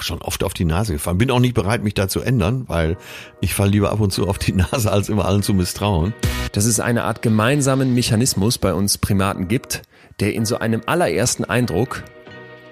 [0.00, 1.18] auch schon oft auf die Nase gefallen.
[1.18, 2.96] Bin auch nicht bereit, mich da zu ändern, weil
[3.40, 6.14] ich falle lieber ab und zu auf die Nase, als immer allen zu misstrauen.
[6.52, 9.82] Dass es eine Art gemeinsamen Mechanismus bei uns Primaten gibt,
[10.18, 12.02] der in so einem allerersten Eindruck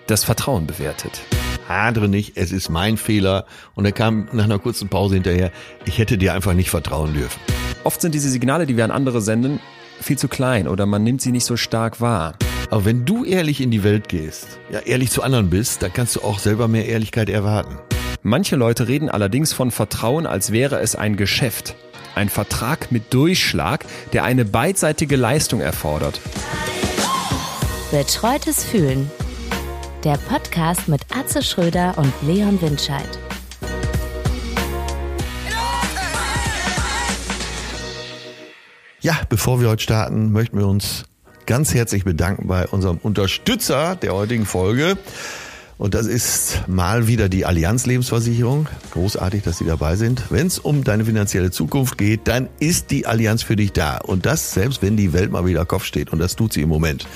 [0.06, 1.20] das Vertrauen bewertet.
[1.68, 3.44] Hadre nicht, es ist mein Fehler.
[3.74, 5.52] Und er kam nach einer kurzen Pause hinterher,
[5.84, 7.38] ich hätte dir einfach nicht vertrauen dürfen.
[7.84, 9.60] Oft sind diese Signale, die wir an andere senden,
[10.00, 12.34] viel zu klein oder man nimmt sie nicht so stark wahr.
[12.70, 16.16] Aber wenn du ehrlich in die Welt gehst, ja, ehrlich zu anderen bist, dann kannst
[16.16, 17.78] du auch selber mehr Ehrlichkeit erwarten.
[18.22, 21.76] Manche Leute reden allerdings von Vertrauen, als wäre es ein Geschäft.
[22.14, 26.20] Ein Vertrag mit Durchschlag, der eine beidseitige Leistung erfordert.
[27.90, 29.10] Betreutes Fühlen.
[30.04, 33.18] Der Podcast mit Atze Schröder und Leon Windscheid.
[39.00, 41.07] Ja, bevor wir heute starten, möchten wir uns
[41.48, 44.98] ganz herzlich bedanken bei unserem Unterstützer der heutigen Folge.
[45.78, 48.68] Und das ist mal wieder die Allianz Lebensversicherung.
[48.90, 50.24] Großartig, dass Sie dabei sind.
[50.28, 53.96] Wenn es um deine finanzielle Zukunft geht, dann ist die Allianz für dich da.
[53.96, 56.12] Und das selbst, wenn die Welt mal wieder Kopf steht.
[56.12, 57.06] Und das tut sie im Moment.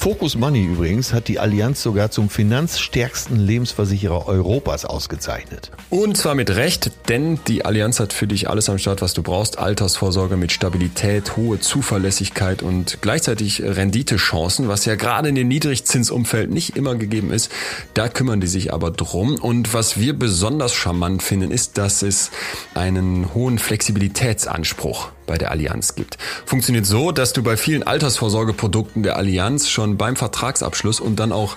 [0.00, 5.70] Focus Money übrigens hat die Allianz sogar zum finanzstärksten Lebensversicherer Europas ausgezeichnet.
[5.90, 9.22] Und zwar mit Recht, denn die Allianz hat für dich alles am Start, was du
[9.22, 9.58] brauchst.
[9.58, 16.78] Altersvorsorge mit Stabilität, hohe Zuverlässigkeit und gleichzeitig Renditechancen, was ja gerade in dem Niedrigzinsumfeld nicht
[16.78, 17.52] immer gegeben ist.
[17.92, 19.34] Da kümmern die sich aber drum.
[19.34, 22.30] Und was wir besonders charmant finden, ist, dass es
[22.72, 26.18] einen hohen Flexibilitätsanspruch bei der Allianz gibt.
[26.44, 31.56] Funktioniert so, dass du bei vielen Altersvorsorgeprodukten der Allianz schon beim Vertragsabschluss und dann auch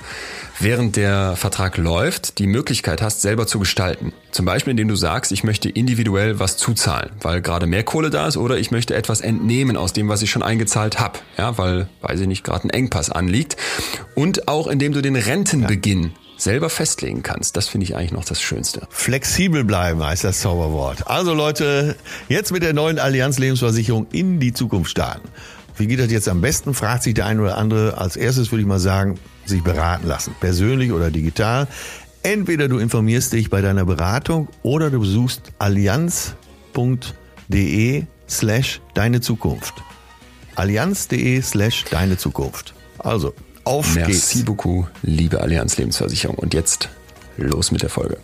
[0.60, 4.14] während der Vertrag läuft, die Möglichkeit hast, selber zu gestalten.
[4.30, 8.28] Zum Beispiel, indem du sagst, ich möchte individuell was zuzahlen, weil gerade mehr Kohle da
[8.28, 11.90] ist, oder ich möchte etwas entnehmen aus dem, was ich schon eingezahlt habe, ja, weil,
[12.02, 13.58] weiß ich nicht, gerade ein Engpass anliegt.
[14.14, 17.58] Und auch indem du den Rentenbeginn ja selber festlegen kannst.
[17.58, 18.88] Das finde ich eigentlich noch das Schönste.
[18.90, 21.08] Flexibel bleiben heißt das Zauberwort.
[21.08, 21.96] Also Leute,
[22.30, 25.28] jetzt mit der neuen Allianz Lebensversicherung in die Zukunft starten.
[25.78, 27.98] Wie geht das jetzt am besten, fragt sich der eine oder andere.
[27.98, 31.68] Als erstes würde ich mal sagen, sich beraten lassen, persönlich oder digital.
[32.22, 36.36] Entweder du informierst dich bei deiner Beratung oder du besuchst allianz.de
[38.30, 39.74] slash deine Zukunft.
[40.56, 42.74] Allianz.de slash deine Zukunft.
[43.00, 43.34] Also,
[43.64, 44.36] auf Merci geht's.
[44.36, 46.38] Merci beaucoup, liebe Allianz Lebensversicherung.
[46.38, 46.90] Und jetzt
[47.38, 48.18] los mit der Folge.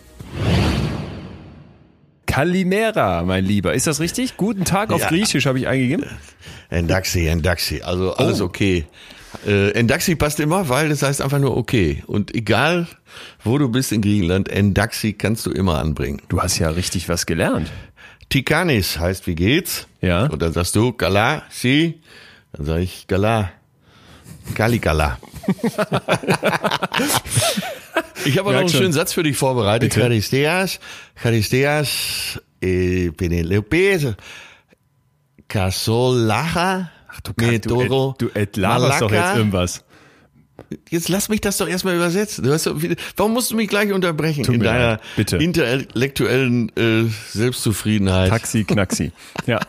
[2.26, 3.74] Kalimera, mein Lieber.
[3.74, 4.36] Ist das richtig?
[4.36, 5.08] Guten Tag auf ja.
[5.08, 6.06] Griechisch habe ich eingegeben.
[6.68, 7.82] Endaxi, Endaxi.
[7.82, 8.44] Also alles oh.
[8.44, 8.86] okay.
[9.46, 12.04] Äh, Endaxi passt immer, weil das heißt einfach nur okay.
[12.06, 12.86] Und egal,
[13.42, 16.22] wo du bist in Griechenland, Endaxi kannst du immer anbringen.
[16.28, 17.70] Du hast ja richtig was gelernt.
[18.28, 19.88] Tikanis heißt, wie geht's?
[20.00, 20.26] Ja.
[20.26, 22.00] Und dann sagst du, Gala, si.
[22.52, 23.50] Dann sage ich, Gala.
[24.54, 25.18] Caligala.
[28.24, 29.94] ich habe noch einen schönen Satz für dich vorbereitet.
[29.94, 30.80] Charisteas,
[31.16, 34.16] Charisteas, eh, Penelope,
[35.48, 39.84] Casolacha, Ach, du, kann, du, du, du laberst doch jetzt irgendwas.
[40.88, 42.44] Jetzt lass mich das doch erstmal übersetzen.
[42.44, 42.76] Du hast doch,
[43.16, 45.36] warum musst du mich gleich unterbrechen Tut in deiner leid, bitte.
[45.38, 48.28] intellektuellen äh, Selbstzufriedenheit?
[48.28, 49.12] Taxi, Knaxi.
[49.46, 49.60] Ja.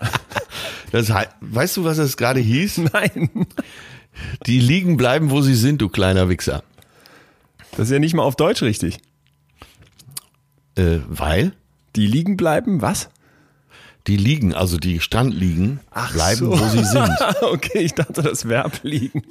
[0.92, 1.10] Das,
[1.40, 2.80] weißt du, was das gerade hieß?
[2.94, 3.48] Nein.
[4.48, 6.64] Die liegen bleiben, wo sie sind, du kleiner Wichser.
[7.72, 9.00] Das ist ja nicht mal auf Deutsch richtig.
[10.76, 11.54] Äh, weil?
[11.96, 13.10] Die liegen bleiben, was?
[14.08, 16.52] Die liegen, also die Strandliegen, Ach bleiben, so.
[16.52, 17.10] wo sie sind.
[17.42, 19.22] okay, ich dachte das Verb liegen.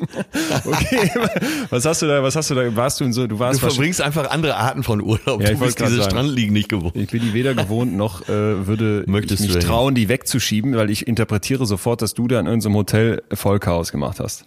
[0.65, 1.11] Okay,
[1.71, 3.67] was hast du da, was hast du da, warst du in so, du warst Du
[3.67, 5.43] verbringst einfach andere Arten von Urlaub.
[5.43, 6.95] Ja, ich du bist diese sagen, Strandliegen nicht gewohnt.
[6.95, 10.89] Ich bin die weder gewohnt, noch äh, würde Möchtest ich mich trauen, die wegzuschieben, weil
[10.89, 14.45] ich interpretiere sofort, dass du da in unserem Hotel Vollchaos gemacht hast.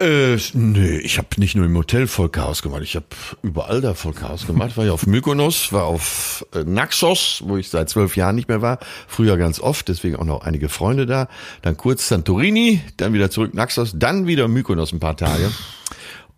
[0.00, 3.06] Äh, nee, ich habe nicht nur im Hotel voll Chaos gemacht, ich habe
[3.42, 4.76] überall da voll Chaos gemacht.
[4.76, 8.62] War ja auf Mykonos, war auf äh, Naxos, wo ich seit zwölf Jahren nicht mehr
[8.62, 8.78] war.
[9.08, 11.28] Früher ganz oft, deswegen auch noch einige Freunde da.
[11.62, 15.50] Dann kurz Santorini, dann wieder zurück Naxos, dann wieder Mykonos ein paar Tage.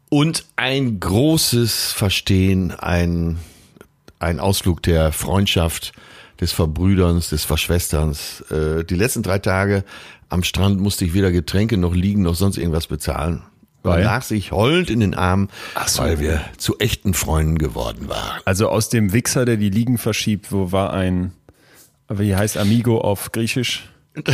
[0.08, 3.38] Und ein großes Verstehen, ein,
[4.18, 5.92] ein Ausflug der Freundschaft,
[6.40, 8.40] des Verbrüderns, des Verschwesterns.
[8.50, 9.84] Äh, die letzten drei Tage
[10.30, 13.42] am Strand musste ich weder Getränke noch liegen noch sonst irgendwas bezahlen.
[13.82, 14.04] Weil?
[14.04, 15.48] lag sich heulend in den Armen,
[15.86, 16.02] so.
[16.02, 18.40] weil wir zu echten Freunden geworden waren.
[18.44, 21.32] Also aus dem Wichser, der die Liegen verschiebt, wo war ein,
[22.08, 23.88] wie heißt Amigo auf Griechisch?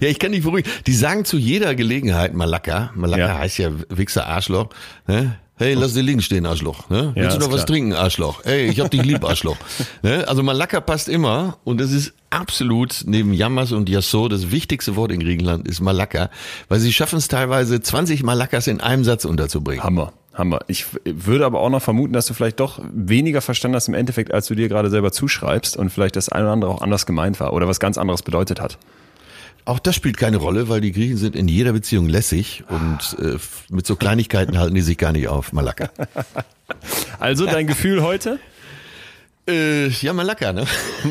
[0.00, 0.70] ja, ich kann dich beruhigen.
[0.86, 2.92] Die sagen zu jeder Gelegenheit Malaka.
[2.94, 3.38] Malaka ja.
[3.38, 4.70] heißt ja Wichser Arschloch.
[5.06, 5.36] Ne?
[5.60, 6.88] Hey, lass die liegen stehen, Arschloch.
[6.88, 7.12] Ne?
[7.14, 8.44] Willst du noch was trinken, Arschloch?
[8.44, 9.58] Hey, ich hab dich lieb, Arschloch.
[10.02, 10.26] ne?
[10.26, 15.12] Also Malaka passt immer und es ist absolut neben Yamas und Yasso das wichtigste Wort
[15.12, 16.30] in Griechenland ist Malaka,
[16.70, 19.84] weil sie schaffen es teilweise 20 Malakas in einem Satz unterzubringen.
[19.84, 20.14] Hammer.
[20.38, 20.60] wir.
[20.66, 24.32] Ich würde aber auch noch vermuten, dass du vielleicht doch weniger verstanden hast im Endeffekt,
[24.32, 27.38] als du dir gerade selber zuschreibst und vielleicht das eine oder andere auch anders gemeint
[27.38, 28.78] war oder was ganz anderes bedeutet hat.
[29.70, 33.38] Auch das spielt keine Rolle, weil die Griechen sind in jeder Beziehung lässig und äh,
[33.68, 35.52] mit so Kleinigkeiten halten die sich gar nicht auf.
[35.52, 35.90] Malaka.
[37.20, 38.38] Also dein Gefühl heute?
[39.48, 40.64] Äh, ja, Malaka, ne?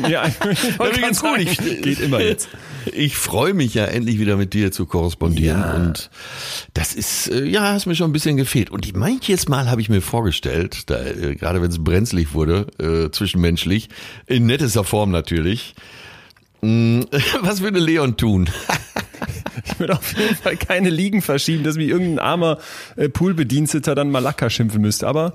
[0.08, 0.26] Ja,
[0.94, 1.38] geht's gut.
[1.38, 2.48] Ich, geht immer jetzt.
[2.92, 5.74] Ich freue mich ja endlich wieder mit dir zu korrespondieren Ja.
[5.74, 6.10] und
[6.74, 9.88] das ist äh, ja, hast mir schon ein bisschen gefehlt und manches Mal habe ich
[9.88, 13.88] mir vorgestellt, da, äh, gerade wenn es brenzlig wurde, äh, zwischenmenschlich,
[14.26, 15.74] in nettester Form natürlich.
[16.62, 17.06] Mh,
[17.42, 18.48] Was würde Leon tun?
[19.64, 22.58] Ich würde auf jeden Fall keine Ligen verschieben, dass mich irgendein armer
[22.96, 25.06] äh, Poolbediensteter dann Malaka schimpfen müsste.
[25.06, 25.34] Aber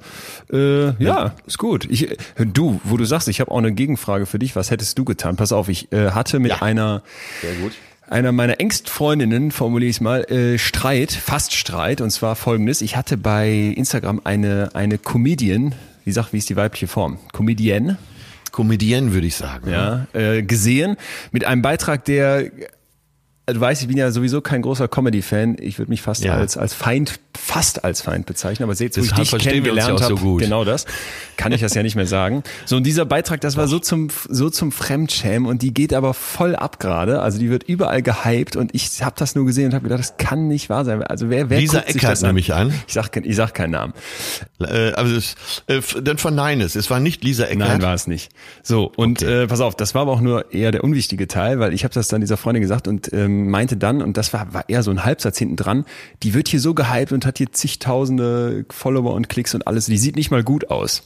[0.52, 1.86] äh, ja, ist gut.
[1.90, 4.56] Ich, äh, du, wo du sagst, ich habe auch eine Gegenfrage für dich.
[4.56, 5.36] Was hättest du getan?
[5.36, 6.62] Pass auf, ich äh, hatte mit Ja.
[6.64, 7.04] einer
[7.42, 7.74] Sehr gut.
[8.10, 12.02] einer meiner engsten Freundinnen, formuliere ich es mal, äh, Streit, fast Streit.
[12.02, 12.82] Und zwar folgendes.
[12.82, 17.20] Ich hatte bei Instagram eine, eine Comedian, wie sagt, wie ist die weibliche Form?
[17.32, 17.98] Comedienne,
[18.56, 19.70] Comedienne würde ich sagen.
[19.70, 20.96] ja, äh, gesehen
[21.34, 22.50] mit einem Beitrag, der
[23.48, 25.58] du weißt, ich bin ja sowieso kein großer Comedy-Fan.
[25.60, 26.34] Ich würde mich fast Ja.
[26.36, 28.64] als, als Feind, fast als Feind bezeichnen.
[28.70, 30.42] Aber jetzt, wo ich Deshalb dich kennengelernt so habe, gut.
[30.42, 30.86] genau das,
[31.38, 32.44] kann ich das ja nicht mehr sagen.
[32.66, 36.14] So, und dieser Beitrag, das war so zum, so zum Fremdschämen und die geht aber
[36.14, 37.22] voll ab gerade.
[37.22, 40.18] Also die wird überall gehypt und ich habe das nur gesehen und habe gedacht, das
[40.18, 41.04] kann nicht wahr sein.
[41.04, 42.30] Also wer, wer Lisa guckt sich Eckert das an?
[42.30, 42.74] nehme ich an.
[42.88, 43.94] Ich sag, ich sag keinen Namen.
[44.60, 45.36] Äh, also es,
[45.68, 46.76] äh, dann verneine es.
[46.76, 47.58] Es war nicht Lisa Eckert.
[47.60, 48.32] Nein, war es nicht.
[48.64, 49.44] So, und Okay.
[49.44, 51.94] äh, pass auf, das war aber auch nur eher der unwichtige Teil, weil ich habe
[51.94, 54.92] das dann dieser Freundin gesagt und ähm, meinte dann, und das war, war eher so
[54.92, 55.86] ein Halbsatz hinten dran,
[56.24, 59.98] die wird hier so gehypt und hat hier zigtausende Follower und Klicks und alles, die
[59.98, 61.04] sieht nicht mal gut aus.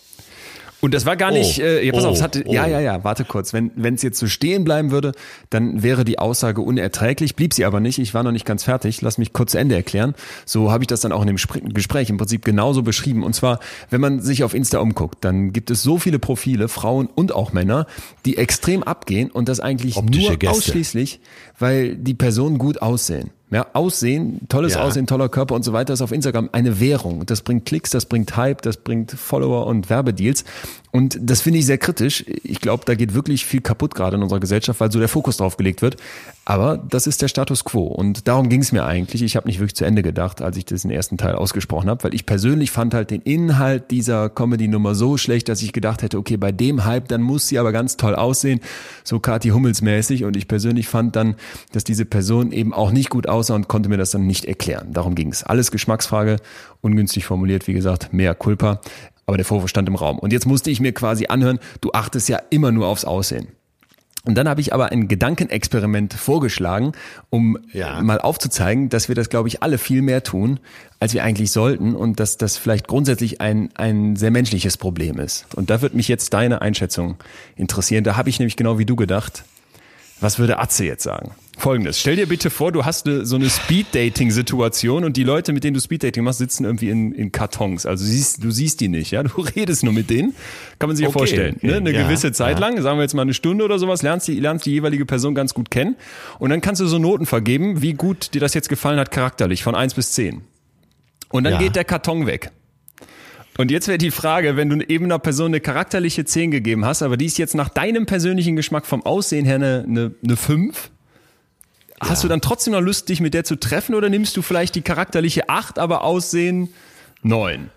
[0.82, 2.54] Und das war gar nicht, Oh, äh, ja, pass auf, es oh, hatte, oh.
[2.54, 3.52] ja, ja, ja, warte kurz.
[3.52, 5.12] Wenn wenn es jetzt so stehen bleiben würde,
[5.50, 8.00] dann wäre die Aussage unerträglich, blieb sie aber nicht.
[8.00, 9.02] Ich war noch nicht ganz fertig.
[9.02, 10.16] Lass mich kurz zu Ende erklären.
[10.46, 13.24] So habe ich das dann auch in dem Spr- Gespräch im Prinzip genauso beschrieben.
[13.24, 13.60] Und zwar,
[13.90, 17.52] wenn man sich auf Insta umguckt, dann gibt es so viele Profile, Frauen und auch
[17.52, 17.86] Männer,
[18.26, 20.56] die extrem abgehen und das eigentlich Optische nur Gäste.
[20.56, 21.20] ausschließlich,
[21.60, 23.32] weil die Personen gut aussehen.
[23.52, 24.84] Ja, Aussehen, tolles Ja.
[24.84, 27.26] Aussehen, toller Körper und so weiter ist auf Instagram eine Währung.
[27.26, 30.46] Das bringt Klicks, das bringt Hype, das bringt Follower und Werbedeals.
[30.92, 32.26] Und das finde ich sehr kritisch.
[32.44, 35.38] Ich glaube, da geht wirklich viel kaputt gerade in unserer Gesellschaft, weil so der Fokus
[35.38, 35.98] drauf gelegt wird.
[36.46, 37.84] Aber das ist der Status quo.
[37.84, 39.22] Und darum ging es mir eigentlich.
[39.22, 42.16] Ich habe nicht wirklich zu Ende gedacht, als ich diesen ersten Teil ausgesprochen habe, weil
[42.16, 46.38] ich persönlich fand halt den Inhalt dieser Comedy-Nummer so schlecht, dass ich gedacht hätte, okay,
[46.38, 48.62] bei dem Hype, dann muss sie aber ganz toll aussehen,
[49.04, 50.24] so Kathi Hummels mäßig.
[50.24, 51.36] Und ich persönlich fand dann,
[51.72, 54.92] dass diese Person eben auch nicht gut aussah und konnte mir das dann nicht erklären.
[54.92, 55.44] Darum ging es.
[55.44, 56.38] Alles Geschmacksfrage,
[56.82, 58.82] ungünstig formuliert, wie gesagt, mehr Culpa.
[59.30, 60.18] Aber der Vorwurf stand im Raum.
[60.18, 63.50] Und jetzt musste ich mir quasi anhören, du achtest ja immer nur aufs Aussehen.
[64.26, 66.94] Und dann habe ich aber ein Gedankenexperiment vorgeschlagen,
[67.30, 68.02] um Ja.
[68.02, 70.60] mal aufzuzeigen, dass wir das, glaube ich, alle viel mehr tun,
[71.00, 75.46] als wir eigentlich sollten und dass das vielleicht grundsätzlich ein, ein sehr menschliches Problem ist.
[75.56, 77.18] Und da wird mich jetzt deine Einschätzung
[77.56, 78.04] interessieren.
[78.04, 79.44] Da habe ich nämlich genau wie du gedacht,
[80.22, 81.36] was würde Atze jetzt sagen?
[81.60, 85.64] Folgendes, stell dir bitte vor, du hast eine, so eine Speed-Dating-Situation und die Leute, mit
[85.64, 87.86] denen du Speed-Dating machst, sitzen irgendwie in, in Kartons.
[87.86, 90.34] Also du siehst, du siehst die nicht, ja, du redest nur mit denen.
[90.80, 91.56] Kann man sich ja Okay, vorstellen.
[91.58, 91.76] okay, Ne?
[91.76, 92.66] Eine ja, gewisse Zeit ja.
[92.68, 95.36] lang, sagen wir jetzt mal eine Stunde oder sowas, lernst die, lernst die jeweilige Person
[95.36, 95.96] ganz gut kennen
[96.40, 99.62] und dann kannst du so Noten vergeben, wie gut dir das jetzt gefallen hat charakterlich,
[99.64, 100.42] von eins bis zehn.
[101.30, 101.60] Und dann Ja.
[101.60, 102.52] geht der Karton weg.
[103.58, 107.02] Und jetzt wäre die Frage, wenn du eben einer Person eine charakterliche 10 gegeben hast,
[107.04, 110.90] aber die ist jetzt nach deinem persönlichen Geschmack vom Aussehen her eine, eine, eine 5,
[112.00, 114.76] hast du dann trotzdem noch Lust, dich mit der zu treffen oder nimmst du vielleicht
[114.76, 116.70] die charakterliche 8, aber Aussehen
[117.24, 117.70] 9?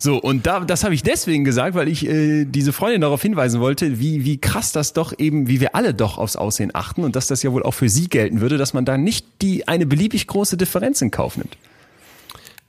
[0.00, 3.60] So, und da, das habe ich deswegen gesagt, weil ich äh, diese Freundin darauf hinweisen
[3.60, 7.16] wollte, wie, wie krass das doch eben, wie wir alle doch aufs Aussehen achten und
[7.16, 9.86] dass das ja wohl auch für sie gelten würde, dass man da nicht die eine
[9.86, 11.56] beliebig große Differenz in Kauf nimmt.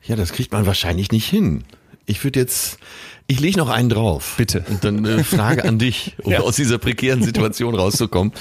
[0.03, 1.65] Ja, das kriegt man wahrscheinlich nicht hin.
[2.07, 2.79] Ich würde jetzt,
[3.27, 4.33] ich lege noch einen drauf.
[4.37, 4.65] Bitte.
[4.67, 6.39] Und dann äh, Frage an dich, um Ja.
[6.39, 8.33] aus dieser prekären Situation rauszukommen.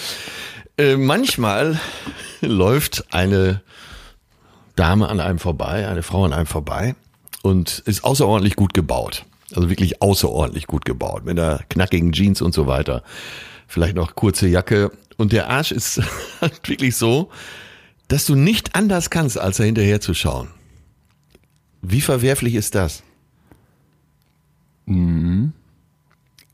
[0.79, 1.79] Äh, manchmal
[2.41, 3.61] läuft eine
[4.77, 6.95] Dame an einem vorbei, eine Frau an einem vorbei
[7.43, 9.27] und ist außerordentlich gut gebaut.
[9.55, 11.25] Also wirklich außerordentlich gut gebaut.
[11.25, 13.03] Mit einer knackigen Jeans und so weiter.
[13.67, 14.93] Vielleicht noch kurze Jacke.
[15.17, 16.01] Und der Arsch ist
[16.41, 17.31] halt wirklich so,
[18.07, 20.49] dass du nicht anders kannst, als da hinterher zu schauen.
[21.83, 23.03] Wie verwerflich ist das?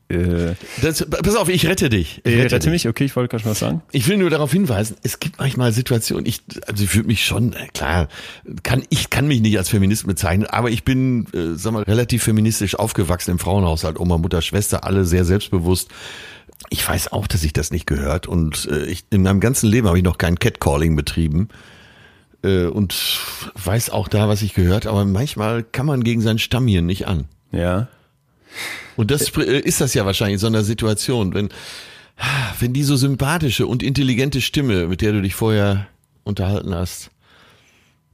[0.07, 2.21] Äh, das pass auf, ich rette dich.
[2.23, 2.69] Ich rette, dich.
[2.69, 3.81] mich, okay, ich wollte gerade schon was sagen.
[3.91, 7.53] Ich will nur darauf hinweisen, es gibt manchmal Situationen, ich, also ich fühle mich schon,
[7.53, 8.07] äh, klar,
[8.61, 12.23] kann, ich kann mich nicht als Feminist bezeichnen, aber ich bin, äh, sag mal, relativ
[12.23, 15.89] feministisch aufgewachsen im Frauenhaushalt, Oma, Mutter, Schwester, alle sehr selbstbewusst.
[16.69, 19.87] Ich weiß auch, dass sich das nicht gehört und äh, ich, in meinem ganzen Leben
[19.87, 21.49] habe ich noch kein Catcalling betrieben.
[22.43, 22.95] äh, und
[23.55, 27.25] weiß auch da, was ich gehört, aber manchmal kann man gegen sein Stammhirn nicht an.
[27.51, 27.87] Ja.
[28.95, 31.49] Und das äh, ist das ja wahrscheinlich in so einer Situation, wenn,
[32.59, 35.87] wenn die so sympathische und intelligente Stimme, mit der du dich vorher
[36.23, 37.09] unterhalten hast,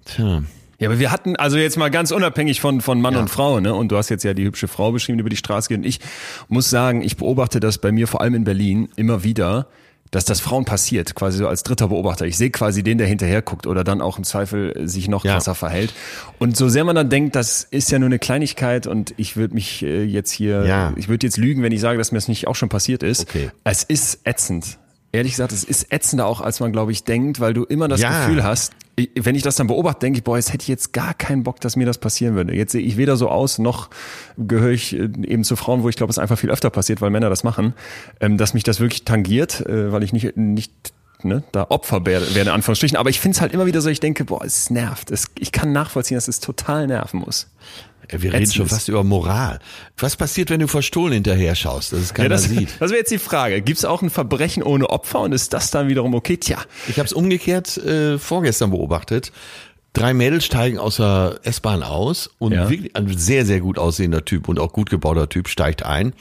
[0.05, 0.43] tja.
[0.79, 3.19] Ja, aber wir hatten, also jetzt mal ganz unabhängig von, von Mann Ja.
[3.19, 3.71] und Frau, ne?
[3.75, 5.77] Und du hast jetzt ja die hübsche Frau beschrieben, die über die Straße geht.
[5.77, 5.99] Und ich
[6.47, 9.67] muss sagen, ich beobachte das bei mir, vor allem in Berlin, immer wieder,
[10.11, 12.25] dass das Frauen passiert, quasi so als dritter Beobachter.
[12.25, 15.33] Ich sehe quasi den, der hinterher guckt oder dann auch im Zweifel sich noch Ja.
[15.35, 15.93] krasser verhält.
[16.37, 19.53] Und so sehr man dann denkt, das ist ja nur eine Kleinigkeit und ich würde
[19.53, 20.93] mich äh, jetzt hier, Ja.
[20.97, 23.21] ich würde jetzt lügen, wenn ich sage, dass mir das nicht auch schon passiert ist.
[23.21, 23.51] Okay.
[23.63, 24.77] Es ist ätzend.
[25.11, 28.01] Ehrlich gesagt, es ist ätzender auch, als man, glaube ich, denkt, weil du immer das
[28.01, 28.25] Ja.
[28.25, 28.73] Gefühl hast,
[29.15, 31.59] wenn ich das dann beobachte, denke ich, boah, jetzt hätte ich jetzt gar keinen Bock,
[31.61, 32.55] dass mir das passieren würde.
[32.55, 33.89] Jetzt sehe ich weder so aus, noch
[34.37, 37.09] gehöre ich äh, eben zu Frauen, wo ich glaube, es einfach viel öfter passiert, weil
[37.09, 37.73] Männer das machen,
[38.19, 40.71] ähm, dass mich das wirklich tangiert, äh, weil ich nicht, nicht
[41.23, 42.97] ne, da Opfer werde, werde in Anführungsstrichen.
[42.97, 45.11] Aber ich finde es halt immer wieder so, ich denke, boah, es nervt.
[45.11, 47.47] Es, ich kann nachvollziehen, dass es total nerven muss.
[48.09, 49.59] Wir reden schon fast über Moral.
[49.97, 52.69] Was passiert, wenn du verstohlen hinterher schaust, dass es keiner das sieht?
[52.79, 53.61] das wäre jetzt die Frage.
[53.61, 56.37] Gibt es auch ein Verbrechen ohne Opfer und ist das dann wiederum okay?
[56.37, 59.31] Tja, Ich habe es umgekehrt äh, vorgestern beobachtet.
[59.93, 62.69] Drei Mädels steigen aus der S-Bahn aus und Ja.
[62.69, 66.13] wirklich ein sehr, sehr gut aussehender Typ und auch gut gebauter Typ steigt ein.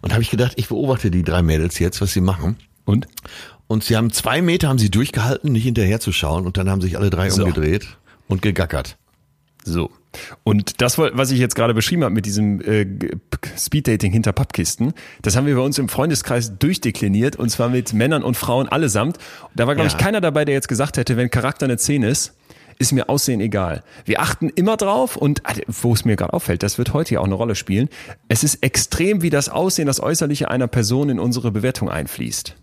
[0.00, 2.56] Und habe ich gedacht, ich beobachte die drei Mädels jetzt, was sie machen.
[2.86, 3.06] und?
[3.66, 6.46] Und sie haben zwei Meter haben sie durchgehalten, nicht hinterher zu schauen.
[6.46, 7.44] Und dann haben sich alle drei So.
[7.44, 7.86] umgedreht
[8.28, 8.96] und gegackert.
[9.62, 9.90] So.
[10.44, 12.86] Und das, was ich jetzt gerade beschrieben habe mit diesem äh,
[13.56, 18.22] Speeddating hinter Pappkisten, das haben wir bei uns im Freundeskreis durchdekliniert und zwar mit Männern
[18.22, 19.18] und Frauen allesamt.
[19.54, 19.94] Da war, glaube Ja.
[19.94, 22.34] ich, keiner dabei, der jetzt gesagt hätte, wenn Charakter eine 10 ist,
[22.80, 23.82] ist mir Aussehen egal.
[24.04, 27.20] Wir achten immer drauf und ah, wo es mir gerade auffällt, das wird heute ja
[27.20, 27.88] auch eine Rolle spielen.
[28.28, 32.54] Es ist extrem, wie das Aussehen, das Äußerliche einer Person in unsere Bewertung einfließt.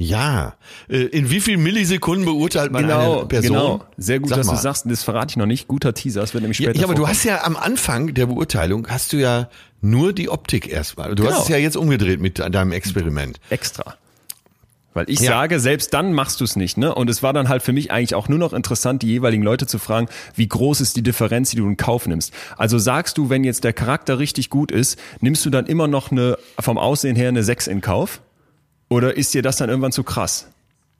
[0.00, 0.54] Ja.
[0.88, 3.42] Äh, In wie vielen Millisekunden beurteilt man eine Person?
[3.56, 3.84] genau.
[3.96, 4.54] Sehr gut, Sag dass mal.
[4.56, 5.66] du sagst, das verrate ich noch nicht.
[5.68, 7.16] Guter Teaser, das wird nämlich Ja, später ja, aber du vorkommen.
[7.16, 9.48] hast ja am Anfang der Beurteilung hast du ja
[9.80, 11.14] nur die Optik erstmal.
[11.16, 11.34] Du Genau.
[11.34, 13.40] hast es ja jetzt umgedreht mit deinem Experiment.
[13.50, 13.96] extra.
[14.94, 15.32] Weil ich Ja.
[15.32, 16.92] sage, selbst dann machst du es nicht, ne?
[16.94, 19.66] Und es war dann halt für mich eigentlich auch nur noch interessant, die jeweiligen Leute
[19.66, 22.32] zu fragen, wie groß ist die Differenz, die du in Kauf nimmst.
[22.56, 26.10] Also sagst du, wenn jetzt der Charakter richtig gut ist, nimmst du dann immer noch
[26.10, 28.20] eine, vom Aussehen her eine 6 in Kauf?
[28.88, 30.48] Oder ist dir das dann irgendwann zu krass?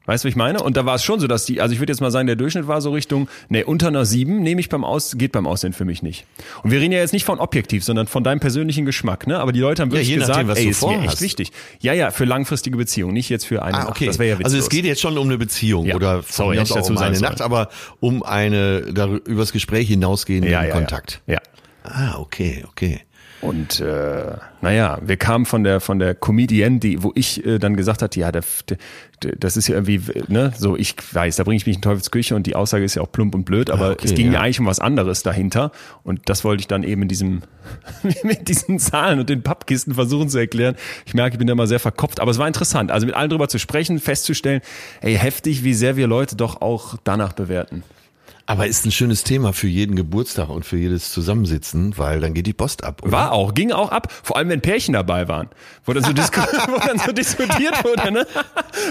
[0.06, 0.62] Weißt du, was ich meine?
[0.62, 2.36] Und da war es schon so, dass die, also ich würde jetzt mal sagen, der
[2.36, 5.74] Durchschnitt war so Richtung, nee, unter einer 7 nehme ich beim Aus, geht beim Aussehen
[5.74, 6.24] für mich nicht.
[6.62, 9.38] Und wir reden ja jetzt nicht von objektiv, sondern von deinem persönlichen Geschmack, ne?
[9.38, 11.52] Aber die Leute haben wirklich je gesagt, nachdem, was ey, du ist mir echt wichtig.
[11.80, 13.90] Ja, ja, für langfristige Beziehungen, nicht jetzt für eine Ah, Nacht.
[13.90, 14.06] okay.
[14.06, 14.54] Das wäre ja witzlos.
[14.54, 15.94] also es geht jetzt schon um eine Beziehung Ja.
[15.96, 17.20] oder Sorry, mir auch dazu um eine.
[17.20, 17.68] Nacht, aber
[18.00, 21.20] um eine darüber übers Gespräch hinausgehenden ja, ja, Kontakt.
[21.26, 21.34] Ja.
[21.34, 21.40] ja.
[21.84, 23.00] Ah, okay, okay.
[23.40, 27.76] Und äh, naja, wir kamen von der von der Comedienne, die, wo ich äh, dann
[27.76, 28.78] gesagt hatte, ja, der, der,
[29.36, 32.48] das ist ja irgendwie, ne, so ich weiß, da bringe ich mich in Teufelsküche und
[32.48, 34.32] die Aussage ist ja auch plump und blöd, aber Ah, okay, es ging ja.
[34.32, 35.70] mir eigentlich um was anderes dahinter
[36.02, 37.42] und das wollte ich dann eben in diesem
[38.24, 40.74] mit diesen Zahlen und den Pappkisten versuchen zu erklären.
[41.06, 43.30] Ich merke, ich bin da mal sehr verkopft, aber es war interessant, also mit allen
[43.30, 44.62] drüber zu sprechen, festzustellen,
[45.00, 47.84] ey, heftig, wie sehr wir Leute doch auch danach bewerten.
[48.48, 52.46] Aber ist ein schönes Thema für jeden Geburtstag und für jedes Zusammensitzen, weil dann geht
[52.46, 53.02] die Post ab.
[53.02, 53.12] Oder?
[53.12, 55.50] War auch, ging auch ab, vor allem wenn Pärchen dabei waren,
[55.84, 58.26] wo dann so, disku wo dann so diskutiert wurde, ne?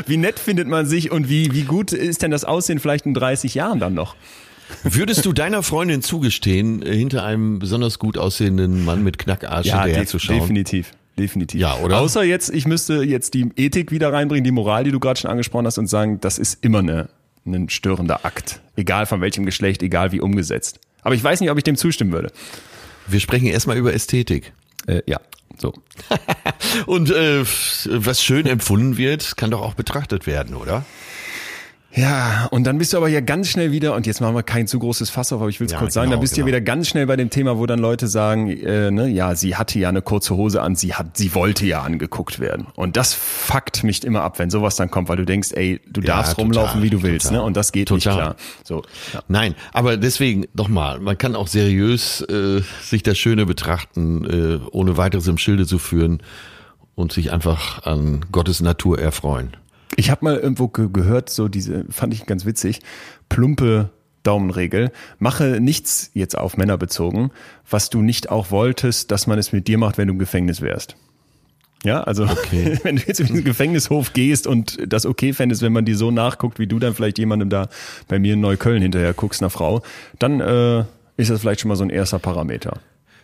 [0.05, 3.15] Wie nett findet man sich und wie, wie gut ist denn das Aussehen vielleicht in
[3.15, 4.15] 30 Jahren dann noch?
[4.83, 10.09] Würdest du deiner Freundin zugestehen, hinter einem besonders gut aussehenden Mann mit Knackarsch hinterher def-
[10.09, 10.37] zu schauen?
[10.39, 10.91] definitiv.
[11.17, 11.59] Definitiv.
[11.59, 11.99] Ja, oder?
[11.99, 15.31] Außer jetzt, ich müsste jetzt die Ethik wieder reinbringen, die Moral, die du gerade schon
[15.31, 17.09] angesprochen hast, und sagen, das ist immer eine,
[17.47, 18.61] ein störender Akt.
[18.75, 20.79] Egal von welchem Geschlecht, egal wie umgesetzt.
[21.01, 22.31] Aber ich weiß nicht, ob ich dem zustimmen würde.
[23.07, 24.53] Wir sprechen erstmal über Ästhetik.
[24.87, 25.19] Äh, ja,
[25.57, 25.73] so.
[26.85, 30.85] Und äh, was schön empfunden wird, kann doch auch betrachtet werden, oder?
[31.95, 34.67] Ja, und dann bist du aber hier ganz schnell wieder, und jetzt machen wir kein
[34.67, 36.35] zu großes Fass auf, aber ich will es Ja, kurz sagen, genau, dann bist du
[36.35, 36.45] genau.
[36.47, 39.55] hier wieder ganz schnell bei dem Thema, wo dann Leute sagen, äh, ne, ja, sie
[39.55, 42.67] hatte ja eine kurze Hose an, sie hat, sie wollte ja angeguckt werden.
[42.75, 46.01] Und das fuckt mich immer ab, wenn sowas dann kommt, weil du denkst, ey, du
[46.01, 47.39] Ja, darfst total, rumlaufen, wie du willst, total.
[47.39, 47.45] ne?
[47.45, 48.17] Und das geht nicht Total.
[48.21, 48.35] klar.
[48.63, 48.83] So.
[49.13, 49.21] Ja.
[49.29, 54.97] Nein, aber deswegen nochmal, man kann auch seriös äh, sich das Schöne betrachten, äh, ohne
[54.97, 56.21] weiteres im Schilde zu führen
[56.95, 59.55] und sich einfach an Gottes Natur erfreuen.
[59.95, 62.81] Ich habe mal irgendwo ge gehört, so diese, fand ich ganz witzig,
[63.29, 63.89] plumpe
[64.23, 64.91] Daumenregel.
[65.19, 67.31] Mache nichts jetzt auf Männer bezogen,
[67.69, 70.61] was du nicht auch wolltest, dass man es mit dir macht, wenn du im Gefängnis
[70.61, 70.95] wärst.
[71.83, 72.27] Ja, also
[72.83, 76.11] wenn du jetzt in den Gefängnishof gehst und das okay fändest, wenn man dir so
[76.11, 77.69] nachguckt, wie du dann vielleicht jemandem da
[78.07, 79.81] bei mir in Neukölln hinterher guckst, einer Frau,
[80.19, 80.83] dann äh,
[81.15, 82.79] ist das vielleicht schon mal so ein erster Parameter.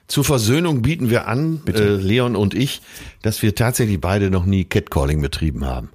[0.08, 2.82] Zur Versöhnung bieten wir an, äh, Leon und ich,
[3.22, 5.90] dass wir tatsächlich beide noch nie Catcalling betrieben haben.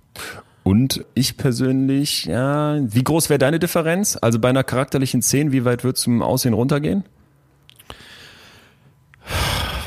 [0.68, 4.18] Und ich persönlich, ja, wie groß wäre deine Differenz?
[4.20, 7.04] Also bei einer charakterlichen 10, wie weit würdest du im Aussehen runtergehen?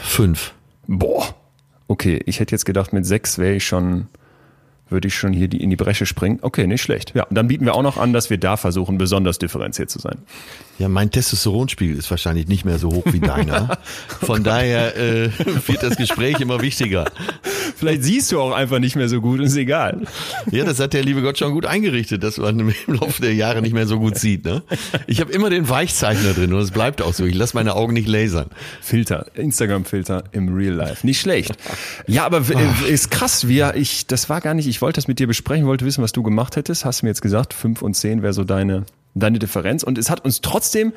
[0.02, 0.56] Fünf.
[0.88, 1.36] Boah.
[1.88, 4.08] Okay, ich hätte jetzt gedacht, mit sechs wäre ich schon
[4.92, 6.40] würde ich schon hier die, in die Bresche springen.
[6.42, 7.14] Okay, nicht schlecht.
[7.16, 10.00] Ja, und dann bieten wir auch noch an, dass wir da versuchen, besonders differenziert zu
[10.00, 10.18] sein.
[10.80, 13.78] Ja, mein Testosteronspiegel ist wahrscheinlich nicht mehr so hoch wie deiner.
[14.08, 15.30] Von daher äh,
[15.68, 17.06] wird das Gespräch immer wichtiger.
[17.76, 20.02] Vielleicht siehst du auch einfach nicht mehr so gut, ist egal.
[20.52, 23.62] Ja, das hat der liebe Gott schon gut eingerichtet, dass man im Laufe der Jahre
[23.62, 24.46] nicht mehr so gut sieht.
[24.46, 24.64] Ne?
[25.08, 27.26] Ich habe immer den Weichzeichner drin und es bleibt auch so.
[27.26, 28.48] Ich lasse meine Augen nicht lasern.
[28.82, 31.06] Filter, Instagram-Filter im Real Life.
[31.06, 31.52] Nicht schlecht.
[32.08, 35.20] Ja, aber äh, ist krass, wie ich, das war gar nicht, ich wollte das mit
[35.20, 36.86] dir besprechen, wollte wissen, was du gemacht hättest.
[36.86, 38.86] Hast du mir jetzt gesagt, fünf und zehn wäre so deine,
[39.16, 39.84] deine Differenz.
[39.84, 40.94] Und es hat uns trotzdem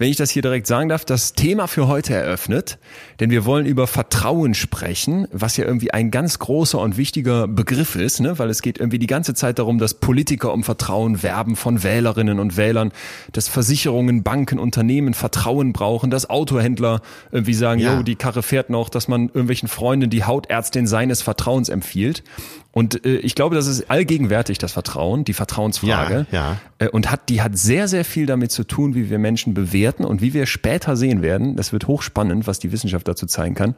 [0.00, 2.78] wenn ich das hier direkt sagen darf, das Thema für heute eröffnet.
[3.20, 7.94] Denn wir wollen über Vertrauen sprechen, was ja irgendwie ein ganz großer und wichtiger Begriff
[7.94, 8.38] ist, ne?
[8.38, 12.40] weil es geht irgendwie die ganze Zeit darum, dass Politiker um Vertrauen werben von Wählerinnen
[12.40, 12.92] und Wählern,
[13.32, 17.96] dass Versicherungen, Banken, Unternehmen Vertrauen brauchen, dass Autohändler irgendwie sagen, ja.
[17.96, 22.24] jo, die Karre fährt noch, dass man irgendwelchen Freunden die Hautärztin seines Vertrauens empfiehlt.
[22.72, 26.26] Und äh, ich glaube, das ist allgegenwärtig, das Vertrauen, die Vertrauensfrage.
[26.30, 26.60] Ja, ja.
[26.78, 30.04] Äh, und hat, die hat sehr, sehr viel damit zu tun, wie wir Menschen bewerten
[30.04, 31.56] und wie wir später sehen werden.
[31.56, 33.74] Das wird hochspannend, was die Wissenschaft dazu zeigen kann.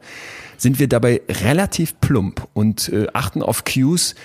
[0.57, 4.15] Sind wir dabei relativ plump und äh, achten auf Cues,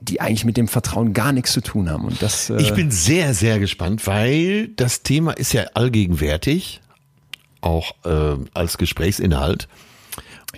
[0.00, 2.04] die eigentlich mit dem Vertrauen gar nichts zu tun haben.
[2.04, 6.80] Und das, äh ich bin sehr, sehr gespannt, weil das Thema ist ja allgegenwärtig,
[7.60, 9.68] auch äh, als Gesprächsinhalt.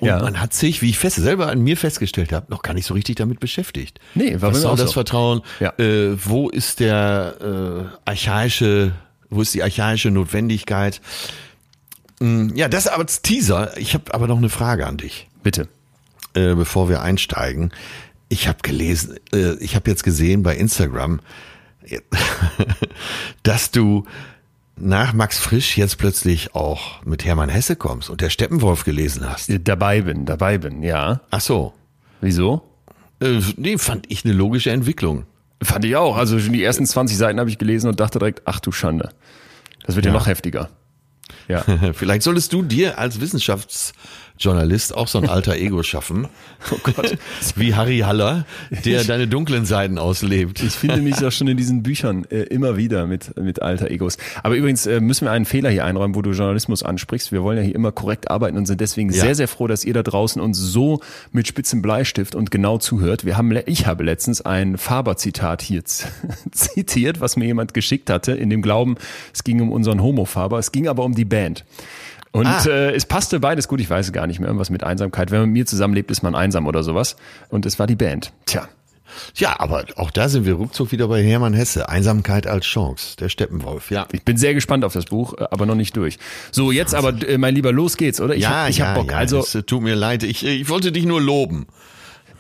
[0.01, 0.21] Und ja.
[0.21, 2.95] man hat sich, wie ich fest selber an mir festgestellt habe, noch gar nicht so
[2.95, 3.99] richtig damit beschäftigt.
[4.15, 4.95] Nee, war Was soll das so.
[4.95, 5.43] Vertrauen?
[5.61, 5.73] Ja.
[5.79, 8.93] Äh, wo ist der äh, archaische,
[9.31, 11.01] wo ist die archaische Notwendigkeit?
[12.21, 13.77] Mm, ja, das aber als Teaser.
[13.77, 15.29] Ich habe aber noch eine Frage an dich.
[15.43, 15.69] Bitte.
[16.35, 17.73] Äh, bevor wir einsteigen.
[18.29, 21.21] Ich habe gelesen, äh, ich habe jetzt gesehen bei Instagram,
[23.43, 24.05] dass du
[24.77, 29.51] nach Max Frisch jetzt plötzlich auch mit Hermann Hesse kommst und der Steppenwolf gelesen hast.
[29.65, 31.21] Dabei bin, dabei bin, ja.
[31.31, 31.73] Ach so.
[32.21, 32.63] Wieso?
[33.21, 35.25] Äh, nee, fand ich eine logische Entwicklung.
[35.63, 36.17] Fand ich auch.
[36.17, 39.11] Also schon die ersten 20 Seiten habe ich gelesen und dachte direkt, ach du Schande.
[39.87, 40.69] Das wird ja, ja noch heftiger.
[41.49, 41.65] Ja.
[41.93, 43.93] Vielleicht solltest du dir als Wissenschafts
[44.39, 46.29] Journalist auch so ein alter Ego schaffen.
[46.71, 47.17] Oh Gott.
[47.55, 48.45] Wie Harry Haller,
[48.85, 50.63] der ich, deine dunklen Seiten auslebt.
[50.63, 54.19] Ich finde mich auch schon in diesen Büchern äh, immer wieder mit, mit alter Egos.
[54.43, 57.33] Aber übrigens äh, müssen wir einen Fehler hier einräumen, wo du Journalismus ansprichst.
[57.33, 59.21] Wir wollen ja hier immer korrekt arbeiten und sind deswegen ja.
[59.21, 61.01] sehr, sehr froh, dass ihr da draußen uns so
[61.33, 63.25] mit spitzem Bleistift und genau zuhört.
[63.25, 65.83] Wir haben, ich habe letztens ein Faber-Zitat hier
[66.51, 68.97] zitiert, was mir jemand geschickt hatte, in dem Glauben,
[69.33, 70.59] es ging um unseren Homo-Faber.
[70.59, 71.65] Es ging aber um die Band.
[72.33, 72.65] Und ah.
[72.67, 75.31] äh, es passte beides gut, ich weiß gar nicht mehr, irgendwas mit Einsamkeit.
[75.31, 77.17] Wenn man mit mir zusammenlebt, ist man einsam oder sowas.
[77.49, 78.33] Und es war die Band.
[78.45, 78.69] Tja.
[79.35, 81.89] Ja, aber auch da sind wir ruckzuck wieder bei Hermann Hesse.
[81.89, 84.07] Einsamkeit als Chance, der Steppenwolf, ja.
[84.13, 86.19] Ich bin sehr gespannt auf das Buch, äh, aber noch nicht durch.
[86.51, 88.35] So, jetzt aber, äh, mein Lieber, los geht's, oder?
[88.35, 89.11] Ich ja, hab, ich ja, hab Bock.
[89.11, 91.67] Ja, also, es tut mir leid, ich, ich wollte dich nur loben.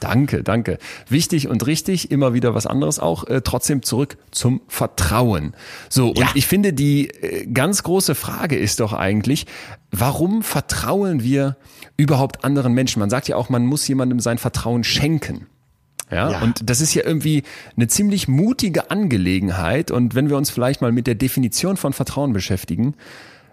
[0.01, 0.79] Danke, danke.
[1.09, 3.27] Wichtig und richtig, immer wieder was anderes auch.
[3.27, 5.55] Äh, trotzdem zurück zum Vertrauen.
[5.89, 6.23] So, ja.
[6.23, 9.47] und ich finde, die äh, ganz große Frage ist doch eigentlich,
[9.91, 11.57] warum vertrauen wir
[11.97, 13.01] überhaupt anderen Menschen?
[13.01, 15.47] Man sagt ja auch, man muss jemandem sein Vertrauen schenken.
[16.11, 17.43] Ja, ja, und das ist ja irgendwie
[17.77, 19.91] eine ziemlich mutige Angelegenheit.
[19.91, 22.95] Und wenn wir uns vielleicht mal mit der Definition von Vertrauen beschäftigen,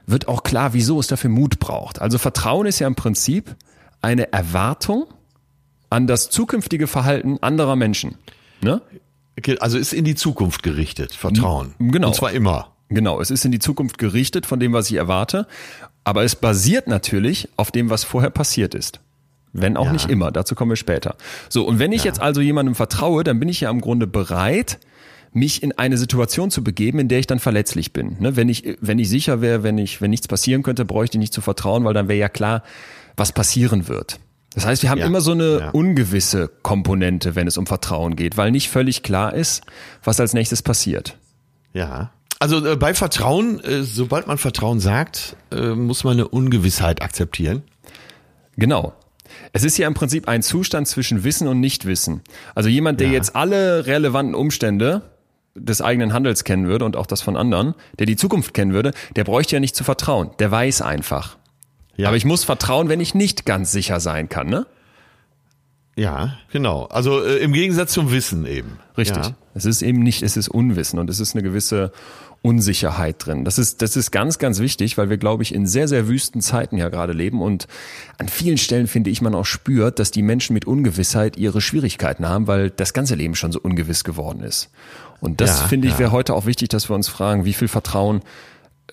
[0.05, 2.01] wird auch klar, wieso es dafür Mut braucht.
[2.01, 3.55] Also Vertrauen ist ja im Prinzip
[4.01, 5.05] eine Erwartung,
[5.93, 8.15] an das zukünftige Verhalten anderer Menschen.
[8.61, 8.81] Ne?
[9.59, 11.75] Also ist in die Zukunft gerichtet, Vertrauen.
[11.77, 12.07] Genau.
[12.07, 12.69] Und zwar immer.
[12.89, 15.47] Genau, es ist in die Zukunft gerichtet von dem, was ich erwarte,
[16.03, 18.99] aber es basiert natürlich auf dem, was vorher passiert ist.
[19.53, 19.93] Wenn auch ja.
[19.93, 21.15] nicht immer, dazu kommen wir später.
[21.47, 22.05] So, und wenn ich ja.
[22.05, 24.79] jetzt also jemandem vertraue, dann bin ich ja im Grunde bereit,
[25.31, 28.17] mich in eine Situation zu begeben, in der ich dann verletzlich bin.
[28.19, 28.35] Ne?
[28.35, 31.33] Wenn ich, wenn ich sicher wäre, wenn ich, wenn nichts passieren könnte, bräuchte ich nicht
[31.33, 32.63] zu vertrauen, weil dann wäre ja klar,
[33.15, 34.19] was passieren wird.
[34.53, 35.69] Das heißt, wir haben ja, immer so eine ja.
[35.71, 39.63] ungewisse Komponente, wenn es um Vertrauen geht, weil nicht völlig klar ist,
[40.03, 41.17] was als nächstes passiert.
[41.73, 42.11] Ja.
[42.39, 47.63] Also äh, bei Vertrauen, äh, sobald man Vertrauen sagt, äh, muss man eine Ungewissheit akzeptieren.
[48.55, 48.93] Genau.
[49.53, 52.21] Es ist ja im Prinzip ein Zustand zwischen Wissen und Nichtwissen.
[52.53, 53.13] Also jemand, der ja.
[53.13, 55.01] jetzt alle relevanten Umstände
[55.55, 58.91] des eigenen Handels kennen würde und auch das von anderen, der die Zukunft kennen würde,
[59.15, 60.31] der bräuchte ja nicht zu vertrauen.
[60.39, 61.37] Der weiß einfach.
[61.95, 62.07] Ja.
[62.07, 64.65] Aber ich muss vertrauen, wenn ich nicht ganz sicher sein kann, ne?
[65.95, 66.85] Ja, genau.
[66.85, 68.79] Also äh, im Gegensatz zum Wissen eben.
[68.97, 69.25] Richtig.
[69.25, 69.35] Ja.
[69.53, 71.91] Es ist eben nicht, es ist Unwissen und es ist eine gewisse
[72.41, 73.45] Unsicherheit drin.
[73.45, 76.41] Das ist, das ist ganz, ganz wichtig, weil wir, glaube ich, in sehr, sehr wüsten
[76.41, 77.67] Zeiten ja gerade leben und
[78.17, 82.27] an vielen Stellen finde ich, man auch spürt, dass die Menschen mit Ungewissheit ihre Schwierigkeiten
[82.27, 84.71] haben, weil das ganze Leben schon so ungewiss geworden ist.
[85.21, 85.99] Und das Ja, finde ich ja.
[85.99, 88.21] wäre heute auch wichtig, dass wir uns fragen, wie viel Vertrauen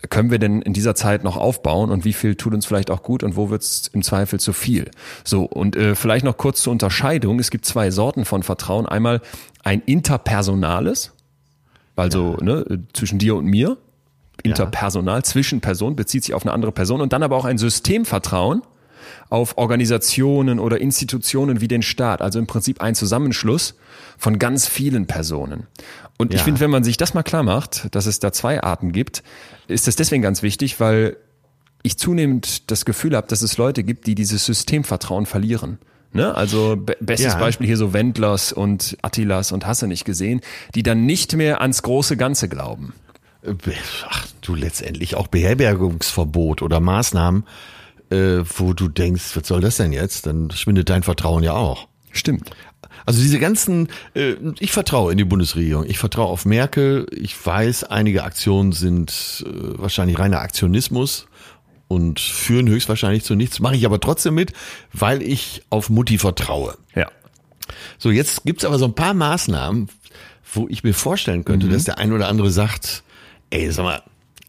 [0.09, 3.03] können wir denn in dieser Zeit noch aufbauen und wie viel tut uns vielleicht auch
[3.03, 4.91] gut und wo wird es im Zweifel zu viel?
[5.25, 7.39] So, und äh, vielleicht noch kurz zur Unterscheidung.
[7.39, 8.87] Es gibt zwei Sorten von Vertrauen.
[8.87, 9.21] Einmal
[9.63, 11.13] ein interpersonales,
[11.97, 13.77] also ne, äh, zwischen dir und mir,
[14.43, 18.63] interpersonal, zwischen Personen, bezieht sich auf eine andere Person und dann aber auch ein Systemvertrauen
[19.29, 23.75] auf Organisationen oder Institutionen wie den Staat, also im Prinzip ein Zusammenschluss
[24.19, 25.67] von ganz vielen Personen.
[26.21, 26.45] Und ich Ja.
[26.45, 29.23] finde, wenn man sich das mal klar macht, dass es da zwei Arten gibt,
[29.69, 31.17] ist das deswegen ganz wichtig, weil
[31.83, 35.79] ich zunehmend das Gefühl habe, dass es Leute gibt, die dieses Systemvertrauen verlieren.
[36.13, 36.35] Ne?
[36.35, 37.39] Also be bestes Ja.
[37.39, 40.43] Beispiel hier so Wendlers und Attilas und Hasse nicht gesehen,
[40.75, 42.93] die dann nicht mehr ans große Ganze glauben.
[43.43, 43.55] Äh,
[44.11, 47.45] Ach, du letztendlich auch Beherbergungsverbot oder Maßnahmen,
[48.11, 50.27] äh, wo du denkst, was soll das denn jetzt?
[50.27, 51.89] Dann schwindet dein Vertrauen ja auch.
[52.13, 52.51] Stimmt.
[53.07, 57.85] Also diese ganzen, äh, ich vertraue in die Bundesregierung, ich vertraue auf Merkel, ich weiß,
[57.85, 61.27] einige Aktionen sind äh, wahrscheinlich reiner Aktionismus
[61.89, 64.53] und führen höchstwahrscheinlich zu nichts, mache ich aber trotzdem mit,
[64.93, 66.77] weil ich auf Mutti vertraue.
[66.95, 67.09] Ja.
[67.99, 69.89] So, jetzt gibt's aber so ein paar Maßnahmen,
[70.53, 71.73] wo ich mir vorstellen könnte, Mhm.
[71.73, 73.03] dass der ein oder andere sagt,
[73.51, 74.03] ey, sag mal,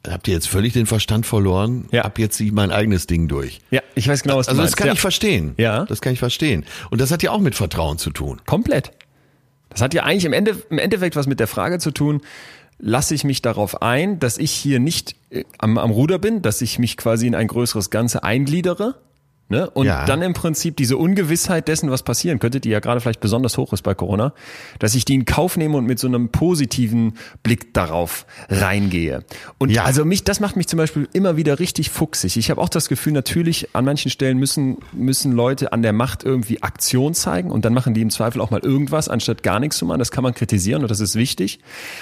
[0.08, 1.88] habt ihr jetzt völlig den Verstand verloren?
[1.92, 2.04] Ja.
[2.04, 3.60] Ab jetzt mein eigenes Ding durch.
[3.72, 4.78] Ja, ich weiß genau, was du Also das meinst.
[4.78, 4.94] kann ja.
[4.94, 5.54] ich verstehen.
[5.58, 5.86] Ja.
[5.86, 6.66] Das kann ich verstehen.
[6.90, 8.42] Und das hat ja auch mit Vertrauen zu tun.
[8.46, 8.92] Komplett.
[9.70, 12.22] Das hat ja eigentlich im, Ende, im Endeffekt was mit der Frage zu tun,
[12.78, 16.62] lasse ich mich darauf ein, dass ich hier nicht äh, am, am Ruder bin, dass
[16.62, 18.96] ich mich quasi in ein größeres Ganze eingliedere.
[19.52, 19.70] Ne?
[19.70, 20.06] Und Ja.
[20.06, 23.74] dann im Prinzip diese Ungewissheit dessen, was passieren könnte, die ja gerade vielleicht besonders hoch
[23.74, 24.34] ist bei Corona,
[24.80, 29.24] dass ich die in Kauf nehme und mit so einem positiven Blick darauf reingehe.
[29.58, 29.84] Und Ja.
[29.84, 32.38] also mich, das macht mich zum Beispiel immer wieder richtig fuchsig.
[32.38, 36.24] Ich habe auch das Gefühl, natürlich an manchen Stellen müssen, müssen Leute an der Macht
[36.24, 39.78] irgendwie Aktion zeigen und dann machen die im Zweifel auch mal irgendwas, anstatt gar nichts
[39.78, 40.00] zu machen.
[40.00, 41.60] Das kann man kritisieren und das ist wichtig.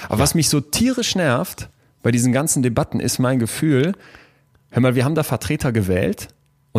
[0.08, 1.70] Aber was mich so tierisch nervt
[2.04, 3.94] bei diesen ganzen Debatten ist mein Gefühl,
[4.70, 6.28] hör mal, wir haben da Vertreter gewählt.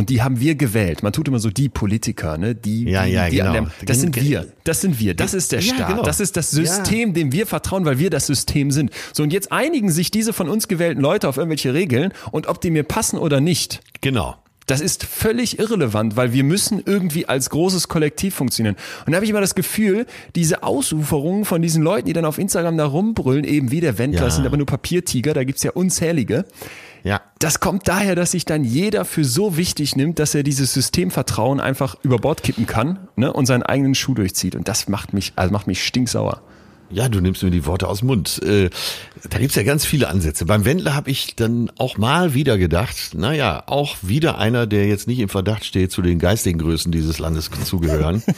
[0.00, 1.02] Und die haben wir gewählt.
[1.02, 2.54] Man tut immer so die Politiker, ne?
[2.54, 3.66] Die, Ja, die, ja, die an genau.
[3.80, 4.46] der, das sind wir.
[4.64, 5.12] Das sind wir.
[5.14, 5.88] Das ist der Ja, Staat.
[5.88, 6.02] genau.
[6.02, 8.90] Das ist das System, dem wir vertrauen, weil wir das System sind.
[9.12, 12.62] So, und jetzt einigen sich diese von uns gewählten Leute auf irgendwelche Regeln und ob
[12.62, 13.80] die mir passen oder nicht.
[14.00, 14.36] Genau.
[14.66, 18.76] Das ist völlig irrelevant, weil wir müssen irgendwie als großes Kollektiv funktionieren.
[19.04, 22.38] Und da habe ich immer das Gefühl, diese Ausuferungen von diesen Leuten, die dann auf
[22.38, 24.30] Instagram da rumbrüllen, eben wie der Wendler, Ja.
[24.30, 26.44] sind aber nur Papiertiger, da gibt's ja unzählige.
[27.02, 27.20] Ja.
[27.38, 31.60] Das kommt daher, dass sich dann jeder für so wichtig nimmt, dass er dieses Systemvertrauen
[31.60, 34.54] einfach über Bord kippen kann ne, und seinen eigenen Schuh durchzieht.
[34.54, 36.42] Und das macht mich, also macht mich stinksauer.
[36.92, 38.42] Ja, du nimmst mir die Worte aus dem Mund.
[38.42, 38.70] Äh,
[39.28, 40.44] da gibt's ja ganz viele Ansätze.
[40.44, 45.06] Beim Wendler habe ich dann auch mal wieder gedacht, naja, auch wieder einer, der jetzt
[45.06, 48.22] nicht im Verdacht steht, zu den geistigen Größen dieses Landes zu gehören.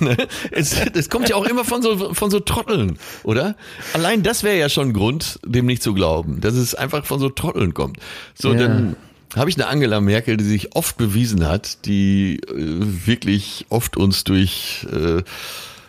[0.50, 3.56] Es, es kommt ja auch immer von so, von so Trotteln, oder?
[3.94, 7.18] Allein das wäre ja schon ein Grund, dem nicht zu glauben, dass es einfach von
[7.18, 7.98] so Trotteln kommt.
[8.34, 8.58] So, Ja.
[8.60, 8.96] dann
[9.34, 12.52] habe ich eine Angela Merkel, die sich oft bewiesen hat, die äh,
[13.06, 15.22] wirklich oft uns durch äh,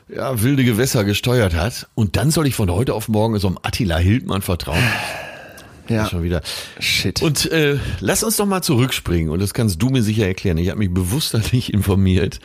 [0.10, 1.88] ja, wilde Gewässer gesteuert hat.
[1.96, 4.84] Und dann soll ich von heute auf morgen so einem Attila Hildmann vertrauen.
[5.90, 6.06] Ja.
[6.10, 6.42] Schon wieder.
[6.80, 7.22] Shit.
[7.22, 9.30] Und äh, lass uns doch mal zurückspringen.
[9.30, 10.58] Und das kannst du mir sicher erklären.
[10.58, 12.40] Ich habe mich bewusst da nicht informiert.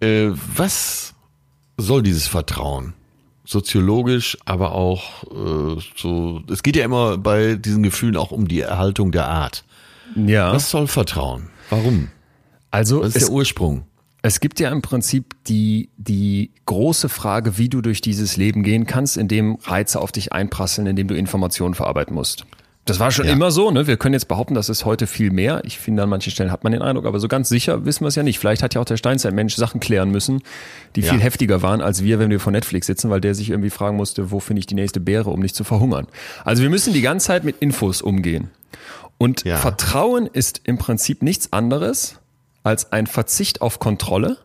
[0.00, 1.14] Äh, was
[1.76, 2.94] soll dieses Vertrauen?
[3.44, 6.42] Soziologisch, aber auch äh, so.
[6.50, 9.64] Es geht ja immer bei diesen Gefühlen auch um die Erhaltung der Art.
[10.14, 10.52] ja.
[10.52, 11.48] Was soll Vertrauen?
[11.70, 12.08] Warum?
[12.70, 13.84] also Was ist es, der Ursprung?
[14.28, 18.86] Es gibt ja im Prinzip die, die große Frage, wie du durch dieses Leben gehen
[18.86, 22.44] kannst, indem Reize auf dich einprasseln, indem du Informationen verarbeiten musst.
[22.84, 23.32] Das war schon Ja.
[23.32, 23.86] immer so, ne?
[23.86, 25.60] Wir können jetzt behaupten, das ist heute viel mehr.
[25.64, 28.08] Ich finde, an manchen Stellen hat man den Eindruck, aber so ganz sicher wissen wir
[28.08, 28.38] es ja nicht.
[28.38, 30.40] Vielleicht hat ja auch der Steinzeitmensch Sachen klären müssen,
[30.96, 31.12] die Ja.
[31.12, 33.96] viel heftiger waren als wir, wenn wir vor Netflix sitzen, weil der sich irgendwie fragen
[33.96, 36.06] musste, wo finde ich die nächste Beere, um nicht zu verhungern.
[36.44, 38.48] Also wir müssen die ganze Zeit mit Infos umgehen.
[39.18, 39.56] Und Ja.
[39.58, 42.17] Vertrauen ist im Prinzip nichts anderes
[42.62, 44.38] als ein Verzicht auf Kontrolle.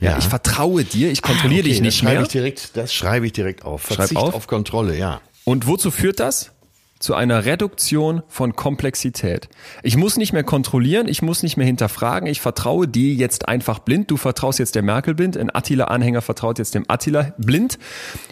[0.00, 2.22] Ja, ich vertraue dir, ich kontrolliere Ah, okay, dich nicht das schreibe mehr.
[2.22, 3.82] Ich direkt, das schreibe ich direkt auf.
[3.82, 4.34] Verzicht auf.
[4.34, 5.20] auf Kontrolle, ja.
[5.44, 6.52] Und wozu führt das?
[6.98, 9.48] Zu einer Reduktion von Komplexität.
[9.82, 13.78] Ich muss nicht mehr kontrollieren, ich muss nicht mehr hinterfragen, ich vertraue dir jetzt einfach
[13.78, 14.10] blind.
[14.10, 17.78] Du vertraust jetzt der Merkel blind, ein Attila-Anhänger vertraut jetzt dem Attila blind.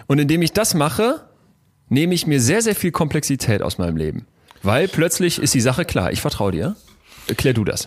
[0.06, 1.28] Und indem ich das mache,
[1.88, 4.26] nehme ich mir sehr, sehr viel Komplexität aus meinem Leben.
[4.62, 6.76] Weil plötzlich ist die Sache klar, ich vertraue dir.
[7.26, 7.86] Erklär du das.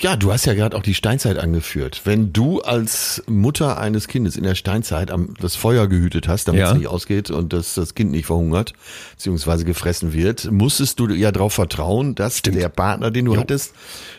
[0.00, 2.02] Ja, du hast ja gerade auch die Steinzeit angeführt.
[2.04, 6.60] Wenn du als Mutter eines Kindes in der Steinzeit am, das Feuer gehütet hast, damit
[6.60, 6.72] Ja.
[6.72, 8.74] es nicht ausgeht und dass das Kind nicht verhungert
[9.12, 13.74] beziehungsweise gefressen wird, musstest du ja darauf vertrauen, dass der Partner, den du hattest,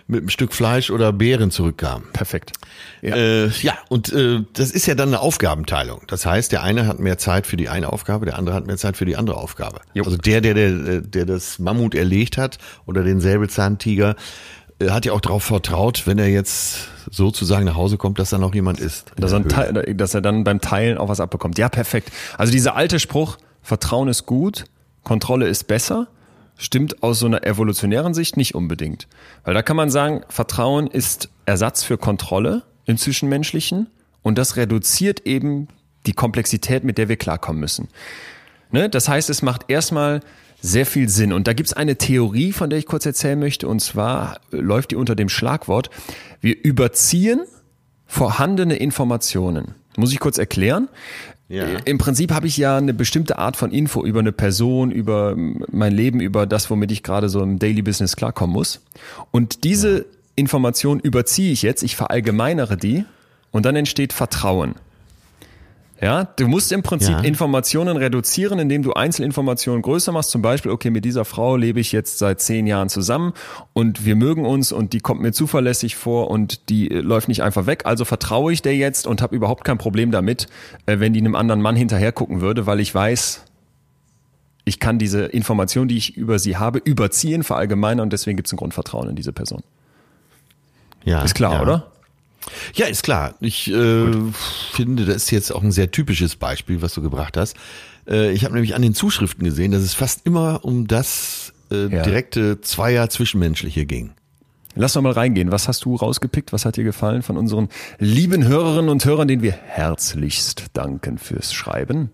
[0.08, 2.02] mit einem Stück Fleisch oder Beeren zurückkam.
[2.14, 2.54] Perfekt.
[3.04, 3.16] Ja.
[3.16, 6.02] Äh, ja, und äh, das ist ja dann eine Aufgabenteilung.
[6.08, 8.78] Das heißt, der eine hat mehr Zeit für die eine Aufgabe, der andere hat mehr
[8.78, 9.82] Zeit für die andere Aufgabe.
[9.94, 10.04] Jo.
[10.04, 14.16] Also der, der, der, der das Mammut erlegt hat oder den Säbelzahntiger,
[14.88, 18.54] hat ja auch darauf vertraut, wenn er jetzt sozusagen nach Hause kommt, dass da noch
[18.54, 19.12] jemand ist.
[19.18, 19.48] dass, er.
[19.48, 21.58] Teil, dass er dann beim Teilen auch was abbekommt.
[21.58, 22.12] Ja, perfekt.
[22.38, 24.66] Also dieser alte Spruch, Vertrauen ist gut,
[25.04, 26.08] Kontrolle ist besser,
[26.58, 29.08] stimmt aus so einer evolutionären Sicht nicht unbedingt.
[29.44, 33.88] Weil da kann man sagen, Vertrauen ist Ersatz für Kontrolle im Zwischenmenschlichen
[34.22, 35.68] und das reduziert eben
[36.06, 37.90] die Komplexität, mit der wir klarkommen müssen.
[38.72, 38.90] Ne?
[38.90, 40.22] Das heißt, es macht erstmal
[40.62, 41.34] sehr viel Sinn.
[41.34, 44.96] Und da gibt's eine Theorie, von der ich kurz erzählen möchte, und zwar läuft die
[44.96, 45.90] unter dem Schlagwort,
[46.42, 47.42] wir überziehen
[48.06, 49.76] vorhandene Informationen.
[49.98, 50.90] Muss ich kurz erklären?
[51.48, 51.66] Ja.
[51.66, 55.36] Äh, Im Prinzip habe ich ja eine bestimmte Art von Info über eine Person, über
[55.36, 58.82] mein Leben, über das, womit ich gerade so im Daily Business klarkommen muss.
[59.32, 63.04] Und diese Information überziehe ich jetzt, ich verallgemeinere die
[63.52, 64.76] und dann entsteht Vertrauen.
[66.02, 67.20] Ja, du musst im Prinzip Ja.
[67.20, 70.32] Informationen reduzieren, indem du Einzelinformationen größer machst.
[70.32, 73.34] Zum Beispiel, okay, mit dieser Frau lebe ich jetzt seit zehn Jahren zusammen
[73.74, 77.44] und wir mögen uns und die kommt mir zuverlässig vor und die äh, läuft nicht
[77.44, 77.86] einfach weg.
[77.86, 80.48] Also vertraue ich der jetzt und habe überhaupt kein Problem damit,
[80.86, 83.44] äh, wenn die einem anderen Mann hinterher gucken würde, weil ich weiß,
[84.64, 88.54] ich kann diese Information, die ich über sie habe, überziehen, verallgemeinern und deswegen gibt es
[88.54, 89.64] ein Grundvertrauen in diese Person.
[91.04, 91.62] ja, Ist klar, ja.
[91.62, 91.92] oder?
[92.74, 93.36] Ja, ist klar.
[93.40, 94.12] Ich äh,
[94.74, 97.56] finde, das ist jetzt auch ein sehr typisches Beispiel, was du gebracht hast.
[98.08, 101.88] Äh, ich habe nämlich an den Zuschriften gesehen, dass es fast immer um das äh,
[101.88, 102.04] Ja.
[102.04, 104.12] direkte Zweier Zwischenmenschliche ging.
[104.76, 105.52] Lass doch mal reingehen.
[105.52, 106.54] Was hast du rausgepickt?
[106.54, 111.54] Was hat dir gefallen von unseren lieben Hörerinnen und Hörern, denen wir herzlichst danken fürs
[111.54, 112.12] Schreiben?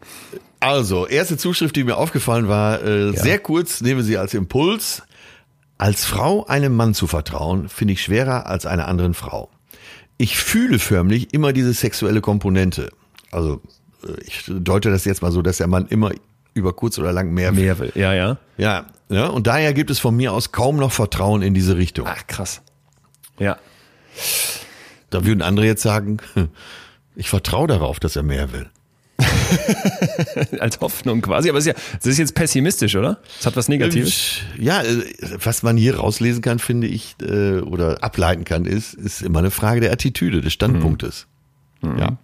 [0.61, 5.03] Also, erste Zuschrift, die mir aufgefallen war, äh, sehr kurz, nehmen wir sie als Impuls.
[5.77, 9.49] Als Frau einem Mann zu vertrauen, finde ich schwerer als einer anderen Frau.
[10.17, 12.89] Ich fühle förmlich immer diese sexuelle Komponente.
[13.31, 13.61] Also,
[14.03, 16.11] äh, ich deute das jetzt mal so, dass der Mann immer
[16.53, 17.63] über kurz oder lang mehr will.
[17.63, 17.91] Mehr will.
[17.95, 18.37] Ja, ja.
[18.57, 22.07] Ja, ja, und daher gibt es von mir aus kaum noch Vertrauen in diese Richtung.
[22.07, 22.61] Ach, krass.
[23.37, 23.57] Ja.
[25.09, 26.17] Da würden andere jetzt sagen,
[27.15, 28.69] ich vertraue darauf, dass er mehr will.
[30.59, 31.49] Als Hoffnung quasi.
[31.49, 33.19] Aber es ist ja, das ist jetzt pessimistisch, oder?
[33.37, 34.41] Das hat was Negatives.
[34.59, 35.03] Ja, äh,
[35.41, 39.51] was man hier rauslesen kann, finde ich, äh, oder ableiten kann, ist, ist immer eine
[39.51, 41.27] Frage der Attitüde, des Standpunktes.
[41.81, 42.17] Ja.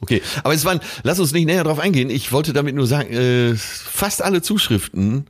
[0.00, 2.10] Okay, aber jetzt waren, lass uns nicht näher drauf eingehen.
[2.10, 5.26] Ich wollte damit nur sagen, äh, fast alle Zuschriften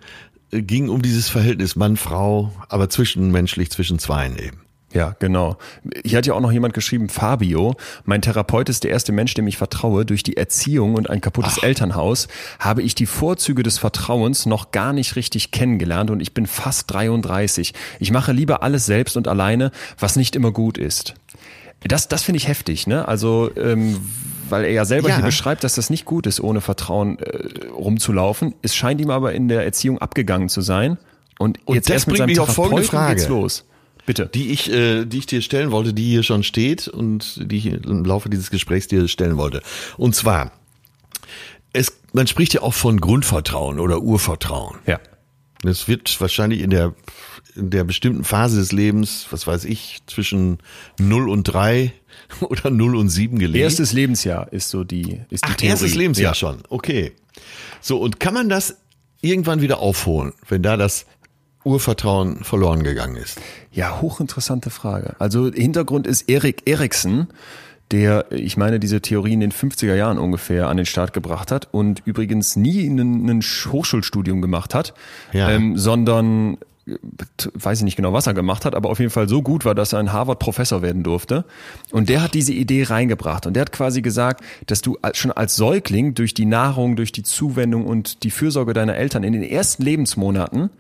[0.51, 4.62] gingen um dieses Verhältnis Mann-Frau, aber zwischenmenschlich zwischen Zweien eben.
[4.95, 5.57] Ja, genau.
[6.05, 7.75] Hier hat ja auch noch jemand geschrieben, Fabio,
[8.05, 10.05] mein Therapeut ist der erste Mensch, dem ich vertraue.
[10.05, 12.29] Durch die Erziehung und ein kaputtes Elternhaus
[12.59, 16.91] habe ich die Vorzüge des Vertrauens noch gar nicht richtig kennengelernt und ich bin fast
[16.93, 17.73] 33.
[18.01, 21.15] Ich mache lieber alles selbst und alleine, was nicht immer gut ist.
[21.85, 23.09] Das, das finde ich heftig, ne?
[23.09, 23.99] Also, ähm,
[24.49, 25.17] weil er ja selber Ja.
[25.17, 28.55] hier beschreibt, dass das nicht gut ist, ohne Vertrauen äh, rumzulaufen.
[28.63, 30.99] Es scheint ihm aber in der Erziehung abgegangen zu sein.
[31.39, 33.41] Und, Und jetzt das erst mit bringt seinem mich auf folgende Therapeuten geht's Frage.
[33.41, 33.65] los.
[34.07, 34.31] Bitte.
[34.33, 37.67] die ich, äh, die ich dir stellen wollte, die hier schon steht und die ich
[37.67, 39.63] im Laufe dieses Gesprächs dir stellen wollte.
[39.97, 40.53] Und zwar,
[41.73, 44.79] es, man spricht ja auch von Grundvertrauen oder Urvertrauen.
[44.87, 45.01] Ja.
[45.63, 46.95] Das wird wahrscheinlich in der,
[47.55, 50.59] in der bestimmten Phase des Lebens, was weiß ich, zwischen
[50.99, 51.93] 0 und 3
[52.41, 53.63] oder 0 und 7 gelegt.
[53.63, 55.71] Erstes Lebensjahr ist so die, ist die Ach, Theorie.
[55.71, 56.35] erstes Lebensjahr ja.
[56.35, 56.59] schon.
[56.69, 57.13] Okay.
[57.81, 58.77] So, und kann man das
[59.21, 61.07] irgendwann wieder aufholen, wenn da das
[61.65, 63.41] Urvertrauen verloren gegangen ist?
[63.71, 65.15] Ja, hochinteressante Frage.
[65.19, 67.29] Also Hintergrund ist Erik Eriksen,
[67.91, 71.69] der, ich meine, diese Theorie in den 50er Jahren ungefähr an den Start gebracht hat
[71.73, 74.95] und übrigens nie ein, Hochschulstudium gemacht hat,
[75.33, 75.51] Ja.
[75.51, 76.95] ähm, sondern äh,
[77.53, 79.75] weiß ich nicht genau, was er gemacht hat, aber auf jeden Fall so gut war,
[79.75, 81.45] dass er ein Harvard-Professor werden durfte.
[81.91, 83.47] Und der hat diese Idee reingebracht.
[83.47, 87.23] Und der hat quasi gesagt, dass du schon als Säugling durch die Nahrung, durch die
[87.23, 90.71] Zuwendung und die Fürsorge deiner Eltern in den ersten Lebensmonaten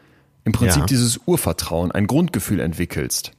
[0.45, 0.87] im Prinzip Ja.
[0.87, 3.33] dieses Urvertrauen, ein Grundgefühl entwickelst.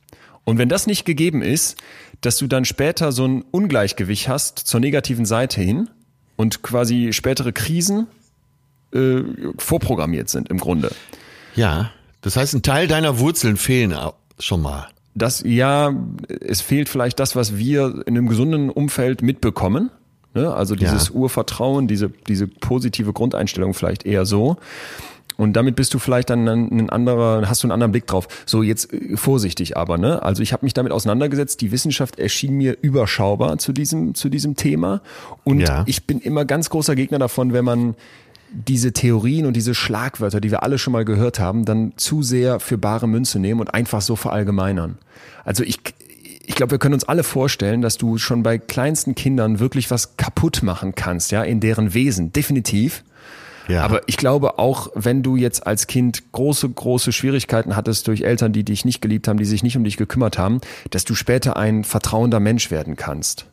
[0.46, 1.78] Und wenn das nicht gegeben ist,
[2.22, 5.90] dass du dann später so ein Ungleichgewicht hast zur negativen Seite hin
[6.36, 8.08] und quasi spätere Krisen
[8.94, 9.22] äh,
[9.58, 10.92] vorprogrammiert sind im Grunde.
[11.56, 11.92] Ja.
[12.22, 13.96] Das heißt, ein Teil deiner Wurzeln fehlen
[14.40, 14.88] schon mal.
[15.16, 15.94] Das ja,
[16.42, 19.92] es fehlt vielleicht das, was wir in einem gesunden Umfeld mitbekommen.
[20.34, 20.52] Ne?
[20.54, 21.14] Also dieses Ja.
[21.14, 24.58] Urvertrauen, diese, diese positive Grundeinstellung vielleicht eher so.
[25.44, 28.28] Und damit bist du vielleicht dann ein anderer, hast du einen anderen Blick drauf.
[28.46, 30.24] So jetzt äh, vorsichtig aber, ne?
[30.24, 31.62] Also ich habe mich damit auseinandergesetzt.
[31.62, 35.02] Die Wissenschaft erschien mir überschaubar zu diesem zu diesem Thema
[35.44, 35.84] und Ja.
[35.86, 37.96] ich bin immer ganz großer Gegner davon, wenn man
[38.52, 42.60] diese Theorien und diese Schlagwörter, die wir alle schon mal gehört haben, dann zu sehr
[42.60, 44.98] für bare Münze nehmen und einfach so verallgemeinern.
[45.44, 45.80] Also ich,
[46.46, 50.18] ich glaube, wir können uns alle vorstellen, dass du schon bei kleinsten Kindern wirklich was
[50.18, 53.04] kaputt machen kannst, ja, in deren Wesen, definitiv.
[53.68, 53.84] Ja.
[53.84, 58.54] Aber ich glaube auch, wenn du jetzt als Kind große, große Schwierigkeiten hattest durch Eltern,
[58.54, 61.58] die dich nicht geliebt haben, die sich nicht um dich gekümmert haben, dass du später
[61.58, 63.46] ein vertrauender Mensch werden kannst.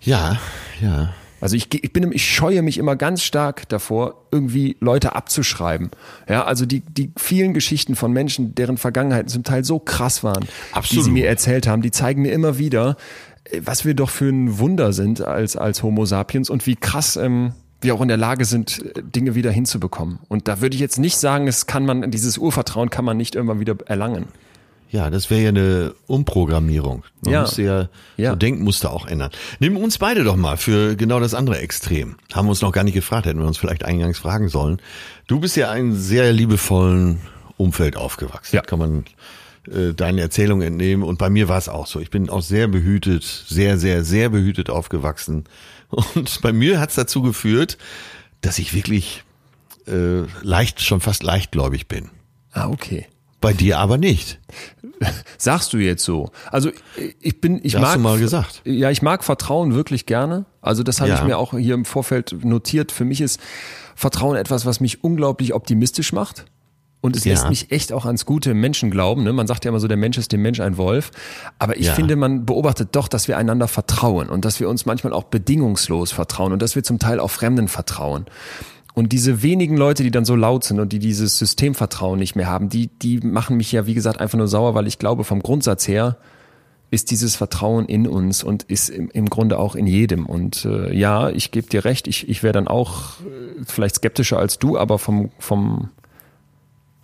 [0.00, 0.38] ja,
[0.80, 1.14] ja.
[1.40, 5.90] Also ich, ich bin, ich scheue mich immer ganz stark davor, irgendwie Leute abzuschreiben.
[6.28, 10.42] Ja, also die, die vielen Geschichten von Menschen, deren Vergangenheiten zum Teil so krass waren,
[10.42, 11.04] die Absolut.
[11.06, 12.96] sie mir erzählt haben, die zeigen mir immer wieder,
[13.44, 17.16] äh, was wir doch für ein Wunder sind als, als Homo sapiens und wie krass
[17.16, 20.18] ähm, wir auch in der Lage sind, äh, Dinge wieder hinzubekommen.
[20.28, 23.34] Und da würde ich jetzt nicht sagen, es kann man, dieses Urvertrauen kann man nicht
[23.34, 24.26] irgendwann wieder erlangen.
[24.90, 27.04] Ja, das wäre ja eine Umprogrammierung.
[27.22, 27.40] Man Ja.
[27.42, 28.30] müsste ja, Ja.
[28.30, 29.30] so Denkmuster auch ändern.
[29.60, 32.16] Nimm uns beide doch mal für genau das andere Extrem.
[32.32, 34.80] Haben wir uns noch gar nicht gefragt, hätten wir uns vielleicht eingangs fragen sollen.
[35.28, 37.20] Du bist ja in sehr liebevollen
[37.56, 38.56] Umfeld aufgewachsen.
[38.56, 38.62] Ja.
[38.62, 39.04] Kann man
[39.70, 41.04] äh, deine Erzählung entnehmen.
[41.04, 42.00] Und bei mir war es auch so.
[42.00, 45.44] Ich bin auch sehr behütet, sehr, sehr, sehr behütet aufgewachsen.
[45.90, 47.78] Und bei mir hat es dazu geführt,
[48.40, 49.24] dass ich wirklich
[49.86, 52.10] äh, leicht, schon fast leichtgläubig bin.
[52.52, 53.06] Ah, okay.
[53.40, 54.38] Bei dir aber nicht.
[55.38, 56.30] Sagst du jetzt so?
[56.50, 56.70] Also
[57.20, 58.60] ich bin, ich Hast mag du mal gesagt.
[58.64, 60.44] Ja, ich mag Vertrauen wirklich gerne.
[60.60, 61.16] Also das habe Ja.
[61.16, 62.92] ich mir auch hier im Vorfeld notiert.
[62.92, 63.40] Für mich ist
[63.94, 66.44] Vertrauen etwas, was mich unglaublich optimistisch macht.
[67.02, 67.32] Und es Ja.
[67.32, 69.22] lässt mich echt auch ans gute Menschen glauben.
[69.24, 69.32] Ne?
[69.32, 71.10] Man sagt ja immer so, der Mensch ist dem Mensch ein Wolf.
[71.58, 71.94] Aber ich Ja.
[71.94, 76.12] finde, man beobachtet doch, dass wir einander vertrauen und dass wir uns manchmal auch bedingungslos
[76.12, 78.26] vertrauen und dass wir zum Teil auch Fremden vertrauen.
[78.92, 82.48] Und diese wenigen Leute, die dann so laut sind und die dieses Systemvertrauen nicht mehr
[82.48, 85.40] haben, die, die machen mich ja, wie gesagt, einfach nur sauer, weil ich glaube, vom
[85.42, 86.16] Grundsatz her
[86.90, 90.26] ist dieses Vertrauen in uns und ist im, im Grunde auch in jedem.
[90.26, 94.38] Und äh, ja, ich gebe dir recht, ich, ich wäre dann auch äh, vielleicht skeptischer
[94.38, 95.90] als du, aber vom, vom,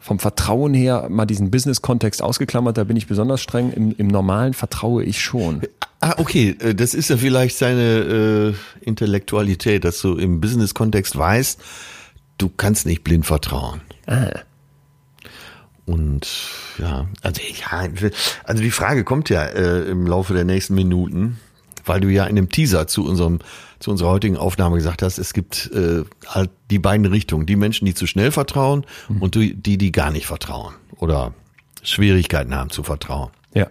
[0.06, 3.72] vom Vertrauen her, mal diesen Business-Kontext ausgeklammert, da bin ich besonders streng.
[3.72, 5.62] Im, Im Normalen vertraue ich schon.
[5.98, 11.60] Ah, okay, äh, das ist ja vielleicht seine äh, Intellektualität, dass du im Business-Kontext weißt,
[12.38, 13.80] du kannst nicht blind vertrauen.
[14.06, 14.30] Ah.
[15.86, 16.28] Und
[16.78, 17.88] ja, also ja,
[18.44, 21.40] also die Frage kommt ja äh, im Laufe der nächsten Minuten,
[21.84, 23.40] weil du ja in dem Teaser zu unserem
[23.78, 27.84] zu unserer heutigen Aufnahme gesagt hast, es gibt äh, halt die beiden Richtungen, die Menschen,
[27.84, 28.84] die zu schnell vertrauen
[29.20, 31.34] und die, die gar nicht vertrauen oder
[31.82, 33.30] Schwierigkeiten haben zu vertrauen.
[33.54, 33.68] Ja.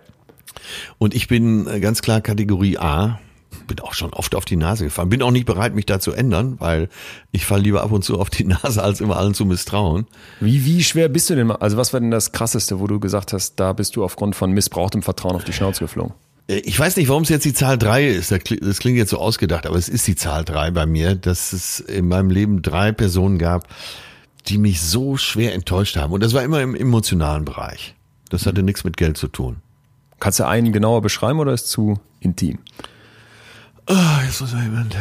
[0.97, 3.19] Und ich bin äh, ganz klar Kategorie A.
[3.67, 5.09] Bin auch schon oft auf die Nase gefallen.
[5.09, 6.87] Bin auch nicht bereit, mich da zu ändern, weil
[7.31, 10.05] ich falle lieber ab und zu auf die Nase, als immer allen zu misstrauen.
[10.39, 11.47] Wie, wie schwer bist du denn?
[11.47, 14.35] mal- Also was war denn das Krasseste, wo du gesagt hast, da bist du aufgrund
[14.35, 16.13] von missbrauchtem Vertrauen auf die Schnauze geflogen?
[16.47, 18.31] Äh, Ich weiß nicht, warum es jetzt die Zahl drei ist.
[18.31, 21.15] Das kli- das klingt jetzt so ausgedacht, aber es ist die Zahl drei bei mir,
[21.15, 23.67] dass es in meinem Leben drei Personen gab,
[24.47, 26.13] die mich so schwer enttäuscht haben.
[26.13, 27.95] Und das war immer im emotionalen Bereich.
[28.29, 29.58] Das hatte nichts mit Geld zu tun.
[30.19, 32.60] Kannst du einen genauer beschreiben oder ist zu intim?
[33.88, 34.95] Ah, jetzt muss jemand.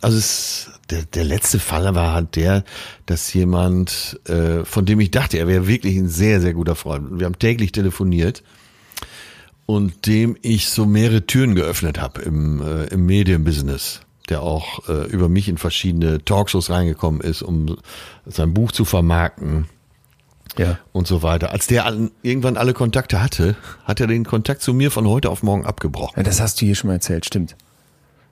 [0.00, 2.64] Also es, der, der letzte Fall war halt der,
[3.06, 7.08] dass jemand, äh, von dem ich dachte, er wäre wirklich ein sehr, sehr guter Freund.
[7.08, 8.42] Und Wir haben täglich telefoniert
[9.66, 15.06] und dem ich so mehrere Türen geöffnet habe im, äh, im Medienbusiness, der auch äh,
[15.08, 17.76] über mich in verschiedene Talkshows reingekommen ist, um
[18.26, 19.66] sein Buch zu vermarkten
[20.58, 20.78] Ja.
[20.92, 21.50] und so weiter.
[21.50, 25.30] Als der an, irgendwann alle Kontakte hatte, hat er den Kontakt zu mir von heute
[25.30, 26.14] auf morgen abgebrochen.
[26.16, 26.22] ja.
[26.22, 27.56] Das hast du hier schon mal erzählt, stimmt.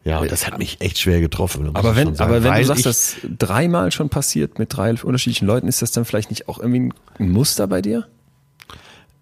[0.05, 1.71] Ja, und das hat mich echt schwer getroffen.
[1.75, 5.69] Aber wenn, aber wenn du sagst, ich, das dreimal schon passiert mit drei unterschiedlichen Leuten,
[5.69, 8.09] ist das dann vielleicht nicht auch irgendwie ein Muster bei dir?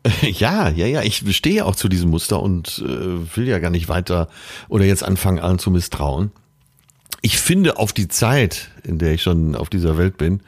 [0.23, 3.89] Ja, ja, ja, ich stehe auch zu diesem Muster und äh, will ja gar nicht
[3.89, 4.29] weiter
[4.69, 6.33] oder jetzt anfangen, allen zu misstrauen.
[7.23, 10.41] Ich finde auf die Zeit, in der ich schon auf dieser Welt bin,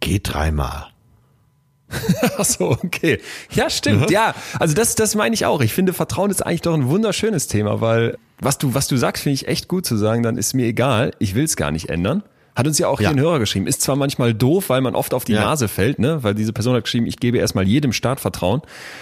[0.00, 0.88] geht dreimal.
[2.38, 3.20] Ach so, okay.
[3.50, 4.10] Ja, stimmt.
[4.10, 5.60] Ja, also das, das meine ich auch.
[5.60, 9.22] Ich finde, Vertrauen ist eigentlich doch ein wunderschönes Thema, weil was du, was du sagst,
[9.22, 11.90] finde ich echt gut zu sagen, dann ist mir egal, ich will es gar nicht
[11.90, 12.22] ändern.
[12.54, 13.08] Hat uns ja auch Ja.
[13.08, 13.66] hier ein Hörer geschrieben.
[13.66, 15.40] Ist zwar manchmal doof, weil man oft auf die Ja.
[15.40, 16.22] Nase fällt, ne?
[16.22, 18.60] Weil diese Person hat geschrieben, ich gebe erstmal jedem Staat Vertrauen.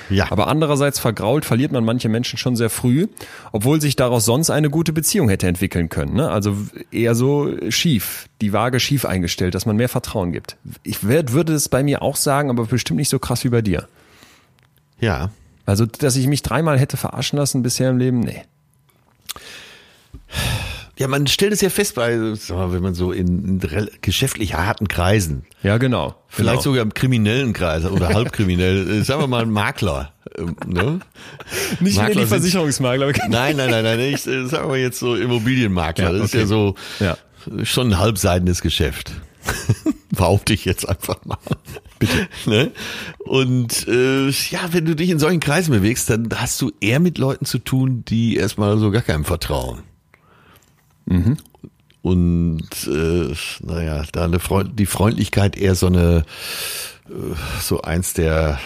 [0.08, 0.30] Ja.
[0.30, 3.08] Aber andererseits vergrault verliert man manche Menschen schon sehr früh,
[3.50, 6.14] obwohl sich daraus sonst eine gute Beziehung hätte entwickeln können.
[6.14, 6.30] Ne?
[6.30, 6.56] Also
[6.92, 10.56] eher so schief, die Waage schief eingestellt, dass man mehr Vertrauen gibt.
[10.84, 13.62] Ich werd, würde es bei mir auch sagen, aber bestimmt nicht so krass wie bei
[13.62, 13.88] dir.
[15.00, 15.31] Ja.
[15.66, 18.42] Also, dass ich mich dreimal hätte verarschen lassen bisher im Leben, nee.
[21.01, 22.15] Ja, man stellt es ja fest bei,
[22.51, 26.15] mal, wenn man so in, in geschäftlich harten Kreisen, Ja, genau.
[26.29, 26.63] vielleicht genau.
[26.63, 30.13] sogar im kriminellen Kreis oder halbkriminell, äh, sagen wir mal ein Makler.
[30.37, 31.01] ähm, Ne?
[31.81, 33.09] Nicht mehr Makler die sind- Versicherungsmakler.
[33.09, 36.13] aber- Nein, nein, nein, nein, ich äh, sagen wir jetzt so Immobilienmakler.
[36.13, 37.17] Ja, Das ist ja so Ja.
[37.65, 39.13] schon ein halbseidenes Geschäft.
[40.11, 41.38] Behaupte ich jetzt einfach mal.
[41.98, 42.29] Bitte.
[42.44, 42.73] Ne?
[43.21, 47.17] Und äh, ja, wenn du dich in solchen Kreisen bewegst, dann hast du eher mit
[47.17, 49.79] Leuten zu tun, die erstmal so gar keinem vertrauen.
[52.02, 56.25] Und äh, naja, da eine Freund die Freundlichkeit eher so eine
[57.08, 57.13] äh,
[57.61, 58.58] so eins der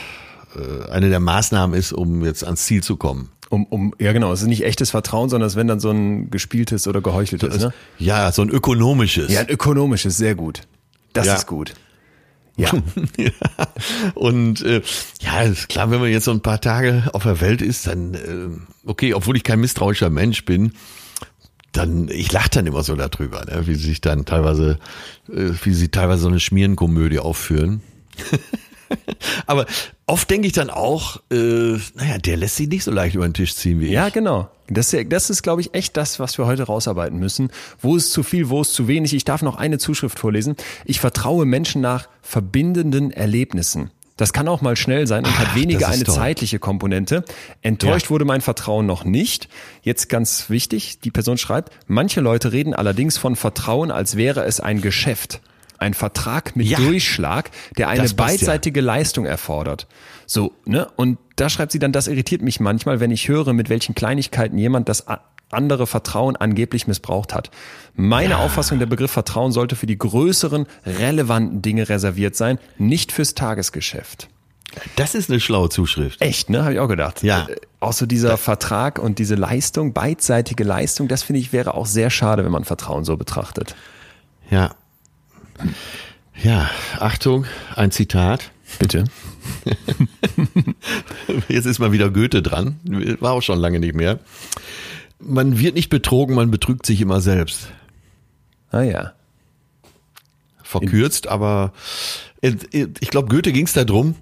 [0.57, 3.31] äh, eine der Maßnahmen ist, um jetzt ans Ziel zu kommen.
[3.51, 4.33] Um, um, ja, genau.
[4.33, 7.59] Es ist nicht echtes Vertrauen, sondern es wenn dann so ein gespieltes oder geheucheltes.
[7.59, 7.73] Ne?
[7.99, 9.31] Ja, so ein ökonomisches.
[9.33, 10.63] Ja, ein ökonomisches, sehr gut.
[11.13, 11.35] Das Ja.
[11.35, 11.75] ist gut.
[12.57, 12.71] Ja.
[13.19, 13.31] Ja.
[14.15, 14.81] Und äh,
[15.21, 18.15] ja, ist klar, wenn man jetzt so ein paar Tage auf der Welt ist, dann
[18.15, 20.71] äh, okay, obwohl ich kein misstrauischer Mensch bin,
[21.77, 24.79] dann ich lache dann immer so darüber, ne, wie sie sich dann teilweise,
[25.29, 27.83] äh, wie sie teilweise so eine Schmierenkomödie aufführen.
[29.47, 29.67] Aber
[30.07, 33.35] oft denke ich dann auch, äh, naja, der lässt sich nicht so leicht über den
[33.35, 34.15] Tisch ziehen wie Ja, ich.
[34.15, 34.49] genau.
[34.69, 37.51] Das, ist- das ist, glaube ich, echt das, was wir heute rausarbeiten müssen.
[37.81, 39.13] Wo ist zu viel, wo ist zu wenig?
[39.15, 40.57] Ich darf noch eine Zuschrift vorlesen.
[40.85, 43.91] Ich vertraue Menschen nach verbindenden Erlebnissen.
[44.17, 46.15] Das kann auch mal schnell sein und hat Ach, weniger das ist eine toll.
[46.15, 47.25] zeitliche Komponente.
[47.63, 48.11] Enttäuscht Ja.
[48.11, 49.49] wurde mein Vertrauen noch nicht.
[49.83, 54.61] Jetzt ganz wichtig, die Person schreibt, manche Leute reden allerdings von Vertrauen, als wäre es
[54.61, 55.41] ein Geschäft.
[55.79, 56.79] Ein Vertrag mit Ja.
[56.79, 58.25] Durchschlag, der eine passt ja.
[58.25, 59.89] beidseitige Leistung erfordert.
[60.27, 60.87] So, ne?
[60.95, 64.57] Und da schreibt sie dann, das irritiert mich manchmal, wenn ich höre, mit welchen Kleinigkeiten
[64.57, 65.07] jemand das
[65.55, 67.51] andere Vertrauen angeblich missbraucht hat.
[67.95, 73.35] Meine Auffassung, der Begriff Vertrauen sollte für die größeren, relevanten Dinge reserviert sein, nicht fürs
[73.35, 74.29] Tagesgeschäft.
[74.97, 76.21] Das ist eine schlaue Zuschrift.
[76.21, 76.63] Echt, ne?
[76.65, 77.23] Habe ich auch gedacht.
[77.23, 77.47] Ja.
[77.49, 81.87] Äh, Auch so dieser Vertrag und diese Leistung, beidseitige Leistung, das finde ich wäre auch
[81.87, 83.77] sehr schade, wenn man Vertrauen so betrachtet.
[84.51, 84.75] Ja.
[86.43, 87.47] Ja, Achtung,
[87.77, 88.51] ein Zitat.
[88.81, 89.05] Bitte.
[91.49, 92.81] Jetzt ist mal wieder Goethe dran.
[93.21, 94.19] War auch schon lange nicht mehr.
[95.27, 97.69] Man wird nicht betrogen, man betrügt sich immer selbst.
[98.71, 99.13] Ah ja.
[100.63, 101.73] Verkürzt, aber
[102.43, 102.55] äh,
[103.01, 104.17] ich glaube, Goethe ging es darum.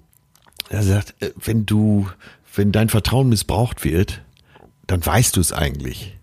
[0.69, 2.09] Er sagt, äh, wenn du,
[2.55, 4.23] wenn dein Vertrauen missbraucht wird,
[4.87, 6.17] dann weißt du es eigentlich.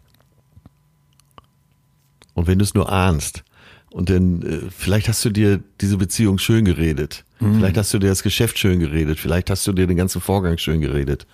[2.34, 3.44] Und wenn du es nur ahnst,
[3.92, 8.10] und dann äh, vielleicht hast du dir diese Beziehung schön geredet, vielleicht hast du dir
[8.10, 11.26] das Geschäft schön geredet, vielleicht hast du dir den ganzen Vorgang schön geredet.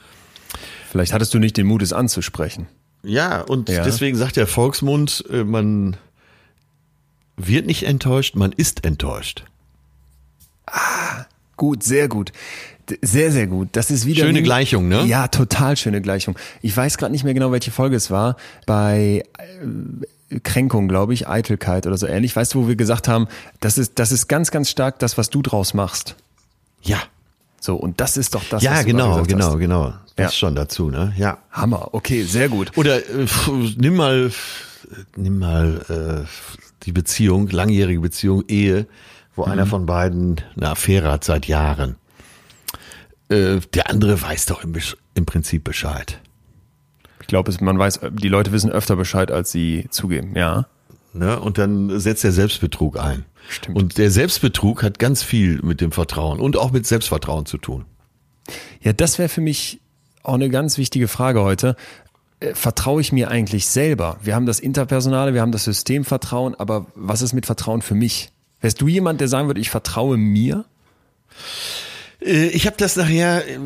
[0.89, 2.67] Vielleicht hattest du nicht den Mut, es anzusprechen.
[3.05, 3.83] Ja, und Ja.
[3.83, 5.97] deswegen sagt der Volksmund, äh, man
[7.37, 9.43] wird nicht enttäuscht, man ist enttäuscht.
[11.57, 12.31] Gut, sehr gut.
[13.01, 13.69] Sehr, sehr gut.
[13.71, 14.25] Das ist wieder.
[14.25, 15.03] Schöne Gleichung, ne?
[15.05, 16.37] Ja, total schöne Gleichung.
[16.61, 18.35] Ich weiß gerade nicht mehr genau, welche Folge es war.
[18.67, 19.23] Bei
[20.29, 22.35] äh, Kränkung, glaube ich, Eitelkeit oder so ähnlich.
[22.35, 23.27] Weißt du, wo wir gesagt haben,
[23.59, 26.15] das ist, das ist ganz, ganz stark das, was du draus machst.
[26.81, 27.01] Ja.
[27.59, 29.57] So, und das ist doch das, ja, was du genau, gesagt genau, hast.
[29.59, 29.93] genau.
[30.15, 30.37] Das Ja.
[30.37, 31.13] schon dazu, ne?
[31.17, 31.39] Ja.
[31.51, 31.89] Hammer.
[31.93, 32.77] Okay, sehr gut.
[32.77, 33.25] Oder äh,
[33.77, 34.31] nimm mal,
[35.15, 36.27] nimm mal äh,
[36.83, 38.87] die Beziehung, langjährige Beziehung, Ehe,
[39.35, 39.51] wo Mhm.
[39.51, 41.95] einer von beiden eine Affäre hat seit Jahren.
[43.29, 44.73] Äh, der andere weiß doch im,
[45.15, 46.19] im Prinzip Bescheid.
[47.21, 50.33] Ich glaube, man weiß, die Leute wissen öfter Bescheid, als sie zugeben.
[50.35, 50.67] Ja.
[51.13, 51.39] Ne?
[51.39, 53.25] Und dann setzt der Selbstbetrug ein.
[53.49, 53.77] Stimmt.
[53.77, 57.85] Und der Selbstbetrug hat ganz viel mit dem Vertrauen und auch mit Selbstvertrauen zu tun.
[58.81, 59.81] Ja, das wäre für mich
[60.25, 61.75] auch eine ganz wichtige Frage heute.
[62.39, 64.17] Äh, Vertraue ich mir eigentlich selber?
[64.21, 68.31] Wir haben das Interpersonale, wir haben das Systemvertrauen, aber was ist mit Vertrauen für mich?
[68.61, 70.65] Wärst du jemand, der sagen würde, ich vertraue mir?
[72.21, 73.59] Äh, Ich habe das nachher äh,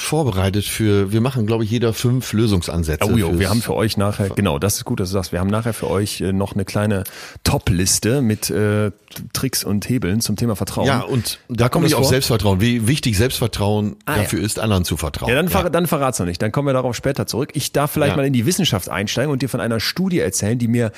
[0.00, 3.04] vorbereitet für, wir machen, glaube ich, jeder fünf Lösungsansätze.
[3.10, 5.40] Oh jo, wir haben für euch nachher, genau, das ist gut, dass du sagst, wir
[5.40, 7.02] haben nachher für euch äh, noch eine kleine
[7.44, 8.92] Top-Liste mit äh,
[9.32, 10.86] Tricks und Hebeln zum Thema Vertrauen.
[10.86, 12.10] Ja, und da, kommt komme ich auf vor?
[12.10, 14.22] Selbstvertrauen, wie wichtig Selbstvertrauen Ah, ja.
[14.22, 15.30] dafür ist, anderen zu vertrauen.
[15.30, 16.40] Ja, dann, ver dann verrat's noch nicht.
[16.42, 17.50] Dann kommen wir darauf später zurück.
[17.54, 18.16] Ich darf vielleicht Ja.
[18.16, 20.92] mal in die Wissenschaft einsteigen und dir von einer Studie erzählen, die mir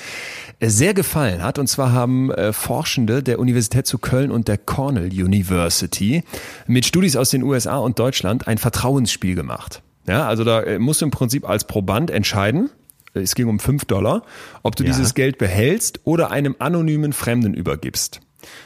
[0.59, 1.57] äh, sehr gefallen hat.
[1.57, 6.23] Und zwar haben äh, Forschende der Universität zu Köln und der Cornell University
[6.67, 8.57] mit Studis aus den USA und Deutschland ein
[8.95, 9.81] Vertrauensspiel gemacht.
[10.07, 12.69] Ja, also da äh, musst du im Prinzip als Proband entscheiden,
[13.13, 14.23] äh, es ging um 5 Dollar,
[14.63, 14.89] ob du Ja.
[14.91, 18.19] dieses Geld behältst oder einem anonymen Fremden übergibst.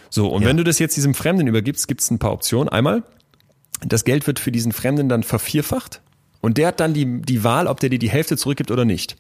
[0.10, 0.48] So, und Ja.
[0.50, 2.70] wenn du das jetzt diesem Fremden übergibst, gibt es ein paar Optionen.
[2.70, 3.04] Einmal,
[3.86, 6.02] das Geld wird für diesen Fremden dann vervierfacht
[6.42, 9.18] und der hat dann die, die Wahl, ob der dir die Hälfte zurückgibt oder nicht.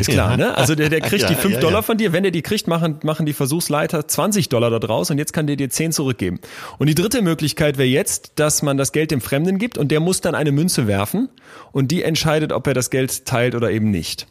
[0.00, 0.36] Ist klar, Ja.
[0.36, 0.56] ne?
[0.56, 2.12] Also der, der kriegt Ja, die 5 ja, Dollar von dir.
[2.12, 5.46] Wenn der die kriegt, machen, machen die Versuchsleiter 20 Dollar da draus und jetzt kann
[5.46, 6.40] der dir 10 zurückgeben.
[6.78, 10.00] Und die dritte Möglichkeit wäre jetzt, dass man das Geld dem Fremden gibt und der
[10.00, 11.28] muss dann eine Münze werfen
[11.72, 14.26] und die entscheidet, ob er das Geld teilt oder eben nicht.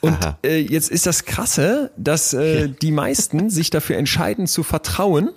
[0.00, 5.30] Und äh, jetzt ist das Krasse, dass äh, die meisten sich dafür entscheiden zu vertrauen.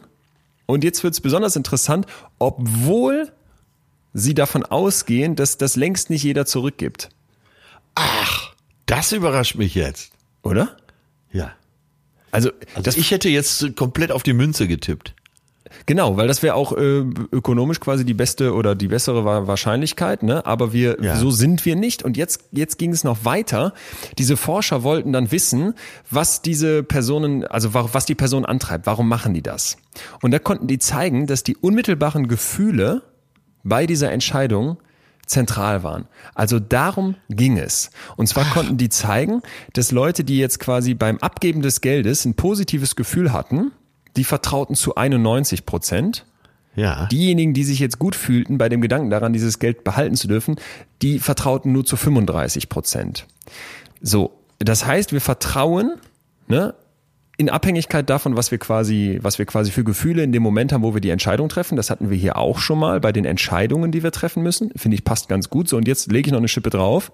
[0.68, 2.06] Und jetzt wird es besonders interessant,
[2.40, 3.30] obwohl
[4.14, 7.10] sie davon ausgehen, dass das längst nicht jeder zurückgibt.
[7.96, 8.41] Ach,
[8.92, 10.12] das überrascht mich jetzt.
[10.44, 10.76] Oder?
[11.32, 11.52] Ja.
[12.32, 15.14] Also, Also ich hätte jetzt komplett auf die Münze getippt.
[15.86, 17.00] genau, weil das wäre auch äh,
[17.32, 20.46] ökonomisch quasi die beste oder die bessere Wa- Wahrscheinlichkeit, ne?
[20.46, 21.16] Aber wir, Ja.
[21.16, 22.04] so sind wir nicht.
[22.04, 23.74] Und jetzt, jetzt ging es noch weiter.
[24.18, 25.74] Diese Forscher wollten dann wissen,
[26.10, 28.86] was diese Personen, also wa- was die Person antreibt.
[28.86, 29.78] Warum machen die das?
[30.22, 33.02] Und da konnten die zeigen, dass die unmittelbaren Gefühle
[33.64, 34.78] bei dieser Entscheidung
[35.32, 36.08] zentral waren.
[36.36, 37.90] Also darum ging es.
[38.18, 39.42] Und zwar konnten die zeigen,
[39.74, 43.72] dass Leute, die jetzt quasi beim Abgeben des Geldes ein positives Gefühl hatten,
[44.18, 46.26] die vertrauten zu 91 Prozent.
[46.76, 47.08] Ja.
[47.08, 50.56] Diejenigen, die sich jetzt gut fühlten bei dem Gedanken daran, dieses Geld behalten zu dürfen,
[51.02, 53.26] die vertrauten nur zu 35 Prozent.
[54.02, 55.96] So, das heißt, wir vertrauen,
[56.48, 56.74] ne,
[57.42, 60.84] in Abhängigkeit davon, was wir quasi, was wir quasi für Gefühle in dem Moment haben,
[60.84, 61.76] wo wir die Entscheidung treffen.
[61.76, 64.72] Das hatten wir hier auch schon mal bei den Entscheidungen, die wir treffen müssen.
[64.76, 65.68] Finde ich passt ganz gut.
[65.68, 67.12] So, und jetzt lege ich noch eine Schippe drauf.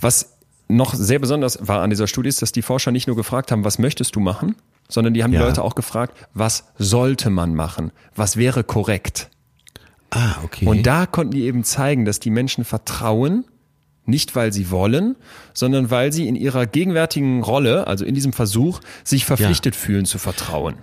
[0.00, 3.52] Was noch sehr besonders war an dieser Studie ist, dass die Forscher nicht nur gefragt
[3.52, 4.56] haben, was möchtest du machen,
[4.88, 5.44] sondern die haben die Ja.
[5.44, 7.92] Leute auch gefragt, was sollte man machen?
[8.16, 9.28] Was wäre korrekt?
[10.08, 10.64] Ah, okay.
[10.64, 13.44] Und da konnten die eben zeigen, dass die Menschen vertrauen,
[14.06, 15.16] nicht weil sie wollen,
[15.52, 20.18] sondern weil sie in ihrer gegenwärtigen Rolle, also in diesem Versuch, sich verpflichtet fühlen zu
[20.18, 20.76] vertrauen.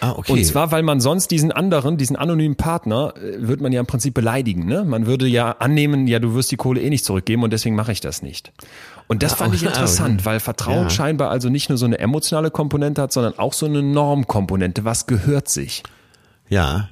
[0.00, 0.32] ah, okay.
[0.32, 3.86] Und zwar, weil man sonst diesen anderen, diesen anonymen Partner, äh, wird man ja im
[3.86, 4.66] Prinzip beleidigen.
[4.66, 4.84] Ne?
[4.84, 7.92] Man würde ja annehmen, ja, du wirst die Kohle eh nicht zurückgeben und deswegen mache
[7.92, 8.52] ich das nicht.
[9.06, 10.24] Und das fand ich ah, interessant, okay.
[10.26, 10.90] weil Vertrauen Ja.
[10.90, 14.84] scheinbar also nicht nur so eine emotionale Komponente hat, sondern auch so eine Normkomponente.
[14.84, 15.82] Was gehört sich?
[16.48, 16.88] ja.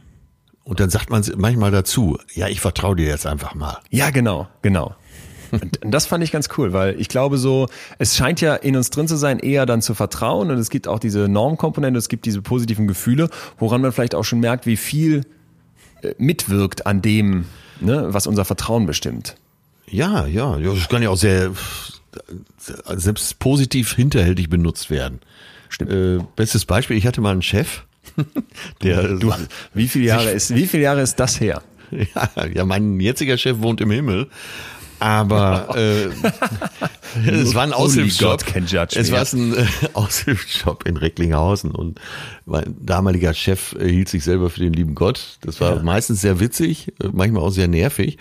[0.65, 3.79] Und dann sagt man manchmal dazu, ja, ich vertraue dir jetzt einfach mal.
[3.91, 4.97] Ja, genau, genau.
[5.51, 7.69] Und das fand ich ganz cool, weil ich glaube so,
[7.99, 10.89] es scheint ja in uns drin zu sein, eher dann zu vertrauen und es gibt
[10.89, 13.29] auch diese Normkomponente, es gibt diese positiven Gefühle,
[13.59, 15.23] woran man vielleicht auch schon merkt, wie viel
[16.03, 17.47] äh, mitwirkt an dem,
[17.81, 19.37] ne, was unser Vertrauen bestimmt.
[19.89, 21.53] Ja, ja, das kann ja auch sehr,
[22.59, 25.21] sehr selbst positiv hinterhältig benutzt werden.
[25.69, 25.93] Stimmt.
[25.93, 27.85] Äh, bestes Beispiel, ich hatte mal einen Chef,
[28.83, 29.33] der Du,
[29.75, 31.63] wie viele Jahre ist, wie viele Jahre ist das her?
[31.93, 34.27] Ja, ja, mein jetziger Chef wohnt im Himmel.
[34.99, 36.07] Aber äh,
[37.29, 38.45] es war ein Aushilfsjob.
[38.95, 42.01] Es war ein äh, Aushilfsjob in Recklinghausen und
[42.45, 45.39] mein damaliger Chef äh, hielt sich selber für den lieben Gott.
[45.43, 48.19] Das war meistens sehr witzig, äh, manchmal auch sehr nervig.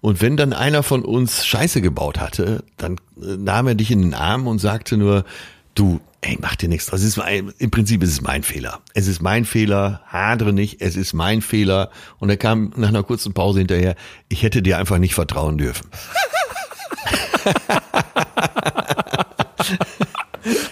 [0.00, 4.14] Und wenn dann einer von uns Scheiße gebaut hatte, dann nahm er dich in den
[4.14, 5.24] Arm und sagte nur,
[5.74, 7.16] du, ey, mach dir nichts draus.
[7.16, 8.80] Mein, Im Prinzip ist es mein Fehler.
[8.94, 11.90] Es ist mein Fehler, hadere nicht, es ist mein Fehler.
[12.18, 13.94] Und er kam nach einer kurzen Pause hinterher,
[14.28, 15.88] ich hätte dir einfach nicht vertrauen dürfen.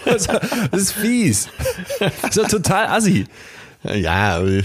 [0.05, 0.27] Das
[0.71, 1.49] ist fies.
[2.21, 3.25] Das ist total assi.
[3.83, 4.63] Ja, aber-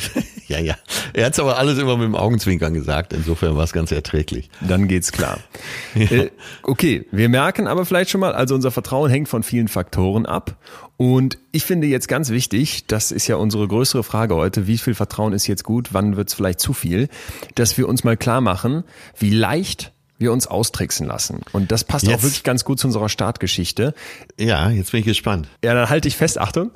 [0.53, 0.77] ja, ja.
[1.15, 3.13] Er hat es aber alles immer mit dem Augenzwinkern gesagt.
[3.13, 4.51] Insofern war es ganz erträglich.
[4.61, 5.39] Dann geht's klar.
[5.95, 6.31] Äh,
[6.63, 10.57] okay, wir merken aber vielleicht schon mal, also unser Vertrauen hängt von vielen Faktoren ab.
[10.97, 14.95] Und ich finde jetzt ganz wichtig, das ist ja unsere größere Frage heute, wie viel
[14.95, 17.09] Vertrauen ist jetzt gut, wann wird's vielleicht zu viel,
[17.55, 18.85] dass wir uns mal klar machen,
[19.19, 21.41] wie leicht wir uns austricksen lassen.
[21.53, 22.23] Und das passt auch Jetzt.
[22.23, 23.95] wirklich ganz gut zu unserer Startgeschichte.
[24.39, 25.49] Ja, jetzt bin ich gespannt.
[25.63, 26.71] Ja, dann halte ich fest, Achtung.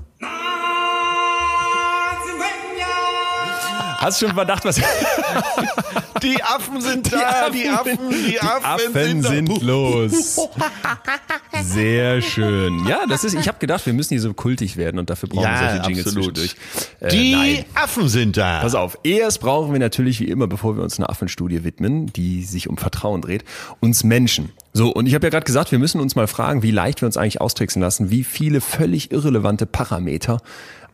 [3.98, 4.76] Hast du schon verdacht, was
[6.22, 10.40] Die Affen sind da, die Affen- die Affen sind los.
[11.62, 12.86] Sehr schön.
[12.86, 13.34] Ja, das ist.
[13.34, 15.86] Ich habe gedacht, wir müssen hier so kultig werden und dafür brauchen wir Ja, solche
[15.86, 16.36] Jingles absolut.
[16.38, 16.56] zwischendurch.
[17.00, 17.64] Äh, Die nein.
[17.74, 18.60] Affen sind da.
[18.60, 22.44] Pass auf, erst brauchen wir natürlich wie immer, bevor wir uns einer Affenstudie widmen, die
[22.44, 23.44] sich um Vertrauen dreht,
[23.80, 24.52] uns Menschen.
[24.72, 27.06] So, und ich habe ja gerade gesagt, wir müssen uns mal fragen, wie leicht wir
[27.06, 30.38] uns eigentlich austricksen lassen, wie viele völlig irrelevante Parameter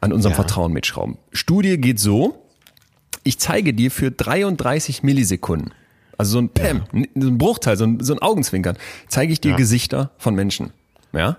[0.00, 0.36] an unserem Ja.
[0.36, 1.18] Vertrauen mitschrauben.
[1.32, 2.41] Studie geht so,
[3.24, 5.72] ich zeige dir für 33 Millisekunden,
[6.18, 8.76] also so ein Pam, so ein Bruchteil, so ein, so ein Augenzwinkern,
[9.08, 10.72] zeige ich dir Gesichter von Menschen.
[11.12, 11.38] Ja?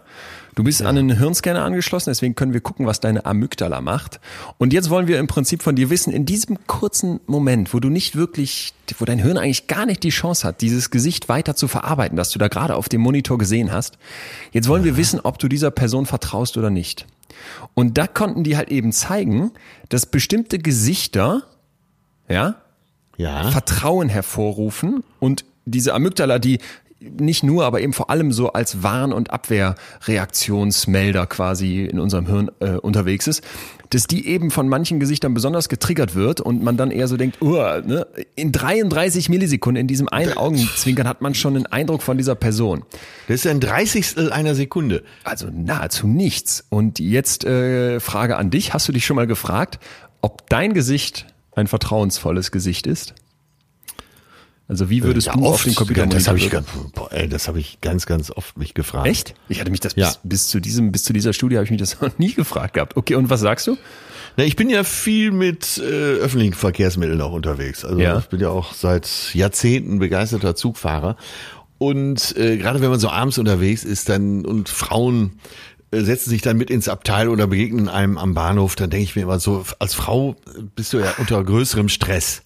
[0.56, 4.20] Du bist an einen Hirnscanner angeschlossen, deswegen können wir gucken, was deine Amygdala macht.
[4.60, 7.90] Und jetzt wollen wir im Prinzip von dir wissen, in diesem kurzen Moment, wo du
[7.90, 11.68] nicht wirklich, wo dein Hirn eigentlich gar nicht die Chance hat, dieses Gesicht weiter zu
[11.68, 13.98] verarbeiten, das du da gerade auf dem Monitor gesehen hast,
[14.52, 17.08] jetzt wollen wir wissen, ob du dieser Person vertraust oder nicht.
[17.74, 19.52] Und da konnten die halt eben zeigen,
[19.90, 21.44] dass bestimmte Gesichter,
[22.28, 22.56] ja,
[23.18, 23.52] ja.
[23.52, 26.60] Vertrauen hervorrufen und diese Amygdala, die
[27.04, 32.52] nicht nur, aber eben vor allem so als Warn- und Abwehrreaktionsmelder quasi in unserem Hirn
[32.60, 33.44] äh, unterwegs ist,
[33.90, 37.42] dass die eben von manchen Gesichtern besonders getriggert wird und man dann eher so denkt,
[37.42, 38.08] uh, ne?
[38.36, 42.84] in 33 Millisekunden in diesem einen Augenzwinkern hat man schon einen Eindruck von dieser Person.
[43.28, 45.04] Das ist ein Dreißigstel einer Sekunde.
[45.24, 46.66] Also nahezu nichts.
[46.70, 49.80] Und jetzt äh, Frage an dich, hast du dich schon mal gefragt,
[50.22, 53.14] ob dein Gesicht ein vertrauensvolles Gesicht ist?
[54.68, 55.56] Also wie würdest Ja, du oft.
[55.56, 56.50] auf den Computer das habe ich,
[56.94, 59.08] boah, ey, das habe ich ganz, ganz oft mich gefragt.
[59.08, 59.36] Echt?
[59.50, 60.08] Ich hatte mich das Ja.
[60.08, 62.76] bis, bis zu diesem, bis zu dieser Studie habe ich mich das noch nie gefragt
[62.76, 62.96] gehabt.
[62.96, 63.78] Okay, und was sagst du?
[64.38, 65.84] Na, ich bin ja viel mit äh,
[66.16, 67.84] öffentlichen Verkehrsmitteln auch unterwegs.
[67.86, 68.18] Also Ja.
[68.20, 71.18] ich bin ja auch seit Jahrzehnten begeisterter Zugfahrer.
[71.78, 76.42] Und äh, gerade wenn man so abends unterwegs ist, dann und Frauen äh, setzen sich
[76.42, 79.66] dann mit ins Abteil oder begegnen einem am Bahnhof, dann denke ich mir immer so,
[79.80, 80.36] als Frau
[80.76, 82.42] bist du ja unter größerem Stress.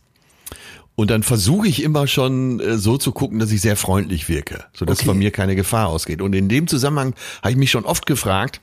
[0.95, 4.65] Und dann versuche ich immer schon äh, so zu gucken, dass ich sehr freundlich wirke,
[4.73, 5.05] sodass Okay.
[5.09, 6.21] von mir keine Gefahr ausgeht.
[6.23, 8.61] Und in dem Zusammenhang habe ich mich schon oft gefragt,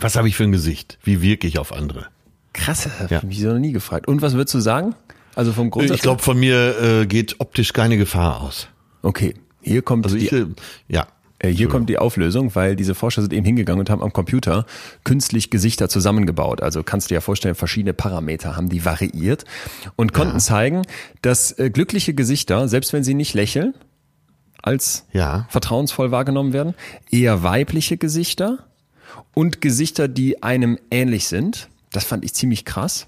[0.00, 0.98] was habe ich für ein Gesicht?
[1.02, 2.06] Wie wirke ich auf andere?
[2.52, 3.18] Krass, das habe Ja.
[3.18, 4.06] ich mich so noch nie gefragt.
[4.06, 4.94] Und was würdest du sagen?
[5.34, 8.68] Also vom Grundsatz Ich glaube, von mir äh, geht optisch keine Gefahr aus.
[9.02, 10.46] Okay, hier kommt Also ich, die, äh,
[10.88, 11.08] ja.
[11.38, 14.64] Äh, hier kommt die Auflösung, weil diese Forscher sind eben hingegangen und haben am Computer
[15.04, 16.62] künstlich Gesichter zusammengebaut.
[16.62, 19.44] Also kannst du dir ja vorstellen, verschiedene Parameter haben die variiert
[19.96, 20.82] und konnten zeigen,
[21.22, 23.74] dass äh, glückliche Gesichter, selbst wenn sie nicht lächeln,
[24.62, 25.46] als Ja.
[25.50, 26.74] vertrauensvoll wahrgenommen werden,
[27.10, 28.66] eher weibliche Gesichter
[29.34, 31.68] und Gesichter, die einem ähnlich sind.
[31.92, 33.06] Das fand ich ziemlich krass.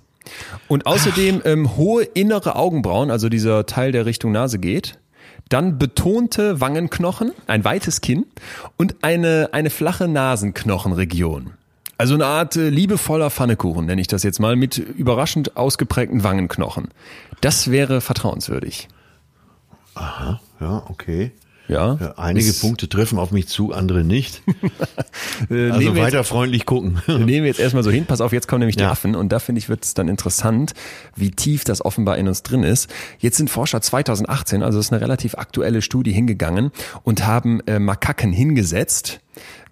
[0.68, 4.98] Und außerdem ähm, hohe innere Augenbrauen, also dieser Teil, der Richtung Nase geht.
[5.48, 8.26] Dann betonte Wangenknochen, ein weites Kinn
[8.76, 11.52] und eine, eine flache Nasenknochenregion.
[11.96, 16.88] Also eine Art äh, liebevoller Pfannekuchen, nenne ich das jetzt mal, mit überraschend ausgeprägten Wangenknochen.
[17.40, 18.88] Das wäre vertrauenswürdig.
[20.60, 21.32] Ja, okay.
[21.68, 24.42] Ja, Ja, einige Ist- Punkte treffen auf mich zu, andere nicht.
[25.50, 27.00] Äh, Also wir weiter freundlich gucken.
[27.06, 28.90] Wir nehmen jetzt erstmal so hin, pass auf, jetzt kommen nämlich die Ja.
[28.90, 30.74] Affen und da finde ich, wird es dann interessant,
[31.16, 32.88] wie tief das offenbar in uns drin ist.
[33.18, 36.70] Jetzt sind Forscher 2018, also das ist eine relativ aktuelle Studie, hingegangen
[37.02, 39.20] und haben äh, Makaken hingesetzt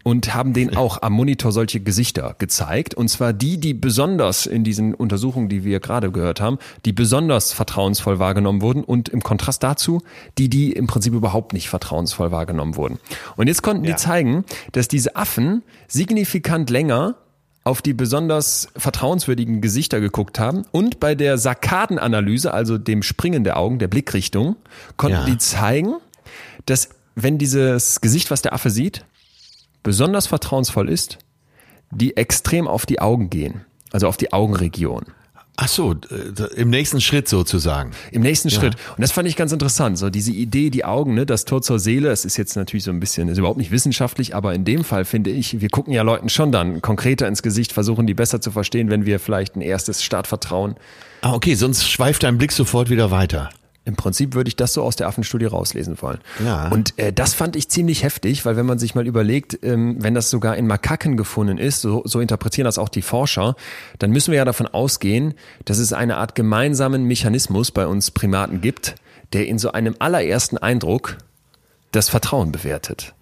[0.07, 2.95] und haben denen auch am Monitor solche Gesichter gezeigt.
[2.95, 7.53] Und zwar die, die besonders in diesen Untersuchungen, die wir gerade gehört haben, die besonders
[7.53, 10.03] vertrauensvoll wahrgenommen wurden und im Kontrast dazu,
[10.39, 13.01] die, die im Prinzip überhaupt nicht vertrauensvoll wahrgenommen wurden.
[13.35, 13.97] Und jetzt konnten die Ja.
[13.97, 17.17] zeigen, dass diese Affen signifikant länger
[17.65, 23.57] auf die besonders vertrauenswürdigen Gesichter geguckt haben und bei der Sarkadenanalyse, also dem Springen der
[23.57, 24.55] Augen, der Blickrichtung,
[24.97, 25.25] konnten Ja.
[25.25, 25.95] die zeigen,
[26.67, 29.05] dass wenn dieses Gesicht, was der Affe sieht,
[29.87, 31.19] besonders vertrauensvoll ist,
[31.93, 35.05] die extrem auf die Augen gehen, also auf die Augenregion.
[35.59, 35.95] Ach so,
[36.57, 37.93] im nächsten Schritt sozusagen.
[38.11, 38.75] Im nächsten Schritt.
[38.97, 39.97] Und das fand ich ganz interessant.
[39.97, 42.91] So diese Idee, die Augen, ne, das Tor zur Seele, das ist jetzt natürlich so
[42.91, 46.03] ein bisschen, ist überhaupt nicht wissenschaftlich, aber in dem Fall finde ich, wir gucken ja
[46.03, 49.61] Leuten schon dann konkreter ins Gesicht, versuchen die besser zu verstehen, wenn wir vielleicht ein
[49.61, 50.75] erstes Startvertrauen.
[51.23, 53.51] Ah, okay, sonst schweift dein Blick sofort wieder weiter.
[53.87, 56.19] Im Prinzip würde ich das so aus der Affenstudie rauslesen wollen.
[56.45, 56.69] Ja.
[56.69, 60.13] Und äh, das fand ich ziemlich heftig, weil wenn man sich mal überlegt, ähm, wenn
[60.13, 63.55] das sogar in Makaken gefunden ist, so, so interpretieren das auch die Forscher,
[64.01, 65.35] dann müssen wir ja davon ausgehen,
[65.65, 68.97] dass es eine Art gemeinsamen Mechanismus bei uns Primaten gibt,
[69.33, 71.19] der in so einem allerersten Eindruck
[71.93, 73.15] das Vertrauen bewertet.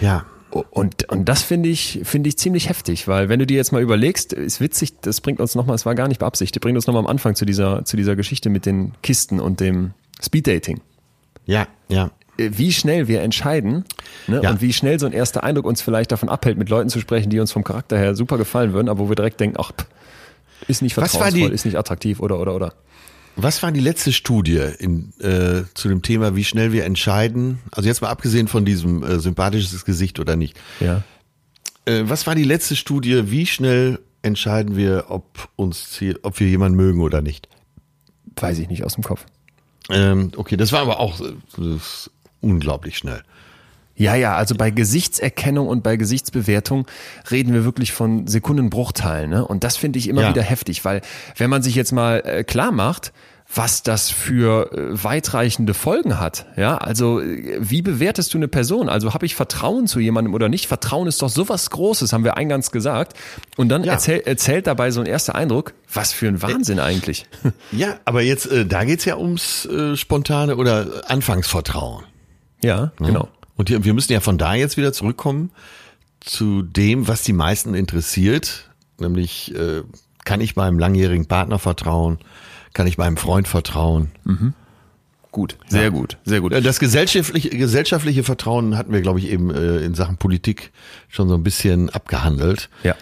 [0.00, 0.24] Ja.
[0.52, 3.80] Und, und das finde ich, finde ich ziemlich heftig, weil wenn du dir jetzt mal
[3.80, 7.00] überlegst, ist witzig, das bringt uns nochmal, es war gar nicht beabsichtigt, bringt uns nochmal
[7.02, 9.92] am Anfang zu dieser, zu dieser Geschichte mit den Kisten und dem
[10.22, 10.80] Speeddating.
[11.46, 12.10] Ja, ja.
[12.36, 13.84] Äh, Wie schnell wir entscheiden
[14.26, 14.50] ne, Ja.
[14.50, 17.30] und wie schnell so ein erster Eindruck uns vielleicht davon abhält, mit Leuten zu sprechen,
[17.30, 19.72] die uns vom Charakter her super gefallen würden, aber wo wir direkt denken, ach,
[20.68, 22.74] ist nicht vertrauensvoll, die- ist nicht attraktiv oder, oder, oder.
[23.36, 27.58] Was war die letzte Studie in, äh, zu dem Thema, wie schnell wir entscheiden?
[27.70, 30.58] Also jetzt mal abgesehen von diesem äh, sympathisches Gesicht oder nicht.
[30.80, 31.02] Ja.
[31.86, 36.76] Äh, was war die letzte Studie, wie schnell entscheiden wir, ob uns ob wir jemanden
[36.76, 37.48] mögen oder nicht?
[38.36, 39.24] Weiß ich nicht aus dem Kopf.
[39.90, 41.32] Ähm, okay, das war aber auch äh,
[42.40, 43.22] unglaublich schnell.
[44.02, 46.86] Ja, ja, also bei Gesichtserkennung und bei Gesichtsbewertung
[47.30, 49.30] reden wir wirklich von Sekundenbruchteilen.
[49.30, 49.46] Ne?
[49.46, 50.28] Und das finde ich immer Ja.
[50.30, 51.02] wieder heftig, weil
[51.36, 53.12] wenn man sich jetzt mal äh, klar macht,
[53.54, 56.46] was das für äh, weitreichende Folgen hat.
[56.56, 58.88] Ja, also äh, wie bewertest du eine Person?
[58.88, 60.66] Also habe ich Vertrauen zu jemandem oder nicht?
[60.68, 63.14] Vertrauen ist doch sowas Großes, haben wir eingangs gesagt.
[63.58, 63.92] Und dann Ja.
[63.92, 67.26] erzähl, erzählt dabei so ein erster Eindruck, was für ein Wahnsinn eigentlich.
[67.72, 72.04] Ja, aber jetzt, äh, da geht's ja ums äh, spontane oder Anfangsvertrauen.
[72.62, 73.28] ja, genau.
[73.62, 75.52] Und hier, wir müssen ja von da jetzt wieder zurückkommen
[76.18, 79.82] zu dem, was die meisten interessiert, nämlich äh,
[80.24, 82.18] kann ich meinem langjährigen Partner vertrauen,
[82.72, 84.10] kann ich meinem Freund vertrauen.
[85.30, 85.88] gut, sehr ja.
[85.90, 86.52] gut, sehr gut.
[86.52, 90.72] Das gesellschaftliche, gesellschaftliche Vertrauen hatten wir, glaube ich, eben äh, in Sachen Politik
[91.08, 92.68] schon so ein bisschen abgehandelt.
[92.82, 92.96] Ja.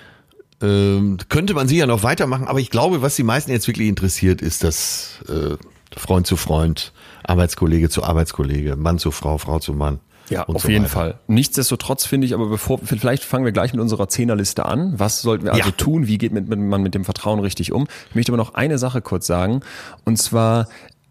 [0.61, 3.88] Ähm, könnte man sie ja noch weitermachen, aber ich glaube, was die meisten jetzt wirklich
[3.88, 5.56] interessiert, ist das äh,
[5.98, 6.92] Freund zu Freund,
[7.22, 10.00] Arbeitskollege zu Arbeitskollege, Mann zu Frau, Frau zu Mann.
[10.30, 10.92] Ja, auf so jeden weiter.
[10.92, 11.14] Fall.
[11.26, 14.98] Nichtsdestotrotz finde ich, aber bevor, vielleicht fangen wir gleich mit unserer Zehnerliste an.
[14.98, 15.74] Was sollten wir also ja.
[15.76, 16.06] tun?
[16.06, 17.88] Wie geht mit, mit, man mit dem Vertrauen richtig um?
[18.08, 19.60] Ich möchte aber noch eine Sache kurz sagen.
[20.04, 20.68] Und zwar,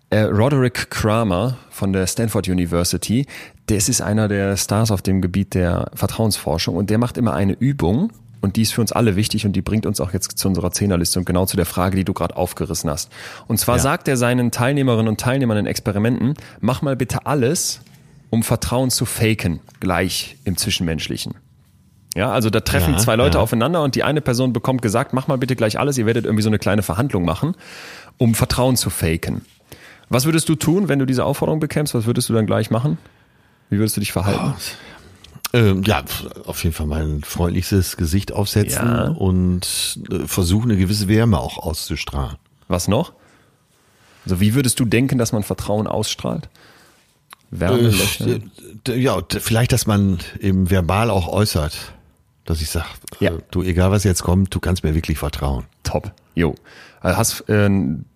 [0.10, 3.28] äh, Roderick Kramer von der Stanford University,
[3.68, 7.54] das ist einer der Stars auf dem Gebiet der Vertrauensforschung und der macht immer eine
[7.54, 8.12] Übung
[8.42, 10.72] und die ist für uns alle wichtig und die bringt uns auch jetzt zu unserer
[10.72, 13.12] Zehnerliste und genau zu der Frage, die du gerade aufgerissen hast.
[13.48, 13.82] Und zwar ja.
[13.82, 17.82] sagt er seinen Teilnehmerinnen und Teilnehmern in Experimenten, mach mal bitte alles,
[18.30, 21.36] um Vertrauen zu faken, gleich im Zwischenmenschlichen.
[22.16, 23.44] Ja, also da treffen ja, zwei Leute ja.
[23.44, 26.44] aufeinander und die eine Person bekommt gesagt, mach mal bitte gleich alles, ihr werdet irgendwie
[26.44, 27.56] so eine kleine Verhandlung machen,
[28.18, 29.46] um Vertrauen zu faken.
[30.10, 31.94] Was würdest du tun, wenn du diese Aufforderung bekämst?
[31.94, 32.98] Was würdest du dann gleich machen?
[33.70, 34.56] Wie würdest du dich verhalten?
[34.56, 36.04] Oh, ähm, ja,
[36.46, 39.08] auf jeden Fall mein freundlichstes Gesicht aufsetzen ja.
[39.10, 42.38] und äh, versuchen, eine gewisse Wärme auch auszustrahlen.
[42.68, 43.14] Was noch?
[44.26, 46.50] Also wie würdest du denken, dass man Vertrauen ausstrahlt?
[47.52, 47.92] Wärme,
[48.88, 51.94] äh, Ja, vielleicht, dass man eben verbal auch äußert,
[52.46, 52.88] dass ich sage,
[53.20, 53.32] ja.
[53.32, 55.66] äh, du, egal was jetzt kommt, du kannst mir wirklich vertrauen.
[55.84, 56.12] Top.
[56.36, 56.56] Jo.
[57.02, 57.70] Also hast äh,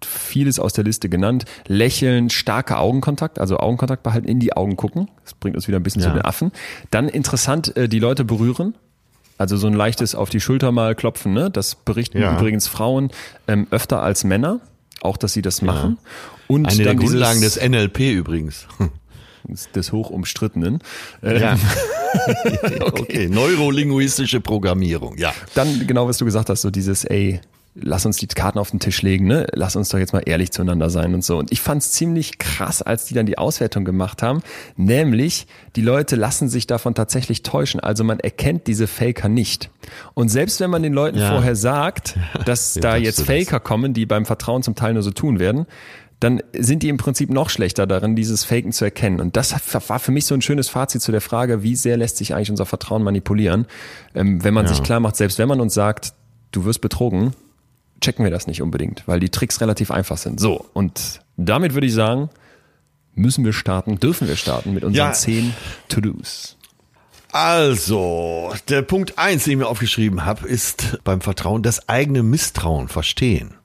[0.04, 1.46] vieles aus der Liste genannt.
[1.68, 5.10] Lächeln, starker Augenkontakt, also Augenkontakt behalten, in die Augen gucken.
[5.24, 6.10] Das bringt uns wieder ein bisschen ja.
[6.10, 6.52] zu den Affen.
[6.92, 8.76] Dann interessant, äh, die Leute berühren.
[9.38, 11.50] Also so ein leichtes auf die Schulter mal klopfen, ne?
[11.50, 12.38] Das berichten ja.
[12.38, 13.10] übrigens Frauen
[13.48, 14.60] ähm, öfter als Männer,
[15.02, 15.98] auch dass sie das machen.
[16.00, 16.10] Ja.
[16.48, 18.68] Und Eine der Grundlagen des NLP übrigens.
[19.76, 20.80] des hoch umstrittenen.
[21.22, 21.58] Ja.
[22.80, 22.80] okay.
[22.82, 25.34] okay, neurolinguistische Programmierung, ja.
[25.56, 27.42] Dann genau, was du gesagt hast, so dieses, ey,
[27.76, 29.48] lass uns die Karten auf den Tisch legen, ne?
[29.54, 31.38] Lass uns doch jetzt mal ehrlich zueinander sein und so.
[31.38, 34.42] Und ich fand's ziemlich krass, als die dann die Auswertung gemacht haben,
[34.76, 37.80] nämlich die Leute lassen sich davon tatsächlich täuschen.
[37.80, 39.70] Also man erkennt diese Faker nicht.
[40.14, 41.32] Und selbst wenn man den Leuten ja.
[41.32, 43.64] vorher sagt, dass ja, da jetzt Faker das?
[43.64, 45.66] kommen, die beim Vertrauen zum Teil nur so tun werden,
[46.24, 49.20] dann sind die im Prinzip noch schlechter darin, dieses Faken zu erkennen.
[49.20, 49.54] Und das
[49.90, 52.50] war für mich so ein schönes Fazit zu der Frage, wie sehr lässt sich eigentlich
[52.50, 53.66] unser Vertrauen manipulieren,
[54.16, 54.74] ähm, wenn man ja.
[54.74, 56.14] sich klar macht, selbst wenn man uns sagt,
[56.52, 57.34] du wirst betrogen,
[58.00, 60.40] checken wir das nicht unbedingt, weil die Tricks relativ einfach sind.
[60.40, 62.30] So, und damit würde ich sagen,
[63.16, 65.14] müssen wir starten, dürfen wir starten mit unseren ja.
[65.14, 65.54] zehn
[65.90, 66.58] To-Dos.
[67.34, 72.88] Also, der Punkt eins, den ich mir aufgeschrieben habe, ist beim Vertrauen das eigene Misstrauen
[72.88, 73.56] verstehen.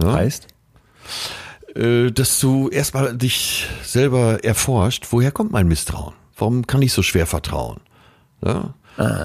[0.00, 0.12] Ja?
[0.12, 0.51] Heißt?
[1.74, 6.14] Äh, dass du erstmal dich selber erforscht, woher kommt mein Misstrauen?
[6.36, 7.80] Warum kann ich so schwer vertrauen?
[8.44, 8.74] Ja?
[8.98, 9.24] Ah.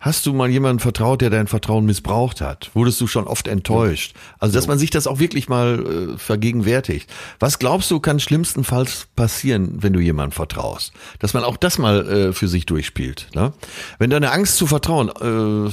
[0.00, 2.70] Hast du mal jemanden vertraut, der dein Vertrauen missbraucht hat?
[2.74, 4.14] Wurdest du schon oft enttäuscht?
[4.38, 7.10] Also, dass man sich das auch wirklich mal äh, vergegenwärtigt.
[7.40, 10.92] Was glaubst du, kann schlimmstenfalls passieren, wenn du jemandem vertraust?
[11.18, 13.28] Dass man auch das mal äh, für sich durchspielt.
[13.34, 13.52] Ne?
[13.98, 15.70] Wenn deine Angst zu vertrauen äh,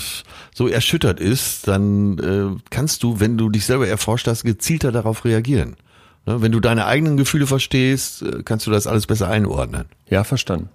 [0.55, 5.25] so erschüttert ist, dann äh, kannst du, wenn du dich selber erforscht hast, gezielter darauf
[5.25, 5.75] reagieren.
[6.25, 6.41] Ne?
[6.41, 9.85] Wenn du deine eigenen Gefühle verstehst, äh, kannst du das alles besser einordnen.
[10.09, 10.69] Ja, verstanden.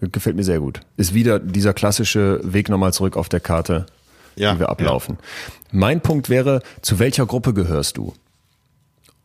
[0.00, 0.80] Gefällt mir sehr gut.
[0.96, 3.86] Ist wieder dieser klassische Weg nochmal zurück auf der Karte,
[4.36, 5.18] ja, wie wir ablaufen.
[5.20, 5.48] Ja.
[5.72, 8.14] Mein Punkt wäre, zu welcher Gruppe gehörst du?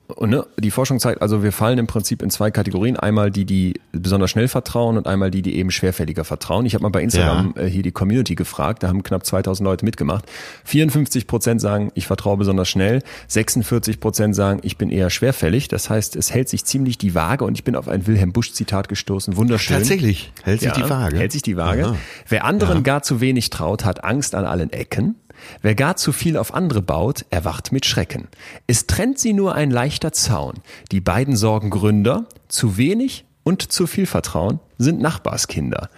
[0.07, 2.95] Und ne, die Forschung zeigt, also wir fallen im Prinzip in zwei Kategorien.
[2.95, 6.65] Einmal die, die besonders schnell vertrauen und einmal die, die eben schwerfälliger vertrauen.
[6.65, 7.63] Ich habe mal bei Instagram ja.
[7.63, 10.25] äh, hier die Community gefragt, da haben knapp 2000 Leute mitgemacht.
[10.65, 13.01] 54 Prozent sagen, ich vertraue besonders schnell.
[13.29, 15.69] 46 Prozent sagen, ich bin eher schwerfällig.
[15.69, 18.53] Das heißt, es hält sich ziemlich die Waage und ich bin auf ein Wilhelm Busch
[18.53, 19.37] Zitat gestoßen.
[19.37, 19.77] Wunderschön.
[19.77, 21.17] Tatsächlich, hält sich ja, die Waage.
[21.17, 21.85] Hält sich die Waage.
[21.87, 21.95] Aha.
[22.27, 22.83] Wer anderen ja.
[22.83, 25.15] gar zu wenig traut, hat Angst an allen Ecken.
[25.61, 28.27] Wer gar zu viel auf andere baut, erwacht mit Schrecken.
[28.67, 30.55] Es trennt sie nur ein leichter Zaun.
[30.91, 35.89] Die beiden Sorgengründer, zu wenig und zu viel Vertrauen, sind Nachbarskinder.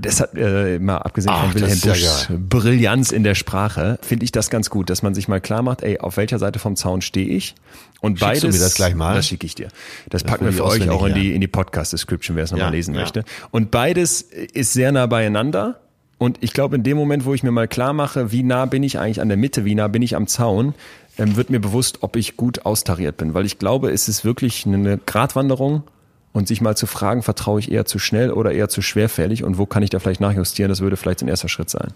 [0.00, 4.24] Das hat äh, mal abgesehen Ach, von Wilhelm Buschs ja Brillanz in der Sprache, finde
[4.24, 6.76] ich das ganz gut, dass man sich mal klar macht, ey, auf welcher Seite vom
[6.76, 7.56] Zaun stehe ich?
[8.00, 8.40] Und Schickst beides.
[8.42, 9.16] Du mir das gleich mal?
[9.16, 9.68] Das schicke ich dir.
[10.08, 12.68] Das, das packen wir für euch auch in die, in die Podcast-Description, wer es nochmal
[12.68, 13.00] ja, lesen ja.
[13.00, 13.24] möchte.
[13.50, 15.80] Und beides ist sehr nah beieinander
[16.18, 18.82] und ich glaube, in dem Moment, wo ich mir mal klar mache, wie nah bin
[18.82, 20.74] ich eigentlich an der Mitte, wie nah bin ich am Zaun,
[21.16, 23.34] ähm, wird mir bewusst, ob ich gut austariert bin.
[23.34, 25.84] Weil ich glaube, es ist wirklich eine Gratwanderung
[26.32, 29.58] und sich mal zu fragen, vertraue ich eher zu schnell oder eher zu schwerfällig und
[29.58, 31.92] wo kann ich da vielleicht nachjustieren, das würde vielleicht ein erster Schritt sein.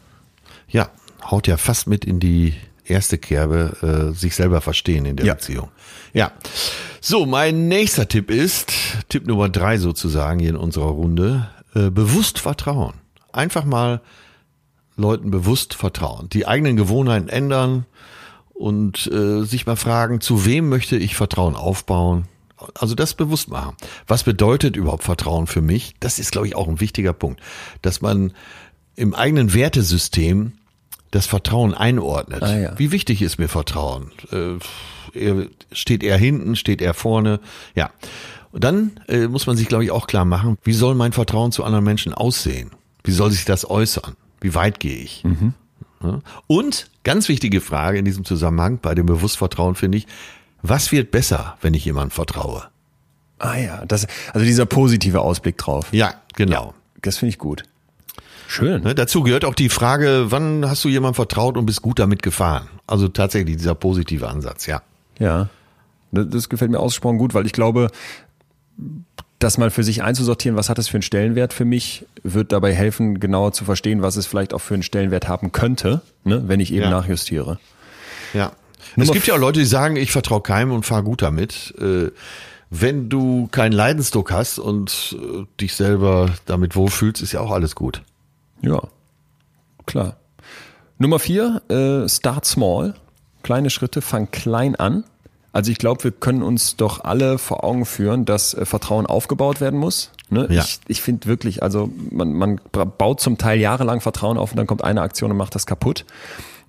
[0.69, 0.89] Ja,
[1.29, 2.55] haut ja fast mit in die
[2.85, 5.35] erste Kerbe, äh, sich selber verstehen in der ja.
[5.35, 5.69] Beziehung.
[6.13, 6.33] Ja.
[7.01, 8.73] So, mein nächster Tipp ist,
[9.09, 12.95] Tipp Nummer drei sozusagen hier in unserer Runde, äh, bewusst vertrauen
[13.33, 14.01] einfach mal
[14.97, 17.87] Leuten bewusst vertrauen, die eigenen Gewohnheiten ändern
[18.53, 22.27] und äh, sich mal fragen, zu wem möchte ich Vertrauen aufbauen?
[22.75, 23.77] Also das bewusst machen.
[24.07, 25.95] Was bedeutet überhaupt Vertrauen für mich?
[25.99, 27.41] Das ist, glaube ich, auch ein wichtiger Punkt,
[27.81, 28.33] dass man
[28.95, 30.53] im eigenen Wertesystem
[31.11, 32.43] das Vertrauen einordnet.
[32.43, 32.79] Ah, ja.
[32.79, 34.13] Wie wichtig ist mir Vertrauen?
[34.31, 37.41] Äh, steht er hinten, steht er vorne?
[37.75, 37.91] Ja.
[38.53, 41.53] Und dann äh, muss man sich, glaube ich, auch klar machen, wie soll mein Vertrauen
[41.53, 42.71] zu anderen Menschen aussehen?
[43.05, 44.17] Wie soll sich das äußern?
[44.41, 45.25] Wie weit gehe ich?
[45.25, 45.55] Mhm.
[46.47, 50.07] Und ganz wichtige Frage in diesem Zusammenhang bei dem Bewusstvertrauen finde ich,
[50.63, 52.65] was wird besser, wenn ich jemandem vertraue?
[53.39, 55.89] Ah ja, das, also dieser positive Ausblick drauf.
[55.93, 56.67] Ja, genau.
[56.67, 57.65] Ja, das finde ich gut.
[58.47, 58.83] Schön.
[58.83, 62.23] Ne, dazu gehört auch die Frage, wann hast du jemandem vertraut und bist gut damit
[62.23, 62.69] gefahren?
[62.87, 64.83] Also tatsächlich dieser positive Ansatz, ja.
[65.19, 65.49] Ja.
[66.13, 67.91] Das gefällt mir ausgesprochen gut, weil ich glaube,
[69.43, 72.75] das mal für sich einzusortieren, was hat es für einen Stellenwert für mich, wird dabei
[72.75, 76.61] helfen, genauer zu verstehen, was es vielleicht auch für einen Stellenwert haben könnte, ne, wenn
[76.61, 76.91] ich eben ja.
[76.91, 77.59] nachjustiere.
[78.35, 78.53] Ja.
[78.97, 81.75] Nummer es gibt ja auch Leute, die sagen, ich vertraue keinem und fahre gut damit.
[81.81, 82.11] Äh,
[82.71, 87.75] wenn du keinen Leidensdruck hast und äh, dich selber damit wohlfühlst, ist ja auch alles
[87.75, 88.03] gut.
[88.63, 88.81] Ja,
[89.87, 90.17] klar.
[90.99, 92.95] Nummer vier, äh, start small.
[93.43, 95.05] Kleine Schritte, fang klein an.
[95.53, 99.61] Also ich glaube, wir können uns doch alle vor Augen führen, dass äh, Vertrauen aufgebaut
[99.61, 100.11] werden muss.
[100.31, 100.47] Ne?
[100.51, 100.63] Ja.
[100.63, 104.67] Ich, ich finde wirklich, also man, man baut zum Teil jahrelang Vertrauen auf und dann
[104.67, 106.07] kommt eine Aktion und macht das kaputt.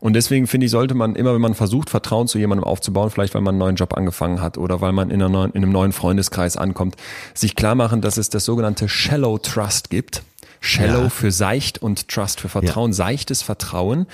[0.02, 3.36] Und deswegen finde ich, sollte man immer, wenn man versucht, Vertrauen zu jemandem aufzubauen, vielleicht
[3.36, 5.94] weil man einen neuen Job angefangen hat oder weil man in, neuen, in einem neuen
[5.94, 6.98] Freundeskreis ankommt,
[7.34, 10.24] sich klar machen, dass es das sogenannte Shallow Trust gibt.
[10.60, 11.10] Shallow ja.
[11.10, 12.92] für seicht und Trust für Vertrauen.
[12.92, 12.96] Ja.
[12.96, 14.08] Seichtes Vertrauen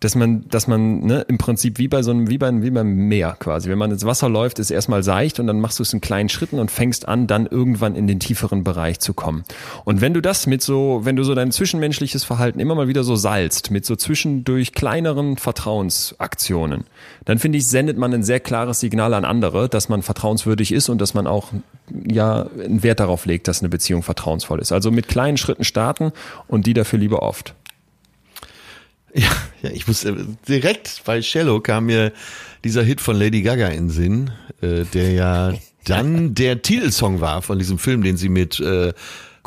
[0.00, 2.94] dass man, dass man ne, im Prinzip wie bei so einem, wie, bei, wie beim
[3.08, 3.68] Meer quasi.
[3.68, 6.28] Wenn man ins Wasser läuft, ist erstmal seicht und dann machst du es in kleinen
[6.28, 9.44] Schritten und fängst an, dann irgendwann in den tieferen Bereich zu kommen.
[9.84, 13.04] Und wenn du das mit so, wenn du so dein zwischenmenschliches Verhalten immer mal wieder
[13.04, 16.84] so salzt, mit so zwischendurch kleineren Vertrauensaktionen,
[17.24, 20.88] dann finde ich, sendet man ein sehr klares Signal an andere, dass man vertrauenswürdig ist
[20.88, 21.52] und dass man auch
[22.06, 24.72] ja einen Wert darauf legt, dass eine Beziehung vertrauensvoll ist.
[24.72, 26.12] Also mit kleinen Schritten starten
[26.46, 27.54] und die dafür lieber oft.
[29.14, 29.30] Ja,
[29.62, 30.14] ja, ich muss äh,
[30.48, 32.12] direkt bei Shallow kam mir
[32.64, 34.30] dieser Hit von Lady Gaga in den Sinn,
[34.60, 35.54] äh, der ja
[35.84, 38.92] dann der Titelsong war von diesem Film, den sie mit äh,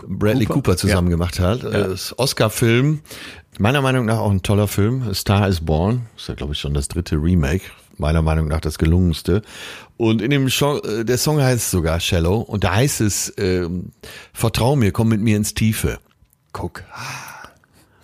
[0.08, 1.12] Bradley Cooper, Cooper zusammen ja.
[1.12, 1.64] gemacht hat.
[1.64, 1.96] Äh, ja.
[2.18, 3.02] Oscar-Film.
[3.60, 5.14] Meiner Meinung nach auch ein toller Film.
[5.14, 6.08] Star is Born.
[6.18, 7.64] Ist ja, glaube ich, schon das dritte Remake.
[7.98, 9.44] Meiner Meinung nach das gelungenste.
[9.98, 12.40] Und in dem Song, äh, der Song heißt sogar Shallow.
[12.40, 13.68] Und da heißt es, äh,
[14.34, 16.00] vertrau mir, komm mit mir ins Tiefe.
[16.54, 16.84] Guck.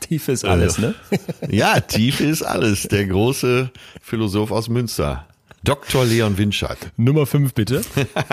[0.07, 0.95] Tief ist alles, ne?
[1.49, 2.83] ja, tief ist alles.
[2.83, 5.27] Der große Philosoph aus Münster.
[5.63, 6.05] Dr.
[6.05, 6.77] Leon Winscheid.
[6.97, 7.81] Nummer fünf bitte.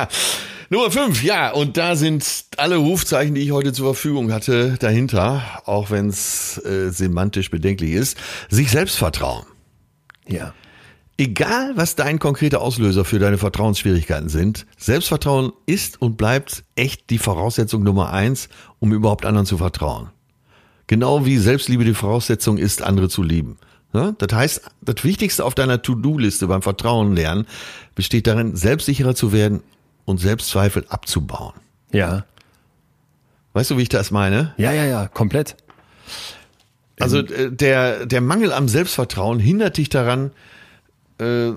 [0.70, 2.24] Nummer fünf, ja, und da sind
[2.56, 7.92] alle Rufzeichen, die ich heute zur Verfügung hatte, dahinter, auch wenn es äh, semantisch bedenklich
[7.92, 8.18] ist.
[8.50, 9.44] Sich selbst vertrauen.
[10.28, 10.54] Ja.
[11.16, 17.18] Egal, was dein konkreter Auslöser für deine Vertrauensschwierigkeiten sind, Selbstvertrauen ist und bleibt echt die
[17.18, 18.48] Voraussetzung Nummer eins,
[18.80, 20.10] um überhaupt anderen zu vertrauen.
[20.86, 23.58] Genau wie Selbstliebe die Voraussetzung ist, andere zu lieben.
[23.92, 27.46] Das heißt, das Wichtigste auf deiner To-Do-Liste beim Vertrauen lernen
[27.94, 29.62] besteht darin, selbstsicherer zu werden
[30.04, 31.54] und Selbstzweifel abzubauen.
[31.92, 32.24] Ja.
[33.52, 34.52] Weißt du, wie ich das meine?
[34.56, 35.56] Ja, ja, ja, komplett.
[36.98, 40.32] Also äh, der, der Mangel am Selbstvertrauen hindert dich daran,
[41.18, 41.52] äh,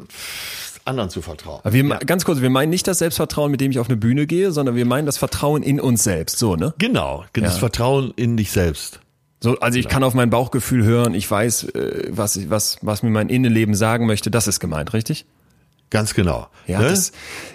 [0.85, 1.61] anderen zu vertrauen.
[1.65, 1.97] Wir, ja.
[1.97, 4.75] Ganz kurz, wir meinen nicht das Selbstvertrauen, mit dem ich auf eine Bühne gehe, sondern
[4.75, 6.75] wir meinen das Vertrauen in uns selbst, so, ne?
[6.77, 7.59] Genau, das ja.
[7.59, 9.01] Vertrauen in dich selbst.
[9.47, 13.11] So, also ich kann auf mein Bauchgefühl hören, ich weiß, äh, was, was, was mir
[13.11, 15.25] mein Innenleben sagen möchte, das ist gemeint, richtig?
[15.89, 16.47] Ganz genau.
[16.65, 16.89] Ja, ne?
[16.89, 17.13] das,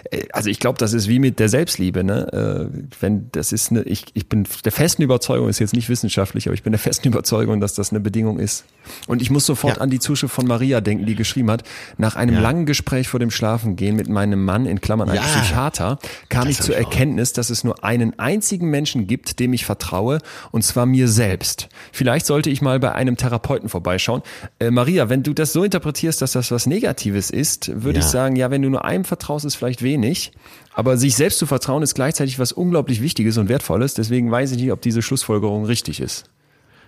[0.09, 2.03] äh, also ich glaube, das ist wie mit der Selbstliebe.
[2.03, 2.71] Ne?
[2.73, 6.47] Äh, wenn das ist eine, ich, ich bin der festen Überzeugung, ist jetzt nicht wissenschaftlich,
[6.47, 8.65] aber ich bin der festen Überzeugung, dass das eine Bedingung ist.
[9.07, 9.81] Und ich muss sofort ja.
[9.81, 11.63] an die Zuschrift von Maria denken, die geschrieben hat:
[11.97, 12.41] Nach einem ja.
[12.41, 16.61] langen Gespräch vor dem Schlafengehen mit meinem Mann in Klammern einem Psychiater kam das ich
[16.61, 20.19] zur Erkenntnis, dass es nur einen einzigen Menschen gibt, dem ich vertraue,
[20.51, 21.69] und zwar mir selbst.
[21.91, 24.21] Vielleicht sollte ich mal bei einem Therapeuten vorbeischauen.
[24.59, 28.23] Äh, Maria, wenn du das so interpretierst, dass das was Negatives ist, würde ich sagen
[28.23, 30.31] sagen, ja, wenn du nur einem vertraust, ist vielleicht wenig.
[30.73, 33.93] Aber sich selbst zu vertrauen ist gleichzeitig was unglaublich Wichtiges und Wertvolles.
[33.93, 36.25] Deswegen weiß ich nicht, ob diese Schlussfolgerung richtig ist.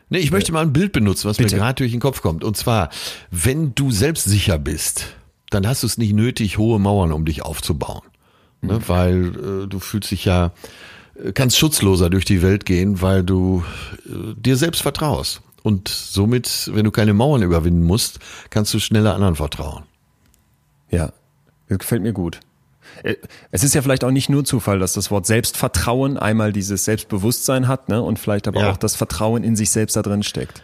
[0.10, 1.56] Nee, ich möchte mal ein Bild benutzen, was Bitte.
[1.56, 2.44] mir gerade durch den Kopf kommt.
[2.44, 2.90] Und zwar,
[3.32, 5.08] wenn du selbstsicher bist,
[5.50, 8.04] dann hast du es nicht nötig, hohe Mauern um dich aufzubauen.
[8.62, 8.74] Ne?
[8.74, 8.88] Mhm.
[8.88, 10.52] Weil äh, du fühlst dich ja,
[11.24, 13.64] äh, kannst schutzloser durch die Welt gehen, weil du
[14.06, 15.42] äh, dir selbst vertraust.
[15.64, 18.20] Und somit, wenn du keine Mauern überwinden musst,
[18.52, 19.84] kannst du schneller anderen vertrauen.
[20.92, 21.12] Ja,
[21.68, 22.40] das gefällt mir gut.
[23.04, 23.16] Äh,
[23.52, 27.68] es ist ja vielleicht auch nicht nur Zufall, dass das Wort Selbstvertrauen einmal dieses Selbstbewusstsein
[27.68, 28.02] hat, ne?
[28.02, 28.72] Und vielleicht aber ja.
[28.72, 30.64] auch das Vertrauen in sich selbst da drin steckt.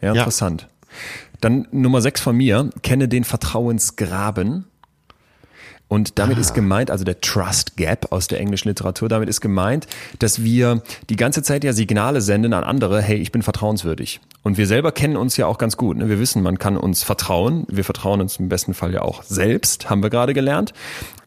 [0.00, 0.62] Ja, interessant.
[0.62, 0.88] Ja.
[1.40, 4.64] Dann Nummer sechs von mir, kenne den Vertrauensgraben.
[5.88, 6.40] Und damit ah.
[6.40, 9.86] ist gemeint, also der Trust Gap aus der englischen Literatur, damit ist gemeint,
[10.18, 14.20] dass wir die ganze Zeit ja Signale senden an andere, hey, ich bin vertrauenswürdig.
[14.42, 15.96] Und wir selber kennen uns ja auch ganz gut.
[15.96, 16.10] Ne?
[16.10, 17.66] Wir wissen, man kann uns vertrauen.
[17.70, 20.74] Wir vertrauen uns im besten Fall ja auch selbst, haben wir gerade gelernt.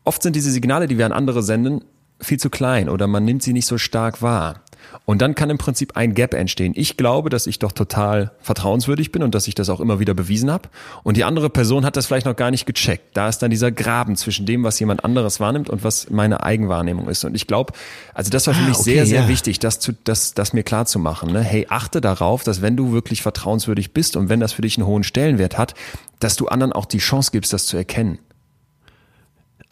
[0.03, 1.83] Oft sind diese Signale, die wir an andere senden,
[2.19, 4.61] viel zu klein oder man nimmt sie nicht so stark wahr.
[5.05, 6.73] Und dann kann im Prinzip ein Gap entstehen.
[6.75, 10.13] Ich glaube, dass ich doch total vertrauenswürdig bin und dass ich das auch immer wieder
[10.13, 10.69] bewiesen habe.
[11.03, 13.15] Und die andere Person hat das vielleicht noch gar nicht gecheckt.
[13.15, 17.07] Da ist dann dieser Graben zwischen dem, was jemand anderes wahrnimmt und was meine Eigenwahrnehmung
[17.09, 17.23] ist.
[17.23, 17.73] Und ich glaube,
[18.13, 19.27] also das war für ah, mich okay, sehr, sehr ja.
[19.27, 21.31] wichtig, das, zu, das, das mir klar zu machen.
[21.31, 21.41] Ne?
[21.41, 24.87] Hey, achte darauf, dass wenn du wirklich vertrauenswürdig bist und wenn das für dich einen
[24.87, 25.73] hohen Stellenwert hat,
[26.19, 28.19] dass du anderen auch die Chance gibst, das zu erkennen.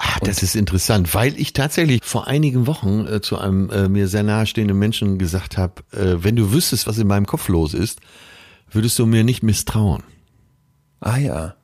[0.02, 4.08] Ah, das ist interessant, weil ich tatsächlich vor einigen Wochen äh, zu einem äh, mir
[4.08, 8.00] sehr nahestehenden Menschen gesagt habe, äh, wenn du wüsstest, was in meinem Kopf los ist,
[8.72, 10.04] würdest du mir nicht misstrauen.
[11.02, 11.56] Ah ja.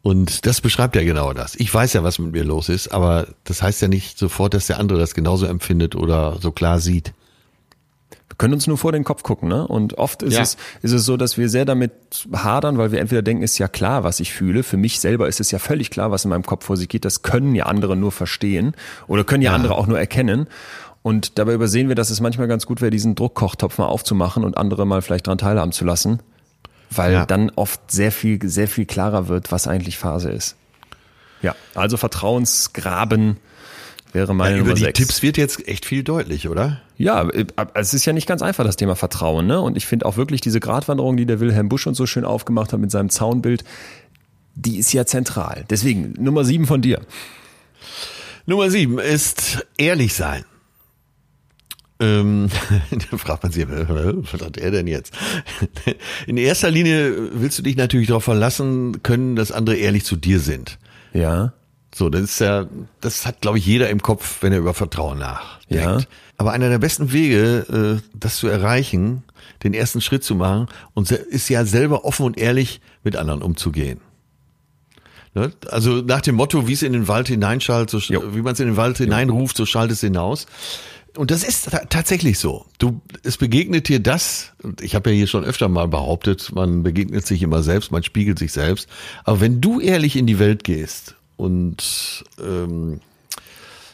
[0.00, 1.56] Und das beschreibt ja genau das.
[1.56, 4.66] Ich weiß ja, was mit mir los ist, aber das heißt ja nicht sofort, dass
[4.66, 7.12] der andere das genauso empfindet oder so klar sieht
[8.38, 9.66] können uns nur vor den Kopf gucken, ne?
[9.66, 10.42] Und oft ist ja.
[10.42, 11.92] es ist es so, dass wir sehr damit
[12.32, 14.62] hadern, weil wir entweder denken, ist ja klar, was ich fühle.
[14.62, 17.04] Für mich selber ist es ja völlig klar, was in meinem Kopf vor sich geht.
[17.04, 18.74] Das können ja andere nur verstehen
[19.06, 19.56] oder können ja, ja.
[19.56, 20.48] andere auch nur erkennen.
[21.02, 24.56] Und dabei übersehen wir, dass es manchmal ganz gut wäre, diesen Druckkochtopf mal aufzumachen und
[24.56, 26.20] andere mal vielleicht dran teilhaben zu lassen,
[26.90, 27.26] weil ja.
[27.26, 30.56] dann oft sehr viel sehr viel klarer wird, was eigentlich Phase ist.
[31.42, 33.36] Ja, also Vertrauensgraben
[34.16, 34.98] wäre meine ja, Nummer Über die 6.
[34.98, 36.80] Tipps wird jetzt echt viel deutlich, oder?
[36.96, 39.46] Ja, äh, es ist ja nicht ganz einfach, das Thema Vertrauen.
[39.46, 39.60] Ne?
[39.60, 42.72] Und ich finde auch wirklich diese Gratwanderung, die der Wilhelm Busch uns so schön aufgemacht
[42.72, 43.62] hat mit seinem Zaunbild,
[44.54, 45.66] die ist ja zentral.
[45.68, 47.00] Deswegen, Nummer sieben von dir.
[48.46, 50.44] Nummer sieben ist ehrlich sein.
[52.00, 52.48] Ähm,
[53.10, 55.14] da fragt man sich, was hat er denn jetzt?
[56.26, 60.40] In erster Linie willst du dich natürlich darauf verlassen können, dass andere ehrlich zu dir
[60.40, 60.78] sind.
[61.12, 61.52] Ja.
[61.96, 62.66] So, das ist ja,
[63.00, 65.82] das hat, glaube ich, jeder im Kopf, wenn er über Vertrauen nachdenkt.
[65.82, 65.98] Ja.
[66.36, 69.22] Aber einer der besten Wege, äh, das zu erreichen,
[69.64, 74.00] den ersten Schritt zu machen, und ist ja selber offen und ehrlich mit anderen umzugehen.
[75.32, 75.52] Ne?
[75.70, 78.66] Also nach dem Motto, wie es in den Wald hineinschallt, so, wie man es in
[78.66, 80.46] den Wald hineinruft, so schallt es hinaus.
[81.16, 82.66] Und das ist tatsächlich so.
[82.76, 87.26] Du, es begegnet dir das, ich habe ja hier schon öfter mal behauptet, man begegnet
[87.26, 88.86] sich immer selbst, man spiegelt sich selbst.
[89.24, 93.00] Aber wenn du ehrlich in die Welt gehst und ähm,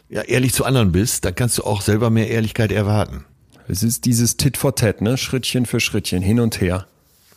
[0.08, 3.24] ja, ehrlich zu anderen bist, dann kannst du auch selber mehr Ehrlichkeit erwarten.
[3.68, 5.16] Es ist dieses Tit for Tat, ne?
[5.16, 6.86] Schrittchen für Schrittchen, hin und her.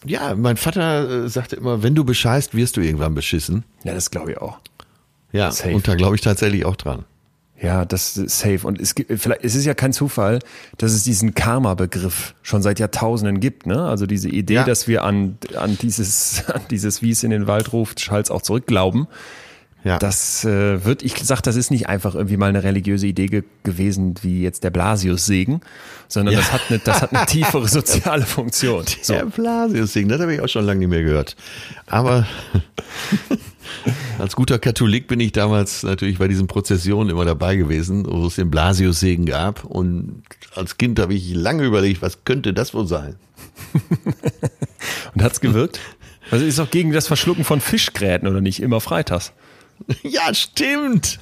[0.06, 3.64] Ja, mein Vater äh, sagte immer, wenn du bescheißt, wirst du irgendwann beschissen.
[3.84, 4.60] Ja, das glaube ich auch.
[5.32, 5.74] Ja, safe.
[5.74, 7.06] und da glaube ich tatsächlich auch dran.
[7.62, 8.68] Ja, das ist safe.
[8.68, 10.40] Und es gibt, vielleicht, es ist ja kein Zufall,
[10.78, 13.86] dass es diesen Karma-Begriff schon seit Jahrtausenden gibt, ne?
[13.86, 14.64] Also diese Idee, ja.
[14.66, 18.42] dass wir an, an dieses, an dieses, wie es in den Wald ruft, Schalls auch
[18.42, 19.08] zurückglauben.
[19.86, 20.00] Ja.
[20.00, 23.44] Das äh, wird, ich sag, das ist nicht einfach irgendwie mal eine religiöse Idee ge
[23.62, 25.62] gewesen, wie jetzt der Blasius-Segen,
[26.08, 26.40] sondern ja.
[26.40, 28.84] das hat eine, das hat eine tiefere soziale Funktion.
[29.04, 29.14] So.
[29.14, 31.36] Der Blasius-Segen, das habe ich auch schon lange nicht mehr gehört.
[31.86, 32.26] Aber
[34.18, 38.36] als guter Katholik bin ich damals natürlich bei diesen Prozessionen immer dabei gewesen, wo es
[38.36, 39.66] den Blasius-Segen gab.
[39.66, 40.24] Und
[40.56, 43.18] als Kind habe ich lange überlegt, was könnte das wohl sein?
[45.14, 45.80] Und hat's gewirkt?
[46.32, 49.32] Also ist auch gegen das Verschlucken von Fischgräten oder nicht immer freitags.
[50.04, 51.20] Ja, stimmt.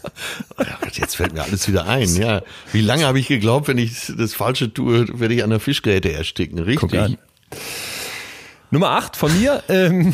[0.94, 2.16] Jetzt fällt mir alles wieder ein.
[2.16, 2.42] Ja,
[2.72, 6.14] wie lange habe ich geglaubt, wenn ich das Falsche tue, werde ich an der Fischgräte
[6.14, 6.60] ersticken.
[6.60, 7.18] Richtig.
[8.72, 9.64] Nummer 8 von mir.
[9.70, 10.14] Ähm,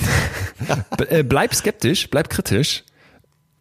[1.09, 2.83] äh, bleib skeptisch, bleib kritisch.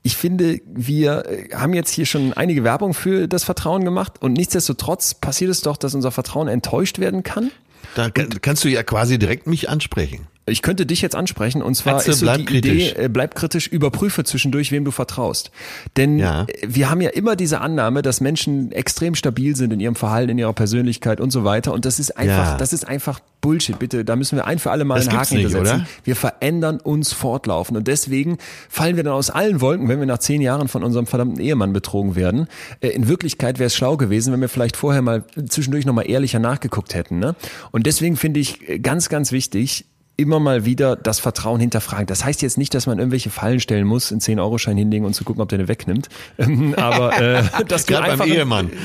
[0.03, 4.33] Ich finde, wir äh, haben jetzt hier schon einige Werbung für das Vertrauen gemacht und
[4.33, 7.51] nichtsdestotrotz passiert es doch, dass unser Vertrauen enttäuscht werden kann.
[7.95, 10.27] Da kannst du ja quasi direkt mich ansprechen.
[10.49, 12.93] Ich könnte dich jetzt ansprechen und zwar Katze, ist so bleib die kritisch.
[12.93, 15.51] Idee, äh, bleib kritisch, überprüfe zwischendurch, wem du vertraust.
[15.97, 16.43] Denn ja.
[16.43, 20.31] Äh, wir haben ja immer diese Annahme, dass Menschen extrem stabil sind in ihrem Verhalten,
[20.31, 21.73] in ihrer Persönlichkeit und so weiter.
[21.73, 22.57] Und das ist einfach, ja.
[22.57, 23.79] das ist einfach Bullshit.
[23.79, 25.87] Bitte, da müssen wir ein für alle Mal das einen Haken nicht, Oder?
[26.05, 28.39] Wir verändern uns fortlaufend und deswegen
[28.69, 31.73] fallen wir dann aus allen Wolken, wenn wir nach zehn Jahren von unserem verdammten Ehemann
[31.73, 32.49] betrogen werden.
[32.81, 36.39] Äh, in Wirklichkeit wäre es schlau gewesen, wenn wir vielleicht vorher mal zwischendurch nochmal ehrlicher
[36.39, 37.19] nachgeguckt hätten.
[37.19, 37.35] Ne?
[37.71, 39.87] Und deswegen finde ich ganz, ganz wichtig,
[40.19, 42.07] immer mal wieder das Vertrauen hinterfragen.
[42.07, 45.25] Das heißt jetzt nicht, dass man irgendwelche Fallen stellen muss, einen 10-Euro-Schein hinlegen und zu
[45.25, 46.09] gucken, ob der eine wegnimmt.
[46.39, 48.27] Ähm, aber äh, dass, du einfach,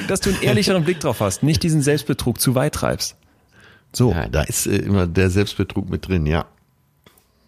[0.08, 3.16] dass du einen ehrlicheren Blick drauf hast, nicht diesen Selbstbetrug zu weit treibst.
[3.92, 4.12] So.
[4.12, 6.46] Ja, da ist äh, immer der Selbstbetrug mit drin, ja.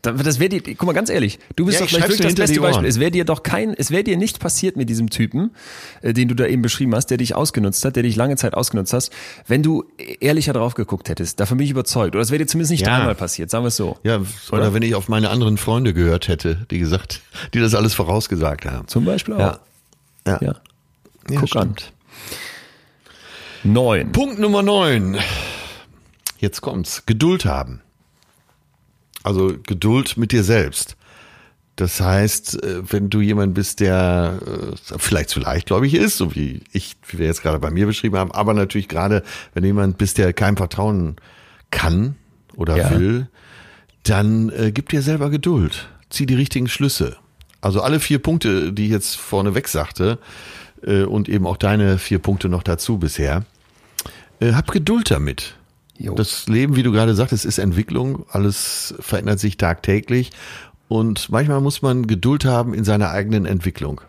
[0.06, 2.36] Das wäre dir, guck mal ganz ehrlich, du bist Ja, doch ich vielleicht schreib's wirklich
[2.36, 2.88] das beste Beispiel.
[2.88, 5.52] Es wäre dir doch kein, es wäre dir nicht passiert mit diesem Typen,
[6.02, 8.54] äh, den du da eben beschrieben hast, der dich ausgenutzt hat, der dich lange Zeit
[8.54, 9.12] ausgenutzt hast,
[9.48, 9.84] wenn du
[10.20, 11.40] ehrlicher drauf geguckt hättest.
[11.40, 12.16] Davon bin ich überzeugt.
[12.16, 12.98] Oder es wäre dir zumindest nicht Ja.
[12.98, 13.98] dreimal passiert, sagen wir es so.
[14.04, 17.22] Ja, oder, wenn ich auf meine anderen Freunde gehört hätte, die gesagt,
[17.54, 18.88] die das alles vorausgesagt haben.
[18.88, 19.40] Zum Beispiel auch.
[19.40, 19.60] Ja.
[20.28, 20.40] Ja.
[20.42, 20.56] Ja.
[21.28, 21.76] Guck an.
[21.76, 21.94] stimmt.
[23.64, 24.12] Neun.
[24.12, 25.18] Punkt Nummer neun.
[26.38, 27.04] Jetzt kommt's.
[27.06, 27.82] Geduld haben.
[29.26, 30.98] Also Geduld mit dir selbst.
[31.76, 36.62] Das heißt, äh, wenn du jemand bist, der äh, vielleicht zu leichtgläubig ist, so wie
[36.72, 39.24] ich, wie wir jetzt gerade bei mir beschrieben haben, aber natürlich gerade,
[39.54, 41.16] wenn du jemand bist, der keinem vertrauen
[41.72, 42.16] kann
[42.56, 42.92] oder Ja.
[42.92, 43.28] will,
[44.04, 45.90] dann äh, gib dir selber Geduld.
[46.10, 47.18] Zieh die richtigen Schlüsse.
[47.62, 50.20] Also alle vier Punkte, die ich jetzt vorneweg sagte,
[50.86, 53.44] äh, und eben auch deine vier Punkte noch dazu bisher,
[54.40, 55.56] äh, hab Geduld damit.
[55.98, 56.14] Jo.
[56.16, 58.26] Das Leben, wie du gerade sagtest, ist Entwicklung.
[58.30, 60.32] Alles verändert sich tagtäglich.
[60.88, 64.02] Und manchmal muss man Geduld haben in seiner eigenen Entwicklung.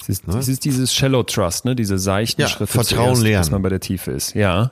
[0.00, 1.76] Es ist, es ist dieses Shallow Trust, ne?
[1.76, 3.40] diese seichten Ja, Schritte Vertrauen zuerst, lernen.
[3.42, 4.34] dass man bei der Tiefe ist.
[4.34, 4.70] Ja,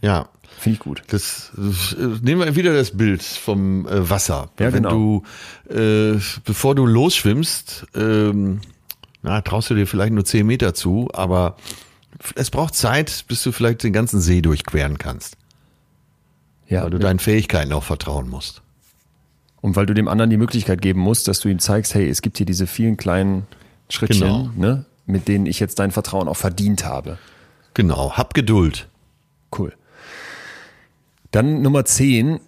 [0.00, 0.28] Ja,
[0.58, 1.02] finde ich gut.
[1.08, 4.48] das, das äh, nehmen wir wieder das Bild vom äh, Wasser.
[4.58, 5.22] Ja, Wenn genau.
[5.68, 8.60] du, äh, bevor du losschwimmst, ähm,
[9.22, 11.56] na, traust du dir vielleicht nur zehn Meter zu, aber
[12.34, 15.36] es braucht Zeit, bis du vielleicht den ganzen See durchqueren kannst,
[16.68, 18.62] Ja, weil du deinen Fähigkeiten auch vertrauen musst.
[19.60, 22.20] Und weil du dem anderen die Möglichkeit geben musst, dass du ihm zeigst, hey, es
[22.22, 23.46] gibt hier diese vielen kleinen
[23.88, 24.50] Schrittchen, Genau.
[24.56, 27.18] ne, mit denen ich jetzt dein Vertrauen auch verdient habe.
[27.74, 28.88] Genau, hab Geduld.
[29.56, 29.72] Cool.
[31.30, 32.40] Dann Nummer 10.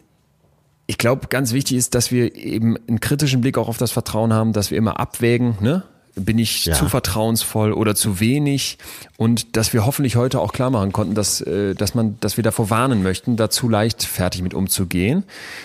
[0.86, 4.32] Ich glaube, ganz wichtig ist, dass wir eben einen kritischen Blick auch auf das Vertrauen
[4.34, 5.82] haben, dass wir immer abwägen, ne?
[6.16, 6.74] Bin ich Ja.
[6.74, 8.78] zu vertrauensvoll oder zu wenig?
[9.16, 12.44] Und dass wir hoffentlich heute auch klar machen konnten, dass, äh, dass man, dass wir
[12.44, 15.24] davor warnen möchten, da zu leichtfertig mit umzugehen.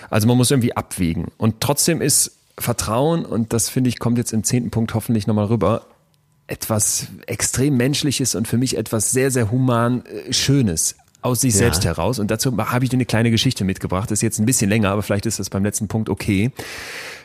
[0.09, 1.25] Also man muss irgendwie abwägen.
[1.37, 5.45] Und trotzdem ist Vertrauen, und das finde ich, kommt jetzt im zehnten Punkt hoffentlich nochmal
[5.45, 5.83] rüber,
[6.47, 11.59] etwas extrem Menschliches und für mich etwas sehr, sehr human äh, Schönes aus sich Ja.
[11.59, 12.17] selbst heraus.
[12.17, 14.09] Und dazu habe ich dir eine kleine Geschichte mitgebracht.
[14.09, 16.51] Das ist jetzt ein bisschen länger, aber vielleicht ist das beim letzten Punkt okay.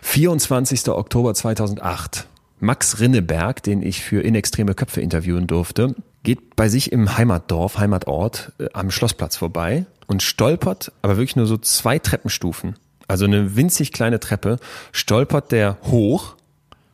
[0.03, 0.89] 24.
[0.91, 2.27] Oktober 2008.
[2.61, 7.79] Max Rinneberg, den ich für In Extreme Köpfe interviewen durfte, geht bei sich im Heimatdorf,
[7.79, 12.77] Heimatort äh, am Schlossplatz vorbei und stolpert, aber wirklich nur so zwei Treppenstufen,
[13.09, 14.59] also eine winzig kleine Treppe,
[14.93, 16.37] stolpert der hoch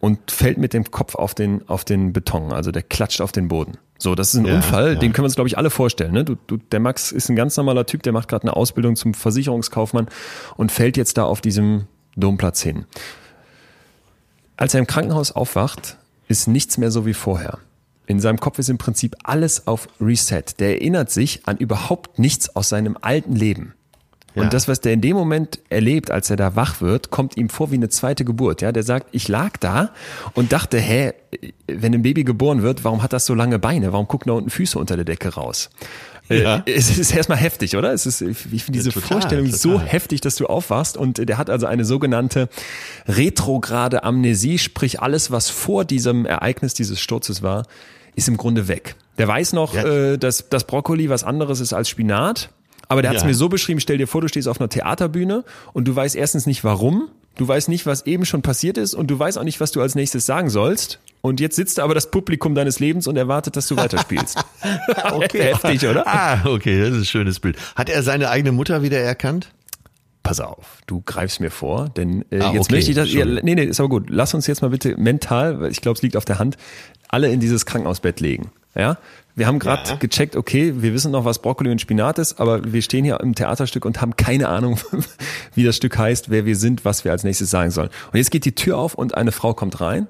[0.00, 3.48] und fällt mit dem Kopf auf den, auf den Beton, also der klatscht auf den
[3.48, 3.76] Boden.
[3.98, 4.98] So, das ist ein Ja, Unfall, ja.
[4.98, 6.12] den können wir uns, glaube ich, alle vorstellen.
[6.12, 6.24] Ne?
[6.24, 9.12] Du, du, der Max ist ein ganz normaler Typ, der macht gerade eine Ausbildung zum
[9.12, 10.08] Versicherungskaufmann
[10.56, 11.84] und fällt jetzt da auf diesem
[12.16, 12.86] Domplatz hin.
[14.60, 15.96] Als er im Krankenhaus aufwacht,
[16.28, 17.58] ist nichts mehr so wie vorher.
[18.06, 20.42] In seinem Kopf ist im Prinzip alles auf Reset.
[20.58, 23.72] Der erinnert sich an überhaupt nichts aus seinem alten Leben.
[24.34, 24.42] Ja.
[24.42, 27.48] Und das, was der in dem Moment erlebt, als er da wach wird, kommt ihm
[27.48, 28.60] vor wie eine zweite Geburt.
[28.60, 29.92] Ja, der sagt, ich lag da
[30.34, 31.14] und dachte, hä,
[31.66, 33.94] wenn ein Baby geboren wird, warum hat das so lange Beine?
[33.94, 35.70] Warum gucken da unten Füße unter der Decke raus?
[36.30, 36.62] Ja.
[36.66, 37.92] Es ist erstmal heftig, oder?
[37.92, 39.86] Es ist, ich finde diese total, Vorstellung so total.
[39.86, 42.48] heftig, dass du aufwachst und der hat also eine sogenannte
[43.08, 47.66] retrograde Amnesie, sprich alles, was vor diesem Ereignis dieses Sturzes war,
[48.16, 48.96] ist im Grunde weg.
[49.18, 49.84] Der weiß noch, Ja.
[49.84, 52.50] äh, dass das Brokkoli was anderes ist als Spinat,
[52.88, 53.28] aber der hat es Ja.
[53.28, 56.46] mir so beschrieben, stell dir vor, du stehst auf einer Theaterbühne und du weißt erstens
[56.46, 59.60] nicht warum, du weißt nicht, was eben schon passiert ist und du weißt auch nicht,
[59.60, 60.98] was du als nächstes sagen sollst.
[61.22, 64.38] Und jetzt sitzt aber das Publikum deines Lebens und erwartet, dass du weiterspielst.
[65.32, 66.06] Heftig, oder?
[66.06, 67.56] Ah, okay, das ist ein schönes Bild.
[67.76, 69.52] Hat er seine eigene Mutter wieder erkannt?
[70.22, 73.12] Pass auf, du greifst mir vor, denn äh, Ah, jetzt okay, möchte ich das.
[73.12, 74.08] Ja, nee, nee, ist aber gut.
[74.10, 76.56] Lass uns jetzt mal bitte mental, weil ich glaube, es liegt auf der Hand,
[77.08, 78.52] alle in dieses Krankenhausbett legen.
[78.74, 78.98] Ja,
[79.34, 79.96] wir haben gerade Ja.
[79.96, 83.34] gecheckt, okay, wir wissen noch, was Brokkoli und Spinat ist, aber wir stehen hier im
[83.34, 84.78] Theaterstück und haben keine Ahnung,
[85.54, 87.88] wie das Stück heißt, wer wir sind, was wir als nächstes sagen sollen.
[88.12, 90.06] Und jetzt geht die Tür auf und eine Frau kommt rein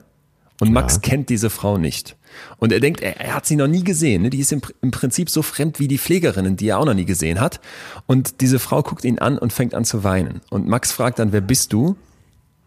[0.61, 2.17] und Max kennt diese Frau nicht.
[2.59, 4.23] Und er denkt, er, er hat sie noch nie gesehen.
[4.23, 4.31] Ne?
[4.31, 7.05] Die ist im, im Prinzip so fremd wie die Pflegerinnen, die er auch noch nie
[7.05, 7.61] gesehen hat.
[8.07, 10.41] Und diese Frau guckt ihn an und fängt an zu weinen.
[10.51, 11.97] Und Max fragt dann, wer bist du?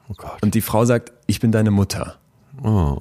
[0.10, 0.42] Oh Gott.
[0.42, 2.18] Und die Frau sagt, ich bin deine Mutter.
[2.62, 3.00] Oh.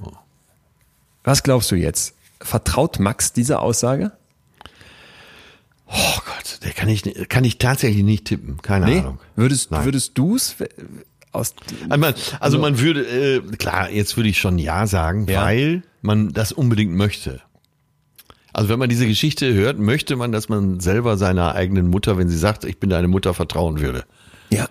[1.25, 2.15] Was glaubst du jetzt?
[2.41, 4.13] Vertraut Max dieser Aussage?
[5.93, 8.61] oh Gott, der kann ich, kann ich tatsächlich nicht tippen.
[8.63, 9.19] Keine Ahnung.
[9.37, 9.85] Würdest, Nein.
[9.85, 10.57] würdest du's
[11.33, 11.55] aus,
[11.89, 15.43] Also man, also man würde, äh, klar, jetzt würde ich schon Ja sagen, Ja.
[15.45, 17.41] weil man das unbedingt möchte.
[18.53, 22.29] Also wenn man diese Geschichte hört, möchte man, dass man selber seiner eigenen Mutter, wenn
[22.29, 24.05] sie sagt, ich bin deine Mutter, vertrauen würde.
[24.51, 24.67] ja.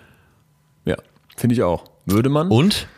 [0.84, 0.96] Ja,
[1.36, 1.84] finde ich auch.
[2.06, 2.48] Würde man?
[2.48, 2.88] Und?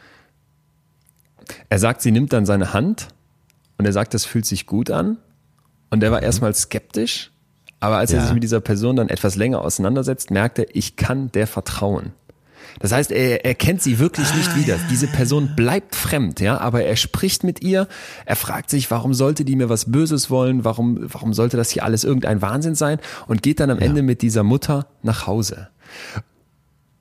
[1.69, 3.09] Er sagt, sie nimmt dann seine Hand
[3.79, 5.19] und er sagt, das fühlt sich gut an.
[5.91, 7.31] Und er war erstmal skeptisch,
[7.81, 8.21] aber als er Mhm.
[8.21, 8.27] Ja.
[8.27, 12.13] sich mit dieser Person dann etwas länger auseinandersetzt, merkt er, ich kann der vertrauen.
[12.81, 14.79] Das heißt, er, er kennt sie wirklich nicht Ah, wieder.
[14.91, 17.89] Diese Person bleibt fremd, ja, aber er spricht mit ihr.
[18.27, 20.65] Er fragt sich, warum sollte die mir was Böses wollen?
[20.65, 22.99] Warum, warum sollte das hier alles irgendein Wahnsinn sein?
[23.27, 25.69] Und geht dann am Ende mit dieser Mutter nach Hause.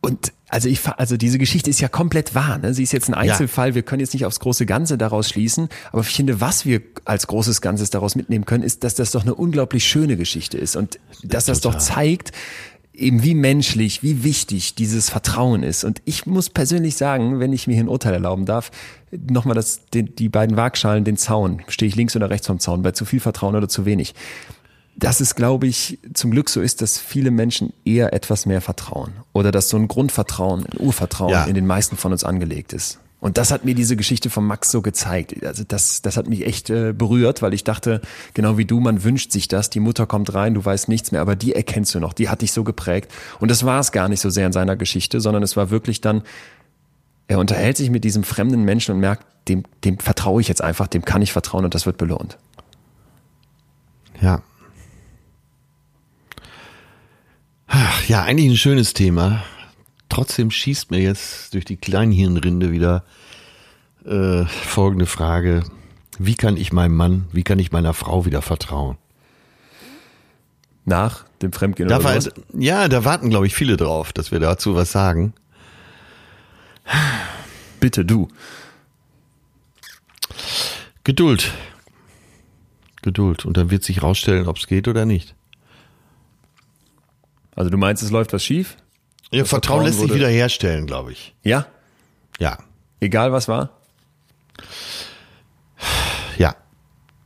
[0.02, 2.58] Und also ich, also diese Geschichte ist ja komplett wahr.
[2.60, 2.74] Ne?
[2.74, 3.74] Sie ist jetzt ein Einzelfall.
[3.74, 5.70] Wir können jetzt nicht aufs große Ganze daraus schließen.
[5.92, 9.24] Aber ich finde, was wir als großes Ganzes daraus mitnehmen können, ist, dass das doch
[9.24, 12.34] eine unglaublich schöne Geschichte ist und dass das doch zeigt,
[12.94, 15.84] eben wie menschlich, wie wichtig dieses Vertrauen ist.
[15.84, 18.72] Und ich muss persönlich sagen, wenn ich mir hier ein Urteil erlauben darf,
[19.12, 21.62] nochmal das, den, die beiden Waagschalen, den Zaun.
[21.68, 22.84] Stehe ich links oder rechts vom Zaun?
[22.84, 24.14] Bei zu viel Vertrauen oder zu wenig?
[24.96, 29.14] dass es, glaube ich, zum Glück so ist, dass viele Menschen eher etwas mehr vertrauen.
[29.34, 31.46] Oder dass so ein Grundvertrauen, ein Urvertrauen Ja.
[31.46, 33.00] in den meisten von uns angelegt ist.
[33.24, 35.46] Und das hat mir diese Geschichte von Max so gezeigt.
[35.46, 38.02] Also das, das hat mich echt äh, berührt, weil ich dachte,
[38.34, 39.70] genau wie du, man wünscht sich das.
[39.70, 42.42] Die Mutter kommt rein, du weißt nichts mehr, aber die erkennst du noch, die hat
[42.42, 43.10] dich so geprägt.
[43.40, 46.02] Und das war es gar nicht so sehr in seiner Geschichte, sondern es war wirklich
[46.02, 46.24] dann,
[47.28, 50.88] er unterhält sich mit diesem fremden Menschen und merkt, dem, dem vertraue ich jetzt einfach,
[50.88, 52.38] dem kann ich vertrauen und das wird belohnt.
[54.20, 54.42] Ja.
[57.68, 59.46] Ach, ja, eigentlich ein schönes Thema.
[60.14, 63.04] Trotzdem schießt mir jetzt durch die Kleinhirnrinde wieder
[64.06, 65.64] äh, folgende Frage.
[66.20, 69.00] Wie kann ich meinem Mann, wie kann ich meiner Frau wieder vertrauen?
[70.86, 72.20] Nach dem Fremdgehen Da war,
[72.54, 75.34] ja, da warten, glaube ich, viele drauf, dass wir dazu was sagen.
[77.80, 78.28] Bitte du.
[81.04, 81.52] Geduld.
[83.02, 83.46] Geduld.
[83.46, 85.34] Und dann wird sich rausstellen, ob es geht oder nicht.
[87.56, 88.78] Also du meinst, es läuft was schief?
[89.34, 91.34] Ja, Vertrauen, Vertrauen lässt sich wurde- wieder herstellen, glaube ich.
[91.44, 91.66] Ja?
[92.40, 92.58] Ja.
[93.00, 93.70] Egal was war?
[96.38, 96.56] Ja.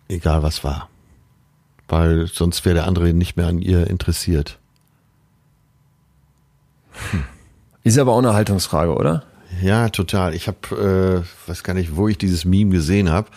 [0.08, 0.90] Egal was war.
[1.88, 4.58] Weil sonst wäre der andere nicht mehr an ihr interessiert.
[7.84, 9.24] Ist aber auch eine Haltungsfrage, oder?
[9.62, 10.34] Ja, total.
[10.36, 13.30] Ich habe, äh, weiß gar nicht, wo ich dieses Meme gesehen habe.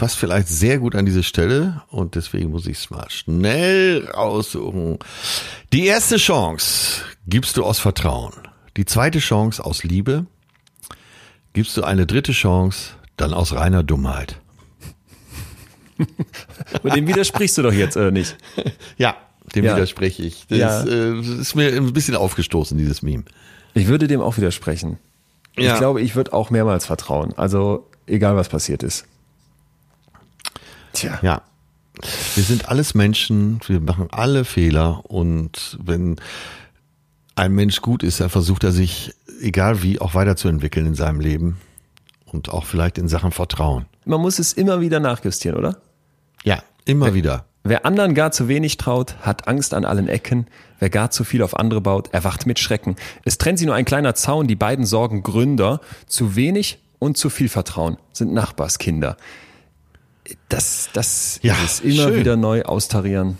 [0.00, 4.98] Passt vielleicht sehr gut an diese Stelle und deswegen muss ich es mal schnell raussuchen.
[5.74, 8.32] Die erste Chance gibst du aus Vertrauen.
[8.78, 10.24] Die zweite Chance aus Liebe.
[11.52, 14.40] Gibst du eine dritte Chance dann aus reiner Dummheit.
[16.82, 18.38] Und dem widersprichst du doch jetzt, oder nicht?
[18.96, 19.16] Ja,
[19.54, 19.76] dem Ja.
[19.76, 20.46] widerspreche ich.
[20.48, 20.82] Das Ja.
[20.82, 23.24] äh, ist mir ein bisschen aufgestoßen, dieses Meme.
[23.74, 24.98] Ich würde dem auch widersprechen.
[25.58, 25.74] Ja.
[25.74, 27.34] Ich glaube, ich würde auch mehrmals vertrauen.
[27.36, 29.04] Also, egal was passiert ist.
[30.92, 31.18] Tja.
[31.22, 31.42] Ja.
[32.34, 36.16] Wir sind alles Menschen, wir machen alle Fehler und wenn
[37.34, 41.58] ein Mensch gut ist, dann versucht er sich, egal wie, auch weiterzuentwickeln in seinem Leben
[42.26, 43.86] und auch vielleicht in Sachen Vertrauen.
[44.04, 45.78] Man muss es immer wieder nachjustieren, oder?
[46.44, 47.44] Ja, immer wieder.
[47.62, 50.46] Wer anderen gar zu wenig traut, hat Angst an allen Ecken.
[50.78, 52.96] Wer gar zu viel auf andere baut, erwacht mit Schrecken.
[53.24, 55.80] Es trennt sie nur ein kleiner Zaun, die beiden sorgen Gründer.
[56.06, 59.18] Zu wenig und zu viel Vertrauen sind Nachbarskinder.
[60.48, 62.16] Das, das Ja, ist immer schön.
[62.16, 63.38] wieder neu austarieren.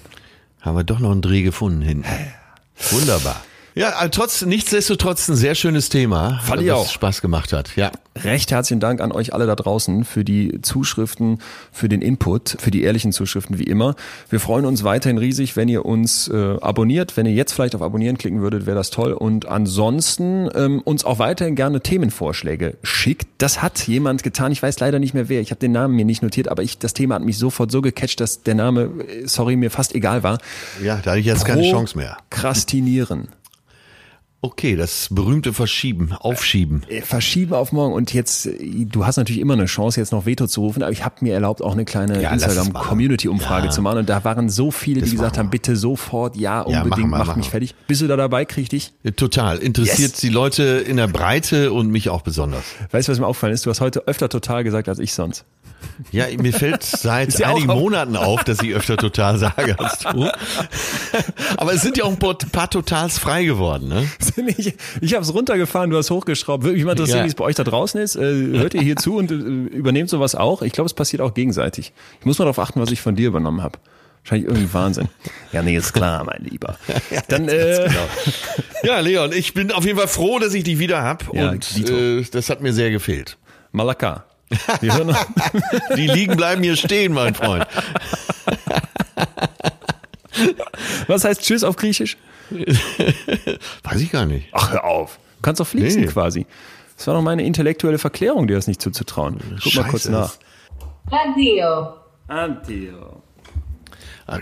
[0.61, 2.09] Haben wir doch noch einen Dreh gefunden hinten.
[2.90, 3.43] Wunderbar.
[3.74, 6.40] Ja, also trotz, nichtsdestotrotz ein sehr schönes Thema.
[6.42, 6.90] Fand ich was auch.
[6.90, 7.76] Spaß gemacht hat.
[7.76, 7.92] Ja.
[8.16, 11.38] Recht herzlichen Dank an euch alle da draußen für die Zuschriften,
[11.70, 13.94] für den Input, für die ehrlichen Zuschriften wie immer.
[14.28, 17.16] Wir freuen uns weiterhin riesig, wenn ihr uns äh, abonniert.
[17.16, 19.12] Wenn ihr jetzt vielleicht auf Abonnieren klicken würdet, wäre das toll.
[19.12, 23.28] Und ansonsten ähm, uns auch weiterhin gerne Themenvorschläge schickt.
[23.38, 24.51] Das hat jemand getan.
[24.51, 25.40] Ich weiß leider nicht mehr wer.
[25.40, 27.80] Ich habe den Namen mir nicht notiert, aber ich, das Thema hat mich sofort so
[27.80, 30.38] gecatcht, dass der Name, äh, sorry, mir fast egal war.
[30.82, 32.16] Ja, da hatte ich jetzt keine Chance mehr.
[32.30, 33.28] Krastinieren.
[34.42, 36.82] Okay, das berühmte Verschieben, Aufschieben.
[36.88, 40.24] Äh, verschieben auf morgen und jetzt, äh, du hast natürlich immer eine Chance, jetzt noch
[40.24, 42.30] Veto zu rufen, aber ich habe mir erlaubt, auch eine kleine Ja.
[42.32, 43.70] Instagram-Community-Umfrage Ja.
[43.70, 46.60] zu machen und da waren so viele, die Das gesagt machen haben, bitte sofort, ja,
[46.66, 47.74] Ja, unbedingt, machen wir, mach machen mich fertig.
[47.86, 48.94] Bist du da dabei, krieg dich?
[49.16, 49.58] Total.
[49.58, 50.20] Interessiert Yes.
[50.20, 52.62] die Leute in der Breite und mich auch besonders.
[52.92, 53.66] Weißt du, was mir aufgefallen ist?
[53.66, 55.44] Du hast heute öfter total gesagt als ich sonst.
[56.12, 60.28] Ja, mir fällt seit einigen auf- Monaten auf, dass ich öfter total sage als du.
[61.56, 64.06] Aber es sind ja auch ein paar Totals frei geworden, ne?
[64.57, 66.65] Ich ich habe es runtergefahren, du hast hochgeschraubt.
[66.65, 67.24] Würde mich mal interessieren, Ja.
[67.24, 68.16] wie es bei euch da draußen ist.
[68.16, 68.20] Äh,
[68.59, 70.62] hört ihr hier zu und äh, übernehmt sowas auch?
[70.62, 71.93] Ich glaube, es passiert auch gegenseitig.
[72.20, 73.78] Ich muss mal darauf achten, was ich von dir übernommen habe.
[74.23, 75.09] Wahrscheinlich irgendwie Wahnsinn.
[75.52, 76.77] Ja, nee, ist klar, mein Lieber.
[77.28, 77.89] Dann, äh,
[78.85, 81.77] Ja, Leon, ich bin auf jeden Fall froh, dass ich dich wieder hab Ja, und
[81.77, 81.93] Dito.
[81.93, 83.36] äh, das hat mir sehr gefehlt.
[83.73, 84.24] Malaka.
[84.82, 85.27] Noch.
[85.97, 87.66] Die Liegen bleiben hier stehen, mein Freund.
[91.07, 92.16] Was heißt Tschüss auf Griechisch?
[93.85, 94.48] Weiß ich gar nicht.
[94.52, 95.18] Ach, hör auf.
[95.36, 96.06] Du kannst doch fließen Nee.
[96.09, 96.47] quasi.
[96.97, 99.39] Das war doch meine intellektuelle Verklärung, dir das nicht zuzutrauen.
[99.62, 100.12] Guck mal kurz Scheiße.
[100.12, 100.32] nach.
[101.10, 101.94] Addio.
[102.28, 103.22] Antio.
[104.27, 104.39] Ah,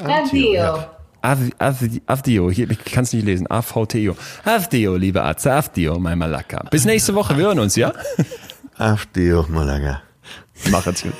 [0.00, 0.52] Addio.
[0.52, 0.90] ja.
[1.22, 3.46] Avdio, hier, ich kann es nicht lesen.
[3.50, 4.16] AVTO.
[4.44, 6.64] Avdio, liebe Atze, Avdio, mein Malaka.
[6.70, 7.92] Bis nächste Woche, wir hören uns, ja?
[8.76, 10.02] Avdio, Malaga.
[10.70, 11.12] Machen's gut.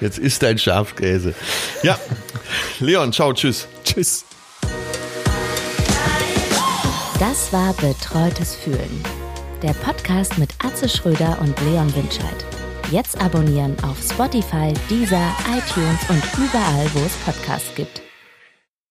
[0.00, 1.34] Jetzt ist dein Schafskäse.
[1.82, 1.98] Ja.
[2.80, 3.66] Leon, ciao, tschüss.
[3.84, 4.24] Tschüss.
[7.18, 9.02] Das war Betreutes Fühlen.
[9.62, 12.44] Der Podcast mit Atze Schröder und Leon Winscheid.
[12.90, 18.03] Jetzt abonnieren auf Spotify, Deezer, iTunes und überall, wo es Podcasts gibt.